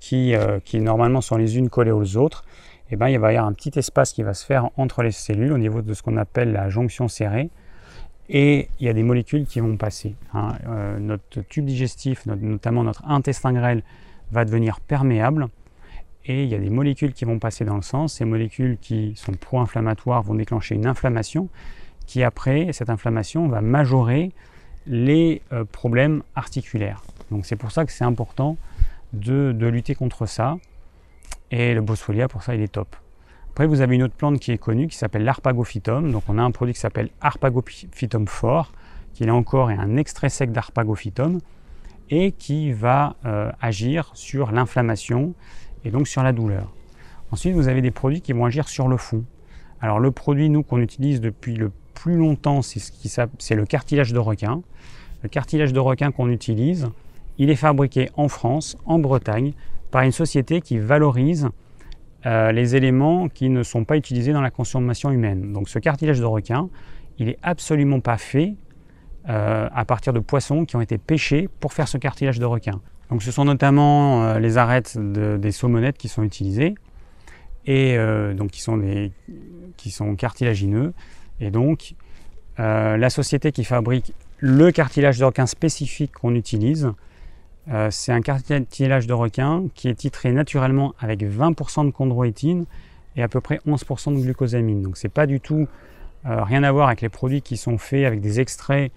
qui, 0.05 0.35
euh, 0.35 0.59
qui, 0.63 0.79
normalement 0.81 1.21
sont 1.21 1.35
les 1.35 1.57
unes 1.57 1.69
collées 1.69 1.91
aux 1.91 2.17
autres, 2.17 2.45
eh 2.91 2.95
ben, 2.95 3.09
il 3.09 3.17
va 3.17 3.33
y 3.33 3.37
avoir 3.37 3.49
un 3.49 3.53
petit 3.53 3.71
espace 3.79 4.13
qui 4.13 4.21
va 4.21 4.35
se 4.35 4.45
faire 4.45 4.69
entre 4.77 5.01
les 5.01 5.11
cellules 5.11 5.51
au 5.51 5.57
niveau 5.57 5.81
de 5.81 5.93
ce 5.95 6.03
qu'on 6.03 6.17
appelle 6.17 6.51
la 6.51 6.69
jonction 6.69 7.07
serrée 7.07 7.49
et 8.29 8.69
il 8.79 8.85
y 8.85 8.89
a 8.89 8.93
des 8.93 9.01
molécules 9.01 9.45
qui 9.45 9.59
vont 9.59 9.77
passer. 9.77 10.15
Hein. 10.33 10.49
Euh, 10.67 10.99
notre 10.99 11.41
tube 11.41 11.65
digestif, 11.65 12.25
notamment 12.27 12.83
notre 12.83 13.03
intestin 13.07 13.53
grêle, 13.53 13.81
va 14.31 14.45
devenir 14.45 14.79
perméable 14.79 15.47
et 16.25 16.43
il 16.43 16.49
y 16.49 16.55
a 16.55 16.59
des 16.59 16.69
molécules 16.69 17.13
qui 17.13 17.25
vont 17.25 17.39
passer 17.39 17.65
dans 17.65 17.75
le 17.75 17.81
sang. 17.81 18.07
Ces 18.07 18.25
molécules 18.25 18.77
qui 18.79 19.13
sont 19.15 19.33
pro-inflammatoires 19.33 20.21
vont 20.21 20.35
déclencher 20.35 20.75
une 20.75 20.85
inflammation 20.85 21.49
qui 22.05 22.21
après, 22.21 22.71
cette 22.73 22.91
inflammation 22.91 23.47
va 23.47 23.61
majorer 23.61 24.31
les 24.85 25.41
euh, 25.51 25.65
problèmes 25.65 26.21
articulaires. 26.35 27.01
Donc 27.31 27.45
c'est 27.45 27.55
pour 27.55 27.71
ça 27.71 27.85
que 27.85 27.91
c'est 27.91 28.03
important 28.03 28.57
de, 29.13 29.51
de, 29.51 29.67
lutter 29.67 29.95
contre 29.95 30.25
ça. 30.25 30.57
Et 31.51 31.73
le 31.73 31.81
boswellia, 31.81 32.27
pour 32.27 32.43
ça, 32.43 32.55
il 32.55 32.61
est 32.61 32.71
top. 32.71 32.95
Après, 33.51 33.67
vous 33.67 33.79
avez 33.81 33.95
une 33.95 34.03
autre 34.03 34.15
plante 34.15 34.39
qui 34.39 34.51
est 34.51 34.57
connue 34.57 34.87
qui 34.87 34.97
s'appelle 34.97 35.23
l'arpagophytum. 35.23 36.11
Donc, 36.11 36.23
on 36.27 36.37
a 36.37 36.41
un 36.41 36.51
produit 36.51 36.73
qui 36.73 36.79
s'appelle 36.79 37.09
arpagophytum 37.21 38.27
fort, 38.27 38.73
qui 39.13 39.23
là 39.23 39.33
encore 39.33 39.71
est 39.71 39.77
un 39.77 39.95
extrait 39.95 40.29
sec 40.29 40.51
d'arpagophytum 40.51 41.39
et 42.09 42.33
qui 42.33 42.73
va 42.73 43.15
euh, 43.25 43.51
agir 43.61 44.11
sur 44.13 44.51
l'inflammation 44.51 45.33
et 45.85 45.91
donc 45.91 46.07
sur 46.07 46.21
la 46.21 46.33
douleur. 46.33 46.73
Ensuite, 47.31 47.53
vous 47.53 47.67
avez 47.67 47.81
des 47.81 47.91
produits 47.91 48.21
qui 48.21 48.33
vont 48.33 48.45
agir 48.45 48.67
sur 48.67 48.87
le 48.87 48.97
fond. 48.97 49.23
Alors, 49.79 49.99
le 49.99 50.11
produit, 50.11 50.49
nous, 50.49 50.63
qu'on 50.63 50.79
utilise 50.79 51.21
depuis 51.21 51.55
le 51.55 51.71
plus 51.93 52.17
longtemps, 52.17 52.61
c'est 52.61 52.79
ce 52.79 53.53
le 53.53 53.65
cartilage 53.65 54.11
de 54.11 54.19
requin. 54.19 54.61
Le 55.23 55.29
cartilage 55.29 55.73
de 55.73 55.79
requin 55.79 56.11
qu'on 56.11 56.29
utilise, 56.29 56.89
il 57.37 57.49
est 57.49 57.55
fabriqué 57.55 58.09
en 58.15 58.27
France, 58.27 58.77
en 58.85 58.99
Bretagne, 58.99 59.53
par 59.91 60.03
une 60.03 60.11
société 60.11 60.61
qui 60.61 60.77
valorise 60.77 61.49
euh, 62.25 62.51
les 62.51 62.75
éléments 62.75 63.29
qui 63.29 63.49
ne 63.49 63.61
sont 63.61 63.85
pas 63.85 63.97
utilisés 63.97 64.33
dans 64.33 64.41
la 64.41 64.49
consommation 64.49 65.11
humaine. 65.11 65.53
Donc 65.53 65.69
ce 65.69 65.77
cartilage 65.77 66.19
de 66.19 66.25
requin, 66.25 66.69
il 67.19 67.27
n'est 67.27 67.37
absolument 67.43 67.99
pas 67.99 68.17
fait 68.17 68.55
euh, 69.29 69.69
à 69.71 69.85
partir 69.85 70.11
de 70.11 70.19
poissons 70.19 70.65
qui 70.65 70.75
ont 70.75 70.81
été 70.81 70.97
pêchés 70.97 71.47
pour 71.59 71.73
faire 71.73 71.87
ce 71.87 71.97
cartilage 71.97 72.39
de 72.39 72.45
requin. 72.45 72.81
Donc 73.11 73.21
ce 73.21 73.31
sont 73.31 73.45
notamment 73.45 74.23
euh, 74.23 74.39
les 74.39 74.57
arêtes 74.57 74.97
des 74.97 75.51
saumonettes 75.51 75.97
qui 75.97 76.07
sont 76.07 76.23
utilisées 76.23 76.73
et 77.67 77.97
qui 78.51 78.61
sont, 78.61 78.79
qui 79.75 79.89
sont 79.89 80.15
cartilagineux. 80.15 80.93
Et 81.39 81.49
donc 81.49 81.95
la 82.57 83.09
société 83.09 83.51
qui 83.51 83.63
fabrique 83.63 84.13
le 84.37 84.71
cartilage 84.71 85.17
de 85.17 85.25
requin 85.25 85.47
spécifique 85.47 86.11
qu'on 86.11 86.35
utilise, 86.35 86.91
euh, 87.71 87.89
c'est 87.89 88.11
un 88.11 88.21
cartilage 88.21 89.07
de 89.07 89.13
requin 89.13 89.63
qui 89.73 89.87
est 89.87 89.95
titré 89.95 90.31
naturellement 90.31 90.93
avec 90.99 91.23
20% 91.23 91.85
de 91.85 91.91
chondroïtine 91.91 92.65
et 93.15 93.23
à 93.23 93.27
peu 93.27 93.41
près 93.41 93.59
11% 93.67 94.15
de 94.15 94.21
glucosamine. 94.21 94.81
Donc 94.81 94.97
c'est 94.97 95.09
pas 95.09 95.25
du 95.25 95.39
tout 95.39 95.67
euh, 96.25 96.43
rien 96.43 96.63
à 96.63 96.71
voir 96.71 96.87
avec 96.87 97.01
les 97.01 97.09
produits 97.09 97.41
qui 97.41 97.57
sont 97.57 97.77
faits 97.77 98.05
avec 98.05 98.21
des 98.21 98.39
extraits 98.39 98.91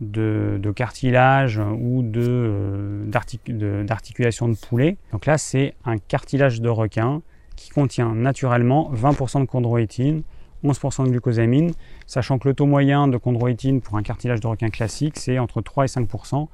de, 0.00 0.72
cartilage 0.74 1.58
ou 1.58 2.02
euh, 2.16 3.04
d'articulation 3.06 4.48
de, 4.48 4.56
poulet. 4.56 4.96
Donc 5.12 5.26
là 5.26 5.38
c'est 5.38 5.74
un 5.84 5.96
cartilage 5.98 6.60
de 6.60 6.68
requin 6.68 7.22
qui 7.56 7.70
contient 7.70 8.14
naturellement 8.14 8.90
20% 8.94 9.42
de 9.42 9.46
chondroïtine, 9.46 10.22
11% 10.64 11.04
de 11.04 11.10
glucosamine, 11.10 11.72
sachant 12.06 12.38
que 12.38 12.48
le 12.48 12.54
taux 12.54 12.66
moyen 12.66 13.06
de 13.06 13.16
chondroïtine 13.16 13.80
pour 13.80 13.96
un 13.96 14.02
cartilage 14.02 14.40
de 14.40 14.46
requin 14.46 14.68
classique 14.68 15.18
c'est 15.18 15.38
entre 15.38 15.62
3 15.62 15.84
et 15.84 15.88
5%. 15.88 16.48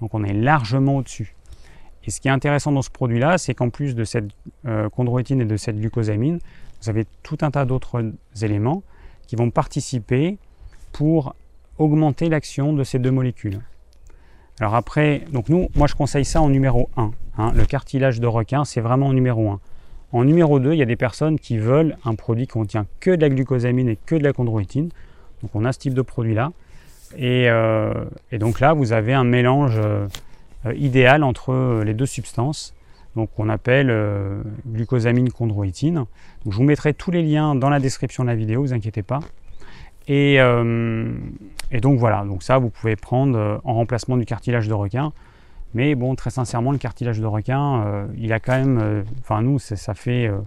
Donc 0.00 0.14
on 0.14 0.24
est 0.24 0.32
largement 0.32 0.96
au-dessus. 0.96 1.34
Et 2.04 2.10
ce 2.10 2.20
qui 2.20 2.28
est 2.28 2.30
intéressant 2.30 2.72
dans 2.72 2.82
ce 2.82 2.90
produit-là, 2.90 3.38
c'est 3.38 3.54
qu'en 3.54 3.70
plus 3.70 3.94
de 3.94 4.04
cette 4.04 4.30
euh, 4.66 4.88
chondroïtine 4.88 5.40
et 5.40 5.44
de 5.44 5.56
cette 5.56 5.78
glucosamine, 5.78 6.38
vous 6.80 6.88
avez 6.88 7.06
tout 7.22 7.38
un 7.42 7.50
tas 7.50 7.64
d'autres 7.64 8.12
éléments 8.40 8.82
qui 9.26 9.36
vont 9.36 9.50
participer 9.50 10.38
pour 10.92 11.34
augmenter 11.76 12.28
l'action 12.28 12.72
de 12.72 12.82
ces 12.84 12.98
deux 12.98 13.10
molécules. 13.10 13.60
Alors 14.60 14.74
après, 14.74 15.24
donc 15.32 15.48
nous, 15.48 15.68
moi 15.74 15.86
je 15.86 15.94
conseille 15.94 16.24
ça 16.24 16.40
en 16.40 16.48
numéro 16.48 16.88
1. 16.96 17.10
Hein. 17.36 17.52
le 17.54 17.64
cartilage 17.64 18.20
de 18.20 18.26
requin, 18.26 18.64
c'est 18.64 18.80
vraiment 18.80 19.06
en 19.06 19.12
numéro 19.12 19.50
1. 19.50 19.60
En 20.10 20.24
numéro 20.24 20.58
2, 20.58 20.72
il 20.72 20.78
y 20.78 20.82
a 20.82 20.86
des 20.86 20.96
personnes 20.96 21.38
qui 21.38 21.58
veulent 21.58 21.96
un 22.04 22.14
produit 22.14 22.46
qui 22.46 22.54
contient 22.54 22.86
que 22.98 23.10
de 23.10 23.20
la 23.20 23.28
glucosamine 23.28 23.88
et 23.88 23.96
que 23.96 24.14
de 24.14 24.24
la 24.24 24.32
chondroïtine. 24.32 24.88
Donc 25.42 25.50
on 25.54 25.64
a 25.64 25.72
ce 25.72 25.78
type 25.78 25.94
de 25.94 26.02
produit-là. 26.02 26.52
Euh, 27.18 28.04
et, 28.30 28.38
donc 28.38 28.60
là, 28.60 28.72
vous 28.72 28.92
avez 28.92 29.14
un 29.14 29.24
mélange 29.24 29.78
euh, 29.78 30.06
idéal 30.76 31.22
entre 31.22 31.82
les 31.84 31.94
deux 31.94 32.06
substances, 32.06 32.74
donc 33.16 33.30
qu'on 33.34 33.48
appelle 33.48 33.90
euh, 33.90 34.42
glucosamine 34.66 35.30
chondroïtine. 35.30 35.94
Donc, 35.94 36.52
je 36.52 36.56
vous 36.56 36.64
mettrai 36.64 36.94
tous 36.94 37.10
les 37.10 37.22
liens 37.22 37.54
dans 37.54 37.70
la 37.70 37.80
description 37.80 38.24
de 38.24 38.28
la 38.28 38.34
vidéo, 38.34 38.62
vous 38.62 38.72
inquiétez 38.72 39.02
pas. 39.02 39.20
Et, 40.10 40.38
donc 41.82 41.98
voilà, 41.98 42.24
donc 42.24 42.42
ça 42.42 42.56
vous 42.56 42.70
pouvez 42.70 42.96
prendre 42.96 43.60
en 43.62 43.74
remplacement 43.74 44.16
du 44.16 44.24
cartilage 44.24 44.66
de 44.66 44.72
requin. 44.72 45.12
Mais 45.74 45.94
bon, 45.94 46.14
très 46.14 46.30
sincèrement, 46.30 46.72
le 46.72 46.78
cartilage 46.78 47.20
de 47.20 47.26
requin, 47.26 47.84
euh, 47.84 48.06
il 48.16 48.32
a 48.32 48.40
quand 48.40 48.52
même, 48.52 48.78
euh, 48.78 49.02
enfin 49.20 49.42
nous, 49.42 49.58
ça 49.58 49.94
fait, 49.94 50.26
euh, 50.26 50.38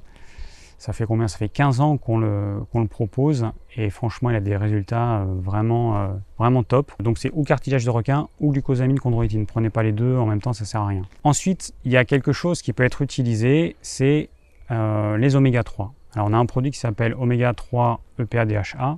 ça 0.81 0.93
fait 0.93 1.05
combien? 1.05 1.27
Ça 1.27 1.37
fait 1.37 1.47
15 1.47 1.79
ans 1.79 1.97
qu'on 1.97 2.17
le, 2.17 2.87
propose 2.89 3.45
et 3.75 3.91
franchement, 3.91 4.31
il 4.31 4.35
a 4.35 4.39
des 4.39 4.57
résultats 4.57 5.23
vraiment, 5.27 6.09
vraiment 6.39 6.63
top. 6.63 6.91
Donc 6.99 7.19
c'est 7.19 7.29
ou 7.33 7.43
cartilage 7.43 7.85
de 7.85 7.91
requin 7.91 8.27
ou 8.39 8.51
glucosamine 8.51 8.97
chondroïtine. 8.97 9.41
Ne 9.41 9.45
prenez 9.45 9.69
pas 9.69 9.83
les 9.83 9.91
deux 9.91 10.17
en 10.17 10.25
même 10.25 10.41
temps, 10.41 10.53
ça 10.53 10.65
sert 10.65 10.81
à 10.81 10.87
rien. 10.87 11.03
Ensuite, 11.23 11.75
il 11.85 11.91
y 11.91 11.97
a 11.97 12.03
quelque 12.03 12.31
chose 12.31 12.63
qui 12.63 12.73
peut 12.73 12.83
être 12.83 13.03
utilisé, 13.03 13.75
c'est 13.83 14.29
les 14.71 15.35
oméga 15.35 15.63
3. 15.63 15.93
Alors 16.15 16.29
on 16.29 16.33
a 16.33 16.37
un 16.37 16.47
produit 16.47 16.71
qui 16.71 16.79
s'appelle 16.79 17.13
oméga 17.13 17.53
3 17.53 18.01
EPA 18.19 18.45
DHA 18.45 18.97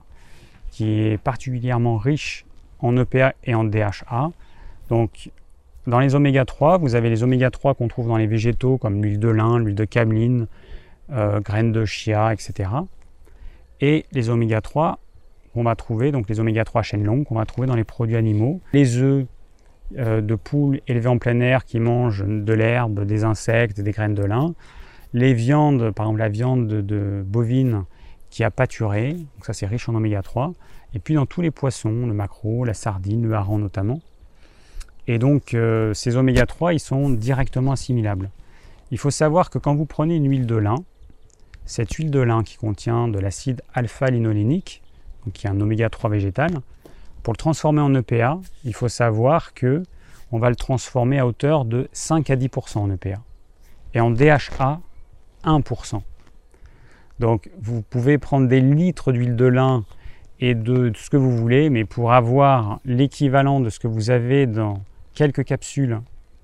qui 0.71 1.01
est 1.01 1.17
particulièrement 1.17 1.97
riche 1.97 2.45
en 2.79 2.95
EPA 2.95 3.33
et 3.43 3.55
en 3.55 3.65
DHA. 3.65 4.31
Donc 4.87 5.31
dans 5.85 5.99
les 5.99 6.15
oméga 6.15 6.45
3, 6.45 6.77
vous 6.77 6.95
avez 6.95 7.09
les 7.09 7.23
oméga 7.23 7.51
3 7.51 7.73
qu'on 7.73 7.89
trouve 7.89 8.07
dans 8.07 8.15
les 8.15 8.27
végétaux 8.27 8.77
comme 8.77 9.03
l'huile 9.03 9.19
de 9.19 9.27
lin, 9.27 9.59
l'huile 9.59 9.75
de 9.75 9.83
cameline, 9.83 10.47
euh, 11.11 11.41
graines 11.41 11.71
de 11.71 11.85
chia, 11.85 12.33
etc. 12.33 12.69
Et 13.81 14.05
les 14.11 14.29
oméga 14.29 14.61
3 14.61 14.99
qu'on 15.53 15.63
va 15.63 15.75
trouver, 15.75 16.11
donc 16.11 16.29
les 16.29 16.39
oméga 16.39 16.63
3 16.63 16.81
chaîne 16.81 17.03
longue 17.03 17.25
qu'on 17.25 17.35
va 17.35 17.45
trouver 17.45 17.67
dans 17.67 17.75
les 17.75 17.83
produits 17.83 18.15
animaux. 18.15 18.61
Les 18.73 18.97
œufs 18.97 19.25
euh, 19.97 20.21
de 20.21 20.35
poules 20.35 20.79
élevées 20.87 21.09
en 21.09 21.17
plein 21.17 21.39
air 21.39 21.65
qui 21.65 21.79
mangent 21.79 22.25
de 22.25 22.53
l'herbe, 22.53 23.05
des 23.05 23.23
insectes, 23.23 23.79
des 23.81 23.91
graines 23.91 24.15
de 24.15 24.23
lin. 24.23 24.55
Les 25.13 25.33
viandes, 25.33 25.91
par 25.91 26.07
exemple 26.07 26.19
la 26.19 26.29
viande 26.29 26.67
de, 26.67 27.23
bovine 27.25 27.83
qui 28.31 28.43
a 28.43 28.49
pâturé, 28.49 29.13
donc 29.13 29.45
ça 29.45 29.53
c'est 29.53 29.67
riche 29.67 29.87
en 29.89 29.95
oméga 29.95 30.23
3. 30.23 30.53
Et 30.95 30.99
puis 30.99 31.13
dans 31.13 31.27
tous 31.27 31.41
les 31.41 31.51
poissons, 31.51 32.07
le 32.07 32.13
maquereau, 32.13 32.65
la 32.65 32.73
sardine, 32.73 33.27
le 33.27 33.33
hareng 33.33 33.59
notamment. 33.59 33.99
Et 35.07 35.19
donc 35.19 35.53
euh, 35.53 35.93
ces 35.93 36.15
oméga 36.15 36.45
3, 36.45 36.73
ils 36.73 36.79
sont 36.79 37.09
directement 37.09 37.73
assimilables. 37.73 38.31
Il 38.89 38.97
faut 38.97 39.11
savoir 39.11 39.49
que 39.49 39.59
quand 39.59 39.75
vous 39.75 39.85
prenez 39.85 40.15
une 40.15 40.29
huile 40.29 40.47
de 40.47 40.55
lin, 40.55 40.75
cette 41.65 41.93
huile 41.93 42.11
de 42.11 42.19
lin 42.19 42.43
qui 42.43 42.57
contient 42.57 43.07
de 43.07 43.19
l'acide 43.19 43.61
alpha-linolénique, 43.73 44.81
qui 45.33 45.47
est 45.47 45.49
un 45.49 45.59
oméga 45.61 45.89
3 45.89 46.09
végétal, 46.09 46.51
pour 47.21 47.33
le 47.33 47.37
transformer 47.37 47.81
en 47.81 47.93
EPA, 47.95 48.39
il 48.65 48.73
faut 48.73 48.89
savoir 48.89 49.53
que 49.53 49.83
on 50.31 50.39
va 50.39 50.49
le 50.49 50.55
transformer 50.55 51.19
à 51.19 51.27
hauteur 51.27 51.63
de 51.63 51.87
5 51.93 52.29
à 52.29 52.35
10% 52.35 52.79
en 52.79 52.91
EPA. 52.91 53.21
Et 53.93 53.99
en 53.99 54.09
DHA, 54.09 54.81
1%. 55.45 56.01
Donc 57.19 57.49
vous 57.61 57.81
pouvez 57.83 58.17
prendre 58.17 58.47
des 58.47 58.59
litres 58.59 59.11
d'huile 59.11 59.35
de 59.35 59.45
lin 59.45 59.85
et 60.39 60.55
de, 60.55 60.91
ce 60.95 61.09
que 61.09 61.17
vous 61.17 61.35
voulez, 61.35 61.69
mais 61.69 61.85
pour 61.85 62.11
avoir 62.11 62.79
l'équivalent 62.83 63.59
de 63.59 63.69
ce 63.69 63.79
que 63.79 63.87
vous 63.87 64.09
avez 64.09 64.47
dans 64.47 64.81
quelques 65.13 65.45
capsules 65.45 66.01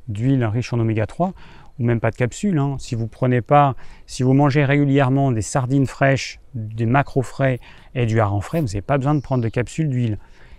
d'huile 0.08 0.46
riche 0.46 0.72
en 0.72 0.80
oméga 0.80 1.06
3, 1.06 1.34
ou 1.80 1.84
même 1.84 2.00
pas 2.00 2.12
de 2.12 2.16
capsules. 2.16 2.58
Hein. 2.58 2.76
Si 2.80 2.96
vous 2.96 3.08
prenez 3.08 3.42
pas, 3.42 3.76
si 4.06 4.24
vous 4.24 4.34
mangez 4.34 4.66
régulièrement 4.66 5.32
des 5.32 5.42
sardines 5.42 5.88
fraîches, 5.88 6.40
des 6.54 6.86
macros 6.86 7.22
frais 7.22 7.60
et 7.96 8.06
du 8.06 8.20
hareng 8.20 8.42
frais, 8.42 8.62
vous 8.62 8.68
n'avez 8.68 8.82
pas 8.82 8.98
besoin 8.98 9.16
de 9.16 9.22
prendre 9.22 9.44
de 9.44 9.50
capsules 9.50 9.90
d'huile. 9.90 10.18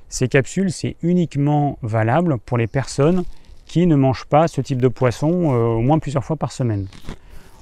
Ces 0.08 0.28
capsules, 0.28 0.72
c'est 0.72 0.96
uniquement 1.02 1.78
valable 1.82 2.38
pour 2.38 2.58
les 2.58 2.66
personnes 2.66 3.24
qui 3.66 3.86
ne 3.86 3.94
mangent 3.94 4.26
pas 4.26 4.48
ce 4.48 4.60
type 4.60 4.82
de 4.82 4.88
poisson 4.88 5.54
euh, 5.54 5.76
au 5.76 5.80
moins 5.80 6.00
plusieurs 6.00 6.24
fois 6.24 6.36
par 6.36 6.50
semaine. 6.50 6.88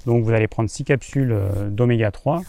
Donc 0.06 0.24
vous 0.24 0.30
allez 0.30 0.46
prendre 0.46 0.70
6 0.70 0.84
capsules 0.84 1.32
euh, 1.32 1.68
d'oméga 1.68 2.10
3 2.10 2.42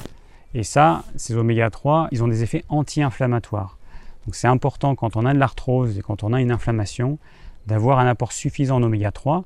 et 0.53 0.63
ça, 0.63 1.03
ces 1.17 1.35
oméga 1.35 1.69
3, 1.69 2.07
ils 2.11 2.23
ont 2.23 2.27
des 2.27 2.41
effets 2.43 2.63
anti-inflammatoires. 2.69 3.77
Donc 4.25 4.35
c'est 4.35 4.47
important 4.47 4.95
quand 4.95 5.17
on 5.17 5.25
a 5.25 5.33
de 5.33 5.39
l'arthrose 5.39 5.97
et 5.97 6.01
quand 6.01 6.23
on 6.23 6.31
a 6.31 6.41
une 6.41 6.51
inflammation, 6.51 7.19
d'avoir 7.67 7.99
un 7.99 8.07
apport 8.07 8.31
suffisant 8.31 8.77
en 8.77 8.83
oméga 8.83 9.11
3 9.11 9.43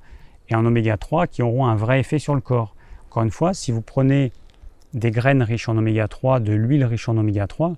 et 0.50 0.56
en 0.56 0.66
oméga 0.66 0.98
3 0.98 1.28
qui 1.28 1.42
auront 1.42 1.66
un 1.66 1.76
vrai 1.76 2.00
effet 2.00 2.20
sur 2.20 2.36
le 2.36 2.42
corps. 2.42 2.76
Encore 3.10 3.24
une 3.24 3.32
fois, 3.32 3.54
si 3.54 3.72
vous 3.72 3.82
prenez 3.82 4.32
des 4.94 5.12
graines 5.12 5.44
riches 5.44 5.70
en 5.70 5.78
oméga 5.78 6.08
3, 6.08 6.40
de 6.40 6.54
l'huile 6.54 6.86
riche 6.86 7.10
en 7.10 7.18
oméga 7.18 7.48
3, 7.48 7.74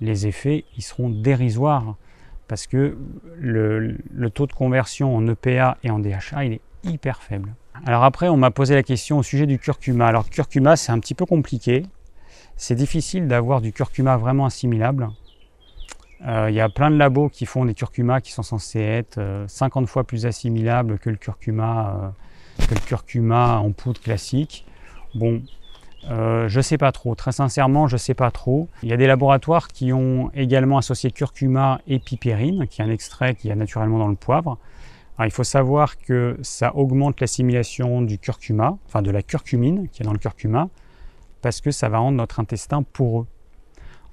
les 0.00 0.26
effets 0.26 0.64
ils 0.76 0.82
seront 0.82 1.08
dérisoires 1.08 1.96
parce 2.48 2.66
que 2.66 2.96
le, 3.38 3.96
taux 4.30 4.46
de 4.46 4.52
conversion 4.52 5.16
en 5.16 5.26
EPA 5.26 5.78
et 5.82 5.90
en 5.90 5.98
DHA 5.98 6.46
est 6.46 6.60
hyper 6.84 7.22
faible. 7.22 7.54
Alors 7.84 8.04
après, 8.04 8.28
on 8.28 8.36
m'a 8.36 8.50
posé 8.50 8.74
la 8.74 8.82
question 8.82 9.18
au 9.18 9.22
sujet 9.22 9.46
du 9.46 9.58
curcuma. 9.58 10.06
Alors 10.06 10.30
curcuma, 10.30 10.76
c'est 10.76 10.92
un 10.92 11.00
petit 11.00 11.14
peu 11.14 11.26
compliqué. 11.26 11.84
C'est 12.56 12.74
difficile 12.74 13.26
d'avoir 13.26 13.60
du 13.60 13.72
curcuma 13.72 14.16
vraiment 14.16 14.46
assimilable. 14.46 15.08
Euh, 16.24 16.46
il 16.48 16.54
y 16.54 16.60
a 16.60 16.68
plein 16.68 16.90
de 16.90 16.96
labos 16.96 17.28
qui 17.28 17.46
font 17.46 17.64
des 17.64 17.74
curcumas 17.74 18.20
qui 18.20 18.32
sont 18.32 18.42
censés 18.42 18.80
être 18.80 19.44
50 19.48 19.84
euh, 19.84 19.86
fois 19.86 20.04
plus 20.04 20.26
assimilables 20.26 20.98
que 20.98 21.10
le 21.10 21.16
curcuma, 21.16 22.14
euh, 22.60 22.66
que 22.66 22.74
le 22.74 22.80
curcuma 22.80 23.58
en 23.58 23.72
poudre 23.72 24.00
classique. 24.00 24.66
Bon, 25.14 25.42
je 26.08 26.56
ne 26.56 26.62
sais 26.62 26.78
pas 26.78 26.92
trop. 26.92 27.14
Très 27.14 27.32
sincèrement, 27.32 27.86
je 27.86 27.94
ne 27.94 27.98
sais 27.98 28.14
pas 28.14 28.30
trop. 28.30 28.68
Il 28.82 28.88
y 28.88 28.92
a 28.92 28.96
des 28.96 29.06
laboratoires 29.06 29.68
qui 29.68 29.92
ont 29.92 30.30
également 30.34 30.78
associé 30.78 31.10
curcuma 31.10 31.80
et 31.86 31.98
pipérine, 31.98 32.66
qui 32.68 32.80
est 32.80 32.84
un 32.84 32.90
extrait 32.90 33.34
qui 33.34 33.48
y 33.48 33.50
a 33.50 33.56
naturellement 33.56 33.98
dans 33.98 34.08
le 34.08 34.14
poivre. 34.14 34.58
il 35.20 35.30
faut 35.30 35.44
savoir 35.44 35.98
que 35.98 36.38
ça 36.42 36.76
augmente 36.76 37.20
l'assimilation 37.20 38.02
du 38.02 38.18
curcuma, 38.18 38.78
enfin 38.86 39.02
de 39.02 39.10
la 39.10 39.22
curcumine 39.22 39.88
qui 39.88 40.02
est 40.02 40.04
dans 40.04 40.12
le 40.12 40.18
curcuma, 40.18 40.68
parce 41.42 41.60
que 41.60 41.70
ça 41.70 41.88
va 41.88 41.98
rendre 41.98 42.18
notre 42.18 42.40
intestin 42.40 42.82
poreux 42.82 43.26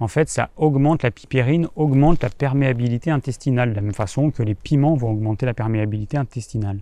en 0.03 0.09
fait, 0.09 0.27
ça 0.27 0.49
augmente 0.57 1.03
la 1.03 1.11
pipérine, 1.11 1.69
augmente 1.77 2.21
la 2.21 2.29
perméabilité 2.29 3.09
intestinale, 3.09 3.69
de 3.69 3.75
la 3.75 3.81
même 3.81 3.93
façon 3.93 4.31
que 4.31 4.43
les 4.43 4.53
piments 4.53 4.95
vont 4.95 5.11
augmenter 5.11 5.45
la 5.45 5.53
perméabilité 5.53 6.17
intestinale. 6.17 6.79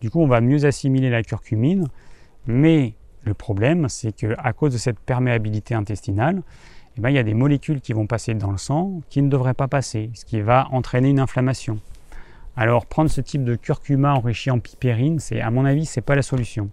Du 0.00 0.08
coup, 0.08 0.22
on 0.22 0.26
va 0.26 0.40
mieux 0.40 0.64
assimiler 0.64 1.10
la 1.10 1.22
curcumine, 1.22 1.88
mais 2.46 2.94
le 3.24 3.34
problème, 3.34 3.90
c'est 3.90 4.12
qu'à 4.12 4.52
cause 4.54 4.72
de 4.72 4.78
cette 4.78 4.98
perméabilité 4.98 5.74
intestinale, 5.74 6.42
eh 6.96 7.02
ben, 7.02 7.10
il 7.10 7.16
y 7.16 7.18
a 7.18 7.22
des 7.22 7.34
molécules 7.34 7.82
qui 7.82 7.92
vont 7.92 8.06
passer 8.06 8.32
dans 8.32 8.52
le 8.52 8.56
sang 8.56 9.02
qui 9.10 9.20
ne 9.20 9.28
devraient 9.28 9.52
pas 9.52 9.68
passer, 9.68 10.10
ce 10.14 10.24
qui 10.24 10.40
va 10.40 10.66
entraîner 10.72 11.10
une 11.10 11.20
inflammation. 11.20 11.78
Alors, 12.56 12.86
prendre 12.86 13.10
ce 13.10 13.20
type 13.20 13.44
de 13.44 13.54
curcuma 13.54 14.14
enrichi 14.14 14.50
en 14.50 14.60
pipérine, 14.60 15.18
c'est, 15.18 15.42
à 15.42 15.50
mon 15.50 15.66
avis, 15.66 15.84
ce 15.84 16.00
n'est 16.00 16.04
pas 16.04 16.14
la 16.14 16.22
solution. 16.22 16.70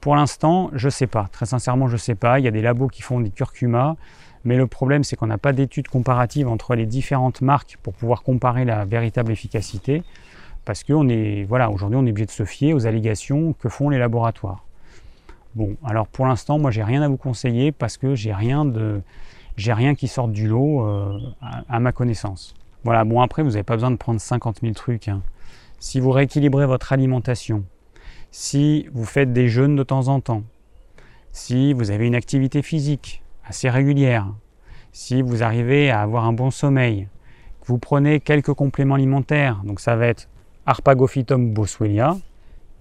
Pour 0.00 0.16
l'instant, 0.16 0.70
je 0.72 0.88
ne 0.88 0.90
sais 0.90 1.06
pas. 1.06 1.28
Très 1.30 1.46
sincèrement, 1.46 1.86
je 1.86 1.92
ne 1.92 1.98
sais 1.98 2.16
pas. 2.16 2.40
Il 2.40 2.44
y 2.44 2.48
a 2.48 2.50
des 2.50 2.60
labos 2.60 2.88
qui 2.88 3.02
font 3.02 3.20
des 3.20 3.30
curcumas. 3.30 3.94
Mais 4.46 4.56
le 4.56 4.68
problème, 4.68 5.02
c'est 5.02 5.16
qu'on 5.16 5.26
n'a 5.26 5.38
pas 5.38 5.52
d'études 5.52 5.88
comparatives 5.88 6.46
entre 6.46 6.76
les 6.76 6.86
différentes 6.86 7.40
marques 7.40 7.78
pour 7.82 7.92
pouvoir 7.94 8.22
comparer 8.22 8.64
la 8.64 8.84
véritable 8.84 9.32
efficacité. 9.32 10.04
Parce 10.64 10.84
qu'on 10.84 11.08
est, 11.08 11.44
voilà, 11.48 11.68
aujourd'hui, 11.68 11.98
on 11.98 12.06
est 12.06 12.10
obligé 12.10 12.26
de 12.26 12.30
se 12.30 12.44
fier 12.44 12.72
aux 12.72 12.86
allégations 12.86 13.54
que 13.54 13.68
font 13.68 13.90
les 13.90 13.98
laboratoires. 13.98 14.64
Bon, 15.56 15.76
alors 15.84 16.06
pour 16.06 16.26
l'instant, 16.26 16.60
moi, 16.60 16.70
j'ai 16.70 16.84
rien 16.84 17.02
à 17.02 17.08
vous 17.08 17.16
conseiller 17.16 17.72
parce 17.72 17.96
que 17.96 18.14
j'ai 18.14 18.32
rien 18.32 18.64
rien 19.72 19.96
qui 19.96 20.06
sorte 20.06 20.30
du 20.30 20.46
lot 20.46 20.86
euh, 20.86 21.18
à, 21.68 21.80
ma 21.80 21.90
connaissance. 21.90 22.54
Voilà, 22.84 23.04
bon 23.04 23.20
après, 23.22 23.42
vous 23.42 23.50
n'avez 23.50 23.64
pas 23.64 23.74
besoin 23.74 23.90
de 23.90 23.96
prendre 23.96 24.20
50 24.20 24.60
000 24.60 24.74
trucs. 24.74 25.08
Hein. 25.08 25.22
Si 25.80 25.98
vous 25.98 26.12
rééquilibrez 26.12 26.66
votre 26.66 26.92
alimentation, 26.92 27.64
si 28.30 28.88
vous 28.92 29.04
faites 29.04 29.32
des 29.32 29.48
jeûnes 29.48 29.74
de 29.74 29.82
temps 29.82 30.06
en 30.06 30.20
temps, 30.20 30.44
si 31.32 31.72
vous 31.72 31.90
avez 31.90 32.06
une 32.06 32.14
activité 32.14 32.62
physique, 32.62 33.22
assez 33.46 33.70
régulière, 33.70 34.26
si 34.92 35.22
vous 35.22 35.42
arrivez 35.42 35.90
à 35.90 36.00
avoir 36.00 36.24
un 36.24 36.32
bon 36.32 36.50
sommeil, 36.50 37.08
que 37.60 37.66
vous 37.68 37.78
prenez 37.78 38.20
quelques 38.20 38.54
compléments 38.54 38.94
alimentaires, 38.94 39.60
donc 39.64 39.80
ça 39.80 39.96
va 39.96 40.06
être 40.06 40.28
Arpagophytum 40.66 41.52
boswellia, 41.52 42.16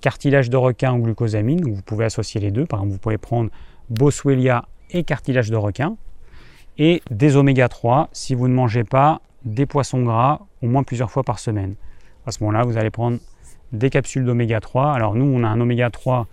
cartilage 0.01 0.49
de 0.49 0.57
requin 0.57 0.93
ou 0.93 1.03
glucosamine, 1.03 1.61
vous 1.69 1.81
pouvez 1.81 2.05
associer 2.05 2.41
les 2.41 2.51
deux, 2.51 2.65
par 2.65 2.79
exemple 2.79 2.93
vous 2.93 2.99
pouvez 2.99 3.17
prendre 3.17 3.49
boswellia 3.89 4.65
et 4.91 5.03
cartilage 5.03 5.49
de 5.49 5.55
requin, 5.55 5.97
et 6.77 7.01
des 7.11 7.35
oméga 7.35 7.69
3 7.69 8.09
si 8.11 8.35
vous 8.35 8.47
ne 8.47 8.53
mangez 8.53 8.83
pas 8.83 9.21
des 9.43 9.65
poissons 9.65 10.03
gras 10.03 10.41
au 10.61 10.67
moins 10.67 10.83
plusieurs 10.83 11.11
fois 11.11 11.23
par 11.23 11.39
semaine. 11.39 11.75
À 12.25 12.31
ce 12.31 12.43
moment-là, 12.43 12.65
vous 12.65 12.77
allez 12.77 12.89
prendre 12.89 13.19
des 13.71 13.89
capsules 13.89 14.25
d'oméga 14.25 14.59
3. 14.59 14.93
Alors 14.93 15.15
nous, 15.15 15.25
on 15.25 15.43
a 15.43 15.47
un 15.47 15.59
oméga 15.61 15.89
3 15.89 16.27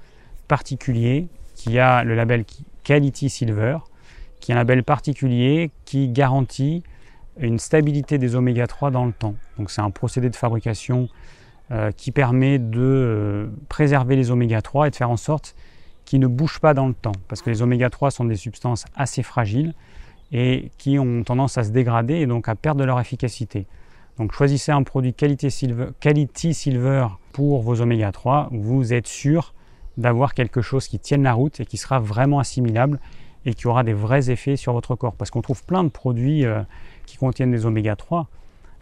particulier 0.49 1.29
qui 1.55 1.79
a 1.79 2.03
le 2.03 2.15
label 2.15 2.45
Quality 2.83 3.29
Silver 3.29 3.79
qui 4.43 4.51
est 4.51 4.55
un 4.55 4.59
label 4.59 4.83
particulier 4.83 5.71
qui 5.85 6.09
garantit 6.09 6.83
une 7.39 7.61
stabilité 7.61 8.19
des 8.19 8.35
oméga 8.35 8.67
3 8.67 8.91
dans 8.91 9.07
le 9.07 9.13
temps. 9.13 9.37
Donc 9.57 9.71
c'est 9.71 9.81
un 9.81 9.91
procédé 9.91 10.29
de 10.29 10.37
fabrication 10.37 11.09
euh, 11.71 11.93
qui 11.93 12.11
permet 12.11 12.59
de 12.59 12.81
euh, 12.81 13.47
préserver 13.69 14.17
les 14.17 14.33
oméga 14.33 14.61
3 14.61 14.89
et 14.89 14.91
de 14.91 14.97
faire 14.97 15.11
en 15.11 15.17
sorte 15.17 15.55
qu'ils 16.05 16.19
ne 16.19 16.27
bougent 16.27 16.59
pas 16.59 16.75
dans 16.75 16.89
le 16.89 16.93
temps. 16.93 17.13
Parce 17.29 17.41
que 17.41 17.51
les 17.51 17.63
oméga 17.63 17.89
3 17.89 18.11
sont 18.11 18.25
des 18.25 18.35
substances 18.35 18.85
assez 18.97 19.23
fragiles 19.23 19.75
et 20.33 20.73
qui 20.77 20.99
ont 20.99 21.23
tendance 21.23 21.57
à 21.57 21.63
se 21.63 21.71
dégrader 21.71 22.15
et 22.17 22.27
donc 22.27 22.49
à 22.49 22.57
perdre 22.57 22.85
leur 22.85 22.99
efficacité. 22.99 23.67
Donc 24.19 24.33
choisissez 24.33 24.73
un 24.73 24.83
produit 24.83 25.15
qualité 25.15 25.51
silver, 25.51 25.91
quality 26.01 26.53
silver 26.53 27.07
pour 27.33 27.63
vos 27.63 27.81
oméga 27.81 28.11
3, 28.11 28.49
vous 28.51 28.93
êtes 28.93 29.07
sûr 29.07 29.55
d'avoir 29.99 30.35
quelque 30.35 30.63
chose 30.63 30.89
qui 30.89 30.99
tienne 30.99 31.23
la 31.23 31.33
route 31.33 31.61
et 31.61 31.65
qui 31.65 31.77
sera 31.77 32.01
vraiment 32.01 32.41
assimilable 32.41 32.99
et 33.45 33.55
qui 33.55 33.67
aura 33.67 33.83
des 33.83 33.93
vrais 33.93 34.31
effets 34.31 34.57
sur 34.57 34.73
votre 34.73 34.95
corps. 34.95 35.15
Parce 35.15 35.31
qu'on 35.31 35.43
trouve 35.43 35.65
plein 35.65 35.85
de 35.85 35.89
produits 35.89 36.45
euh, 36.45 36.63
qui 37.07 37.17
contiennent 37.17 37.51
des 37.51 37.67
oméga 37.67 37.97
3, 37.97 38.29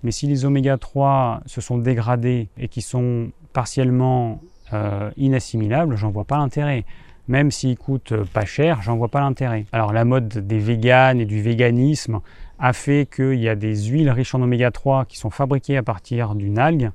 mais 0.03 0.11
si 0.11 0.27
les 0.27 0.45
oméga 0.45 0.79
3 0.79 1.43
se 1.47 1.61
sont 1.61 1.79
dégradés 1.79 2.49
et 2.59 2.69
qui 2.69 2.83
sont 2.83 3.31
partiellement 3.53 4.41
euh, 4.73 5.11
inassimilable, 5.17 5.97
j'en 5.97 6.11
vois 6.11 6.25
pas 6.25 6.39
l'intérêt. 6.39 6.85
Même 7.29 7.51
s'il 7.51 7.77
coûte 7.77 8.15
pas 8.33 8.45
cher, 8.45 8.83
j'en 8.83 8.97
vois 8.97 9.09
pas 9.09 9.21
l'intérêt. 9.21 9.67
Alors 9.73 9.93
la 9.93 10.05
mode 10.05 10.29
des 10.29 10.59
véganes 10.59 11.21
et 11.21 11.27
du 11.27 11.43
véganisme 11.43 12.21
a 12.59 12.73
fait 12.73 13.07
qu'il 13.07 13.39
y 13.41 13.49
a 13.49 13.55
des 13.55 13.85
huiles 13.85 14.11
riches 14.11 14.35
en 14.35 14.43
oméga 14.43 14.71
3 14.71 15.05
qui 15.05 15.17
sont 15.17 15.31
fabriquées 15.31 15.77
à 15.77 15.83
partir 15.83 16.35
d'une 16.35 16.59
algue. 16.59 16.91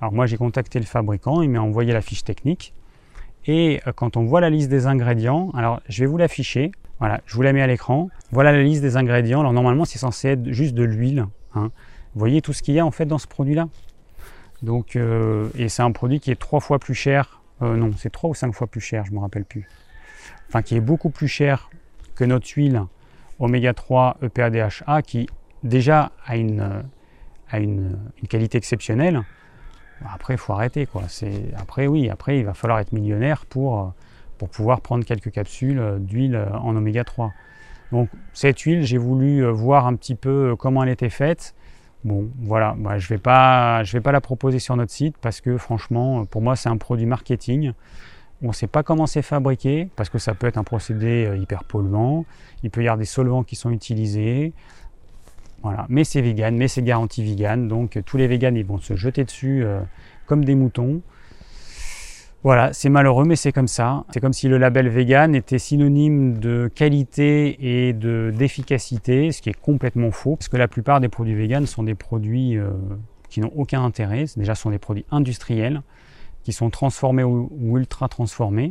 Alors 0.00 0.12
moi 0.12 0.26
j'ai 0.26 0.36
contacté 0.36 0.78
le 0.78 0.86
fabricant, 0.86 1.42
il 1.42 1.50
m'a 1.50 1.60
envoyé 1.60 1.92
la 1.92 2.00
fiche 2.00 2.24
technique. 2.24 2.74
Et 3.46 3.80
euh, 3.86 3.92
quand 3.92 4.16
on 4.16 4.24
voit 4.24 4.40
la 4.40 4.50
liste 4.50 4.68
des 4.68 4.86
ingrédients, 4.86 5.50
alors 5.54 5.80
je 5.88 6.02
vais 6.02 6.06
vous 6.06 6.18
l'afficher. 6.18 6.72
Voilà, 6.98 7.20
je 7.26 7.34
vous 7.34 7.42
la 7.42 7.52
mets 7.52 7.62
à 7.62 7.66
l'écran. 7.66 8.08
Voilà 8.32 8.52
la 8.52 8.62
liste 8.62 8.82
des 8.82 8.96
ingrédients. 8.96 9.40
Alors 9.40 9.52
normalement 9.52 9.84
c'est 9.84 9.98
censé 9.98 10.28
être 10.28 10.52
juste 10.52 10.74
de 10.74 10.84
l'huile. 10.84 11.26
Hein. 11.54 11.70
Vous 12.14 12.20
voyez 12.20 12.40
tout 12.40 12.52
ce 12.52 12.62
qu'il 12.62 12.74
y 12.74 12.78
a 12.78 12.86
en 12.86 12.90
fait 12.90 13.06
dans 13.06 13.18
ce 13.18 13.26
produit-là? 13.26 13.68
Donc, 14.62 14.96
euh, 14.96 15.48
et 15.54 15.68
c'est 15.68 15.82
un 15.82 15.92
produit 15.92 16.20
qui 16.20 16.30
est 16.30 16.40
trois 16.40 16.60
fois 16.60 16.78
plus 16.78 16.94
cher. 16.94 17.40
Euh, 17.62 17.76
non, 17.76 17.90
c'est 17.96 18.10
trois 18.10 18.30
ou 18.30 18.34
cinq 18.34 18.52
fois 18.52 18.66
plus 18.66 18.80
cher, 18.80 19.04
je 19.04 19.10
ne 19.10 19.16
me 19.16 19.20
rappelle 19.20 19.44
plus. 19.44 19.68
Enfin, 20.48 20.62
qui 20.62 20.76
est 20.76 20.80
beaucoup 20.80 21.10
plus 21.10 21.28
cher 21.28 21.70
que 22.14 22.24
notre 22.24 22.48
huile 22.48 22.82
oméga 23.38 23.74
3 23.74 24.16
EPA-DHA, 24.22 25.02
qui 25.02 25.28
déjà 25.62 26.12
a 26.24 26.36
une, 26.36 26.84
une, 27.52 27.98
qualité 28.28 28.56
exceptionnelle. 28.58 29.22
Après, 30.12 30.34
il 30.34 30.38
faut 30.38 30.52
arrêter. 30.52 30.88
Après, 31.56 31.86
oui, 31.86 32.08
après, 32.08 32.38
il 32.38 32.44
va 32.44 32.54
falloir 32.54 32.78
être 32.78 32.92
millionnaire 32.92 33.44
pour, 33.46 33.92
pour 34.38 34.48
pouvoir 34.48 34.80
prendre 34.80 35.04
quelques 35.04 35.30
capsules 35.30 35.82
d'huile 36.00 36.48
en 36.52 36.76
oméga 36.76 37.04
3. 37.04 37.32
Donc, 37.92 38.08
cette 38.32 38.60
huile, 38.60 38.82
j'ai 38.82 38.98
voulu 38.98 39.44
voir 39.50 39.86
un 39.86 39.94
petit 39.94 40.14
peu 40.14 40.54
comment 40.58 40.82
elle 40.82 40.90
était 40.90 41.10
faite. 41.10 41.54
Bon, 42.06 42.30
voilà, 42.38 42.76
je 42.98 43.06
ne 43.06 43.08
vais, 43.08 43.18
pas, 43.18 43.82
la 43.82 44.20
proposer 44.20 44.60
sur 44.60 44.76
notre 44.76 44.92
site 44.92 45.16
parce 45.20 45.40
que 45.40 45.58
franchement, 45.58 46.24
pour 46.24 46.40
moi, 46.40 46.54
c'est 46.54 46.68
un 46.68 46.76
produit 46.76 47.04
marketing. 47.04 47.72
On 48.42 48.48
ne 48.48 48.52
sait 48.52 48.68
pas 48.68 48.84
comment 48.84 49.06
c'est 49.06 49.22
fabriqué 49.22 49.88
parce 49.96 50.08
que 50.08 50.18
ça 50.18 50.34
peut 50.34 50.46
être 50.46 50.56
un 50.56 50.62
procédé 50.62 51.26
euh, 51.26 51.36
hyper 51.36 51.64
polluant. 51.64 52.24
Il 52.62 52.70
peut 52.70 52.82
y 52.82 52.86
avoir 52.86 52.98
des 52.98 53.06
solvants 53.06 53.42
qui 53.42 53.56
sont 53.56 53.70
utilisés. 53.70 54.52
Voilà, 55.62 55.86
mais 55.88 56.04
c'est 56.04 56.20
vegan, 56.20 56.56
mais 56.56 56.68
c'est 56.68 56.82
garanti 56.82 57.24
vegan. 57.24 57.66
Donc 57.66 57.98
tous 58.04 58.18
les 58.18 58.28
vegans, 58.28 58.54
ils 58.54 58.64
vont 58.64 58.78
se 58.78 58.94
jeter 58.94 59.24
dessus 59.24 59.64
euh, 59.64 59.80
comme 60.26 60.44
des 60.44 60.54
moutons. 60.54 61.00
Voilà, 62.46 62.72
c'est 62.72 62.90
malheureux, 62.90 63.24
mais 63.24 63.34
c'est 63.34 63.50
comme 63.50 63.66
ça. 63.66 64.04
C'est 64.12 64.20
comme 64.20 64.32
si 64.32 64.46
le 64.46 64.56
label 64.56 64.88
vegan 64.88 65.34
était 65.34 65.58
synonyme 65.58 66.38
de 66.38 66.70
qualité 66.72 67.88
et 67.88 67.92
d'efficacité, 67.92 69.32
ce 69.32 69.42
qui 69.42 69.50
est 69.50 69.60
complètement 69.60 70.12
faux, 70.12 70.36
parce 70.36 70.48
que 70.48 70.56
la 70.56 70.68
plupart 70.68 71.00
des 71.00 71.08
produits 71.08 71.34
vegan 71.34 71.66
sont 71.66 71.82
des 71.82 71.96
produits 71.96 72.56
euh, 72.56 72.70
qui 73.30 73.40
n'ont 73.40 73.50
aucun 73.56 73.82
intérêt. 73.82 74.26
Déjà, 74.36 74.54
ce 74.54 74.62
sont 74.62 74.70
des 74.70 74.78
produits 74.78 75.04
industriels 75.10 75.82
qui 76.44 76.52
sont 76.52 76.70
transformés 76.70 77.24
ou, 77.24 77.50
ultra 77.78 78.06
transformés. 78.06 78.70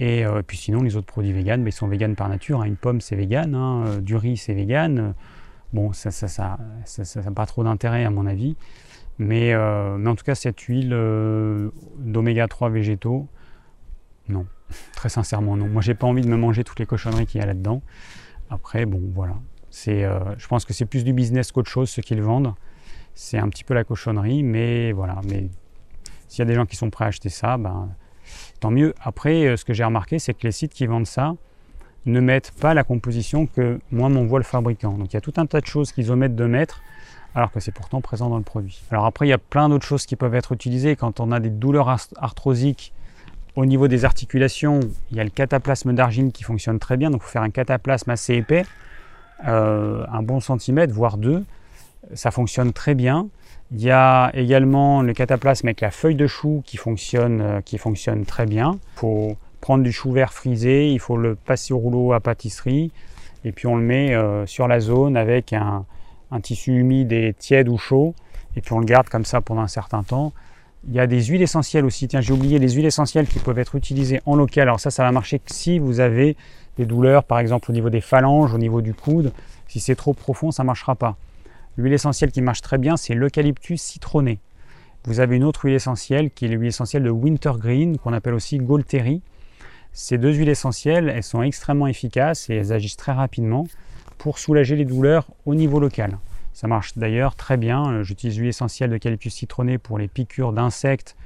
Et 0.00 0.26
euh, 0.26 0.42
puis 0.44 0.56
sinon, 0.56 0.82
les 0.82 0.96
autres 0.96 1.06
produits 1.06 1.32
vegan, 1.32 1.62
mais 1.62 1.70
ils 1.70 1.74
sont 1.74 1.86
vegan 1.86 2.16
par 2.16 2.28
nature. 2.28 2.62
Hein. 2.62 2.64
Une 2.64 2.74
pomme, 2.74 3.00
c'est 3.00 3.14
vegan, 3.14 3.54
hein. 3.54 3.84
euh, 3.86 4.00
du 4.00 4.16
riz, 4.16 4.36
c'est 4.36 4.54
vegan. 4.54 5.14
Bon, 5.72 5.92
ça 5.92 6.10
n'a 6.36 7.30
pas 7.30 7.46
trop 7.46 7.62
d'intérêt 7.62 8.04
à 8.04 8.10
mon 8.10 8.26
avis. 8.26 8.56
Euh, 9.20 9.96
mais, 9.98 10.08
en 10.08 10.14
tout 10.14 10.24
cas, 10.24 10.34
cette 10.34 10.60
huile 10.60 10.92
euh, 10.92 11.70
d'oméga 11.98 12.48
3 12.48 12.70
végétaux, 12.70 13.28
non. 14.28 14.46
Très 14.94 15.08
sincèrement, 15.08 15.56
non. 15.56 15.68
Moi, 15.68 15.82
j'ai 15.82 15.94
pas 15.94 16.06
envie 16.06 16.22
de 16.22 16.28
me 16.28 16.36
manger 16.36 16.64
toutes 16.64 16.80
les 16.80 16.86
cochonneries 16.86 17.26
qu'il 17.26 17.40
y 17.40 17.44
a 17.44 17.46
là-dedans. 17.46 17.82
Après, 18.50 18.86
bon, 18.86 19.00
voilà. 19.14 19.34
Euh, 19.88 20.20
je 20.36 20.46
pense 20.48 20.64
que 20.64 20.72
c'est 20.72 20.86
plus 20.86 21.04
du 21.04 21.12
business 21.12 21.52
qu'autre 21.52 21.70
chose, 21.70 21.88
ce 21.90 22.00
qu'ils 22.00 22.22
vendent. 22.22 22.54
C'est 23.14 23.38
un 23.38 23.48
petit 23.48 23.64
peu 23.64 23.74
la 23.74 23.84
cochonnerie, 23.84 24.42
mais 24.42 24.92
voilà. 24.92 25.20
Mais 25.28 25.48
s'il 26.28 26.40
y 26.40 26.42
a 26.42 26.44
des 26.46 26.54
gens 26.54 26.66
qui 26.66 26.76
sont 26.76 26.90
prêts 26.90 27.04
à 27.04 27.08
acheter 27.08 27.28
ça, 27.28 27.56
ben, 27.56 27.94
tant 28.60 28.70
mieux. 28.70 28.94
Après, 29.00 29.56
ce 29.56 29.64
que 29.64 29.72
j'ai 29.72 29.84
remarqué, 29.84 30.18
c'est 30.18 30.34
que 30.34 30.46
les 30.46 30.52
sites 30.52 30.72
qui 30.72 30.86
vendent 30.86 31.06
ça 31.06 31.34
ne 32.06 32.20
mettent 32.20 32.52
pas 32.60 32.74
la 32.74 32.84
composition 32.84 33.46
que 33.46 33.78
moi 33.90 34.08
m'envoie 34.08 34.38
le 34.38 34.44
fabricant. 34.44 34.98
Donc 34.98 35.12
il 35.12 35.14
y 35.14 35.16
a 35.16 35.20
tout 35.20 35.34
un 35.36 35.46
tas 35.46 35.60
de 35.60 35.66
choses 35.66 35.92
qu'ils 35.92 36.10
omettent 36.10 36.34
de 36.34 36.46
mettre 36.46 36.82
alors 37.34 37.50
que 37.50 37.60
c'est 37.60 37.72
pourtant 37.72 38.00
présent 38.00 38.28
dans 38.28 38.36
le 38.36 38.42
produit. 38.42 38.82
Alors 38.90 39.06
après, 39.06 39.26
il 39.26 39.30
y 39.30 39.34
a 39.34 39.38
plein 39.38 39.68
d'autres 39.68 39.86
choses 39.86 40.06
qui 40.06 40.16
peuvent 40.16 40.34
être 40.34 40.52
utilisées. 40.52 40.96
Quand 40.96 41.20
on 41.20 41.32
a 41.32 41.40
des 41.40 41.50
douleurs 41.50 41.88
arthrosiques 42.16 42.92
au 43.56 43.66
niveau 43.66 43.88
des 43.88 44.04
articulations, 44.04 44.80
il 45.10 45.16
y 45.16 45.20
a 45.20 45.24
le 45.24 45.30
cataplasme 45.30 45.94
d'argile 45.94 46.32
qui 46.32 46.42
fonctionne 46.42 46.78
très 46.78 46.96
bien. 46.96 47.10
Donc 47.10 47.22
il 47.22 47.24
faut 47.24 47.30
faire 47.30 47.42
un 47.42 47.50
cataplasme 47.50 48.10
assez 48.10 48.34
épais, 48.34 48.64
euh, 49.46 50.04
un 50.12 50.22
bon 50.22 50.40
centimètre, 50.40 50.92
voire 50.92 51.16
deux. 51.16 51.44
Ça 52.14 52.30
fonctionne 52.30 52.72
très 52.72 52.94
bien. 52.94 53.28
Il 53.70 53.80
y 53.80 53.90
a 53.90 54.30
également 54.34 55.02
le 55.02 55.14
cataplasme 55.14 55.66
avec 55.68 55.80
la 55.80 55.90
feuille 55.90 56.14
de 56.14 56.26
chou 56.26 56.62
qui 56.66 56.76
fonctionne, 56.76 57.40
euh, 57.40 57.60
qui 57.62 57.78
fonctionne 57.78 58.26
très 58.26 58.44
bien. 58.44 58.78
Il 58.96 58.98
faut 58.98 59.36
prendre 59.62 59.82
du 59.82 59.92
chou 59.92 60.12
vert 60.12 60.32
frisé, 60.32 60.90
il 60.90 60.98
faut 60.98 61.16
le 61.16 61.34
passer 61.34 61.72
au 61.72 61.78
rouleau 61.78 62.12
à 62.12 62.20
pâtisserie 62.20 62.92
et 63.44 63.52
puis 63.52 63.66
on 63.66 63.76
le 63.76 63.82
met 63.82 64.14
euh, 64.14 64.44
sur 64.46 64.68
la 64.68 64.80
zone 64.80 65.16
avec 65.16 65.52
un, 65.52 65.86
un 66.32 66.40
tissu 66.40 66.72
humide 66.72 67.12
et 67.12 67.34
tiède 67.38 67.68
ou 67.68 67.78
chaud, 67.78 68.14
et 68.56 68.60
puis 68.60 68.72
on 68.72 68.80
le 68.80 68.86
garde 68.86 69.08
comme 69.08 69.24
ça 69.24 69.40
pendant 69.40 69.60
un 69.60 69.68
certain 69.68 70.02
temps. 70.02 70.32
Il 70.88 70.94
y 70.94 70.98
a 70.98 71.06
des 71.06 71.22
huiles 71.22 71.42
essentielles 71.42 71.84
aussi. 71.84 72.08
Tiens, 72.08 72.20
j'ai 72.20 72.32
oublié 72.32 72.58
les 72.58 72.70
huiles 72.70 72.86
essentielles 72.86 73.28
qui 73.28 73.38
peuvent 73.38 73.58
être 73.58 73.76
utilisées 73.76 74.20
en 74.26 74.34
local. 74.34 74.62
Alors 74.62 74.80
ça, 74.80 74.90
ça 74.90 75.04
va 75.04 75.12
marcher 75.12 75.40
si 75.46 75.78
vous 75.78 76.00
avez 76.00 76.36
des 76.76 76.86
douleurs, 76.86 77.22
par 77.22 77.38
exemple 77.38 77.70
au 77.70 77.74
niveau 77.74 77.90
des 77.90 78.00
phalanges, 78.00 78.52
au 78.52 78.58
niveau 78.58 78.80
du 78.80 78.94
coude. 78.94 79.32
Si 79.68 79.78
c'est 79.78 79.94
trop 79.94 80.12
profond, 80.12 80.50
ça 80.50 80.64
ne 80.64 80.66
marchera 80.66 80.96
pas. 80.96 81.16
L'huile 81.76 81.92
essentielle 81.92 82.32
qui 82.32 82.42
marche 82.42 82.62
très 82.62 82.78
bien, 82.78 82.96
c'est 82.96 83.14
l'eucalyptus 83.14 83.80
citronné. 83.80 84.40
Vous 85.04 85.20
avez 85.20 85.36
une 85.36 85.44
autre 85.44 85.64
huile 85.64 85.74
essentielle 85.74 86.30
qui 86.30 86.46
est 86.46 86.48
l'huile 86.48 86.68
essentielle 86.68 87.02
de 87.02 87.10
wintergreen, 87.10 87.98
qu'on 87.98 88.12
appelle 88.12 88.34
aussi 88.34 88.58
Golteri. 88.58 89.22
Ces 89.92 90.18
deux 90.18 90.32
huiles 90.32 90.48
essentielles, 90.48 91.12
elles 91.14 91.22
sont 91.22 91.42
extrêmement 91.42 91.86
efficaces 91.86 92.50
et 92.50 92.54
elles 92.56 92.72
agissent 92.72 92.96
très 92.96 93.12
rapidement 93.12 93.66
pour 94.22 94.38
soulager 94.38 94.76
les 94.76 94.84
douleurs 94.84 95.26
au 95.46 95.56
niveau 95.56 95.80
local. 95.80 96.16
Ça 96.52 96.68
marche 96.68 96.96
d'ailleurs 96.96 97.34
très 97.34 97.56
bien. 97.56 97.90
Euh, 97.90 98.02
j'utilise 98.04 98.38
l'huile 98.38 98.50
essentielle 98.50 98.90
d'eucalyptus 98.90 99.34
citronné 99.34 99.78
pour 99.78 99.98
les 99.98 100.06
piqûres 100.06 100.52
d'insectes, 100.52 101.16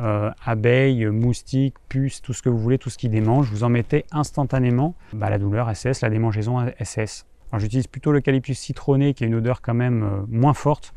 euh, 0.00 0.28
abeilles, 0.44 1.06
moustiques, 1.06 1.76
puces, 1.88 2.20
tout 2.20 2.32
ce 2.32 2.42
que 2.42 2.48
vous 2.48 2.58
voulez, 2.58 2.78
tout 2.78 2.90
ce 2.90 2.98
qui 2.98 3.08
démange. 3.08 3.48
Vous 3.48 3.62
en 3.62 3.68
mettez 3.68 4.06
instantanément 4.10 4.96
bah, 5.12 5.30
la 5.30 5.38
douleur 5.38 5.70
SS, 5.72 6.00
la 6.00 6.10
démangeaison 6.10 6.66
SS. 6.82 7.26
J'utilise 7.58 7.86
plutôt 7.86 8.10
l'eucalyptus 8.10 8.58
citronné 8.58 9.14
qui 9.14 9.22
a 9.22 9.28
une 9.28 9.36
odeur 9.36 9.62
quand 9.62 9.74
même 9.74 10.02
euh, 10.02 10.22
moins 10.28 10.54
forte 10.54 10.94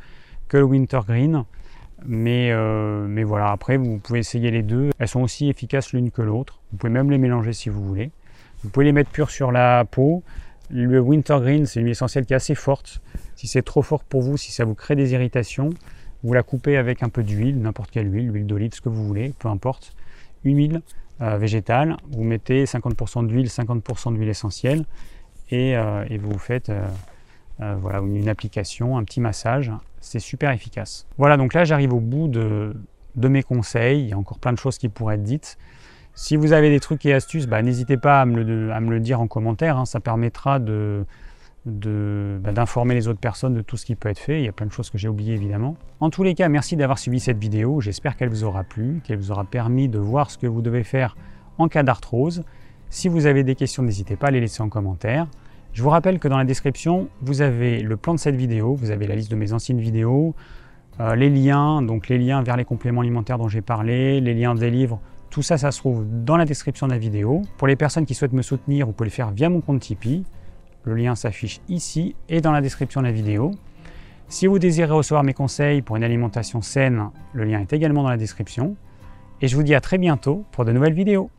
que 0.48 0.58
le 0.58 0.64
wintergreen. 0.64 1.44
Mais, 2.08 2.54
mais 3.08 3.24
voilà, 3.24 3.52
après 3.52 3.78
vous 3.78 3.98
pouvez 3.98 4.20
essayer 4.20 4.52
les 4.52 4.62
deux. 4.62 4.92
Elles 5.00 5.08
sont 5.08 5.22
aussi 5.22 5.50
efficaces 5.50 5.94
l'une 5.94 6.12
que 6.12 6.22
l'autre. 6.22 6.60
Vous 6.72 6.78
pouvez 6.78 6.92
même 6.92 7.10
les 7.10 7.18
mélanger 7.18 7.54
si 7.54 7.70
vous 7.70 7.84
voulez. 7.84 8.12
Vous 8.64 8.70
pouvez 8.70 8.86
les 8.86 8.92
mettre 8.92 9.10
pures 9.10 9.32
sur 9.32 9.52
la 9.52 9.86
peau. 9.86 10.22
Le 10.70 11.00
wintergreen, 11.00 11.66
c'est 11.66 11.80
une 11.80 11.86
huile 11.86 11.92
essentielle 11.92 12.26
qui 12.26 12.34
est 12.34 12.36
assez 12.36 12.56
forte. 12.56 13.02
Si 13.36 13.48
c'est 13.48 13.62
trop 13.62 13.82
fort 13.82 14.04
pour 14.04 14.22
vous, 14.22 14.38
si 14.38 14.52
ça 14.52 14.66
vous 14.66 14.76
crée 14.76 14.96
des 14.96 15.14
irritations, 15.14 15.70
vous 16.24 16.34
la 16.34 16.44
coupez 16.44 16.78
avec 16.78 17.04
un 17.04 17.10
peu 17.10 17.24
d'huile, 17.24 17.62
n'importe 17.62 17.92
quelle 17.92 18.12
huile, 18.12 18.30
l'huile 18.30 18.48
d'olive, 18.48 18.74
ce 18.74 18.82
que 18.82 18.90
vous 18.90 19.06
voulez, 19.06 19.34
peu 19.38 19.48
importe. 19.48 19.94
Une 20.44 20.58
huile 20.58 20.82
euh, 21.22 21.38
végétale, 21.38 21.98
vous 22.12 22.24
mettez 22.24 22.66
50% 22.66 23.28
d'huile, 23.28 23.48
50% 23.48 24.16
d'huile 24.16 24.30
essentielle 24.30 24.86
et, 25.52 25.78
euh, 25.78 26.04
vous 26.20 26.40
faites 26.40 26.70
euh, 26.70 27.76
voilà, 27.80 28.00
une 28.00 28.28
application, 28.28 28.98
un 28.98 29.04
petit 29.04 29.22
massage. 29.22 29.72
C'est 30.02 30.20
super 30.20 30.52
efficace. 30.52 31.06
Voilà, 31.18 31.38
donc 31.38 31.54
là 31.54 31.64
j'arrive 31.64 31.94
au 31.94 32.00
bout 32.00 32.28
de, 32.28 32.76
de 33.16 33.28
mes 33.28 33.44
conseils. 33.44 34.02
Il 34.02 34.10
y 34.10 34.14
a 34.14 34.18
encore 34.18 34.40
plein 34.40 34.52
de 34.54 34.58
choses 34.58 34.78
qui 34.78 34.90
pourraient 34.90 35.16
être 35.16 35.24
dites. 35.24 35.58
Si 36.18 36.38
vous 36.38 36.54
avez 36.54 36.70
des 36.70 36.80
trucs 36.80 37.06
et 37.06 37.14
astuces, 37.14 37.46
bah, 37.46 37.62
n'hésitez 37.62 37.98
pas 37.98 38.22
à 38.22 38.26
me, 38.26 38.42
le, 38.42 39.00
dire 39.02 39.20
en 39.20 39.28
commentaire. 39.28 39.78
Hein. 39.78 39.86
ça 39.86 40.00
permettra 40.00 40.60
bah, 40.60 41.04
d'informer 41.66 42.96
les 42.96 43.10
autres 43.10 43.20
personnes 43.20 43.54
de 43.54 43.62
tout 43.62 43.76
ce 43.76 43.86
qui 43.86 43.96
peut 43.96 44.08
être 44.08 44.20
fait. 44.20 44.40
Il 44.40 44.46
y 44.46 44.48
a 44.48 44.54
plein 44.54 44.66
de 44.66 44.72
choses 44.72 44.90
que 44.90 44.98
j'ai 44.98 45.10
oubliées 45.10 45.34
évidemment. 45.34 45.76
En 46.00 46.10
tous 46.10 46.24
les 46.24 46.34
cas, 46.34 46.48
merci 46.48 46.78
d'avoir 46.78 47.00
suivi 47.00 47.20
cette 47.20 47.38
vidéo. 47.38 47.82
J'espère 47.82 48.16
qu'elle 48.16 48.30
vous 48.30 48.46
aura 48.46 48.64
plu, 48.64 49.02
qu'elle 49.04 49.18
vous 49.18 49.32
aura 49.32 49.44
permis 49.44 49.90
de 49.90 50.00
voir 50.00 50.32
ce 50.32 50.38
que 50.38 50.48
vous 50.48 50.62
devez 50.62 50.84
faire 50.84 51.18
en 51.58 51.68
cas 51.68 51.84
d'arthrose. 51.84 52.44
Si 52.90 53.10
vous 53.10 53.26
avez 53.26 53.44
des 53.44 53.56
questions, 53.56 53.84
n'hésitez 53.84 54.16
pas 54.16 54.28
à 54.28 54.32
les 54.32 54.40
laisser 54.40 54.64
en 54.64 54.70
commentaire. 54.70 55.28
Je 55.74 55.84
vous 55.84 55.90
rappelle 55.90 56.20
que 56.20 56.30
dans 56.30 56.38
la 56.38 56.46
description, 56.46 57.10
vous 57.22 57.42
avez 57.42 57.82
le 57.82 57.98
plan 57.98 58.14
de 58.14 58.20
cette 58.20 58.38
vidéo, 58.38 58.74
vous 58.74 58.92
avez 58.92 59.06
la 59.06 59.16
liste 59.16 59.30
de 59.30 59.36
mes 59.36 59.52
anciennes 59.52 59.82
vidéos, 59.82 60.34
euh, 61.02 61.14
les 61.16 61.30
liens, 61.30 61.82
donc 61.82 62.08
les 62.08 62.18
liens 62.18 62.42
vers 62.42 62.56
les 62.56 62.64
compléments 62.64 63.02
alimentaires 63.02 63.38
dont 63.38 63.50
j'ai 63.50 63.60
parlé, 63.60 64.22
les 64.22 64.34
liens 64.34 64.56
des 64.56 64.72
livres 64.72 65.02
tout 65.36 65.42
ça, 65.42 65.58
ça 65.58 65.70
se 65.72 65.80
trouve 65.80 66.06
dans 66.24 66.38
la 66.38 66.46
description 66.46 66.88
de 66.88 66.94
la 66.94 66.98
vidéo. 66.98 67.42
Pour 67.58 67.68
les 67.68 67.76
personnes 67.76 68.06
qui 68.06 68.14
souhaitent 68.14 68.32
me 68.32 68.42
soutenir, 68.42 68.86
vous 68.86 68.94
pouvez 68.94 69.10
le 69.10 69.14
faire 69.14 69.32
via 69.32 69.50
mon 69.50 69.60
compte 69.60 69.82
Tipeee. 69.82 70.24
Le 70.86 70.96
lien 70.96 71.14
s'affiche 71.14 71.60
ici 71.68 72.16
et 72.30 72.40
dans 72.40 72.54
la 72.54 72.62
description 72.62 73.02
de 73.02 73.08
la 73.08 73.12
vidéo. 73.12 73.52
Si 74.30 74.48
vous 74.48 74.60
désirez 74.60 74.94
recevoir 74.94 75.26
mes 75.26 75.34
conseils 75.34 75.82
pour 75.82 75.98
une 75.98 76.06
alimentation 76.06 76.62
saine, 76.62 77.10
le 77.34 77.44
lien 77.44 77.60
est 77.60 77.74
également 77.74 78.04
dans 78.04 78.10
la 78.12 78.16
description. 78.16 78.78
Et 79.42 79.50
je 79.50 79.58
vous 79.58 79.64
dis 79.64 79.76
à 79.76 79.82
très 79.82 79.98
bientôt 79.98 80.46
pour 80.54 80.64
de 80.64 80.72
nouvelles 80.72 80.94
vidéos. 80.94 81.30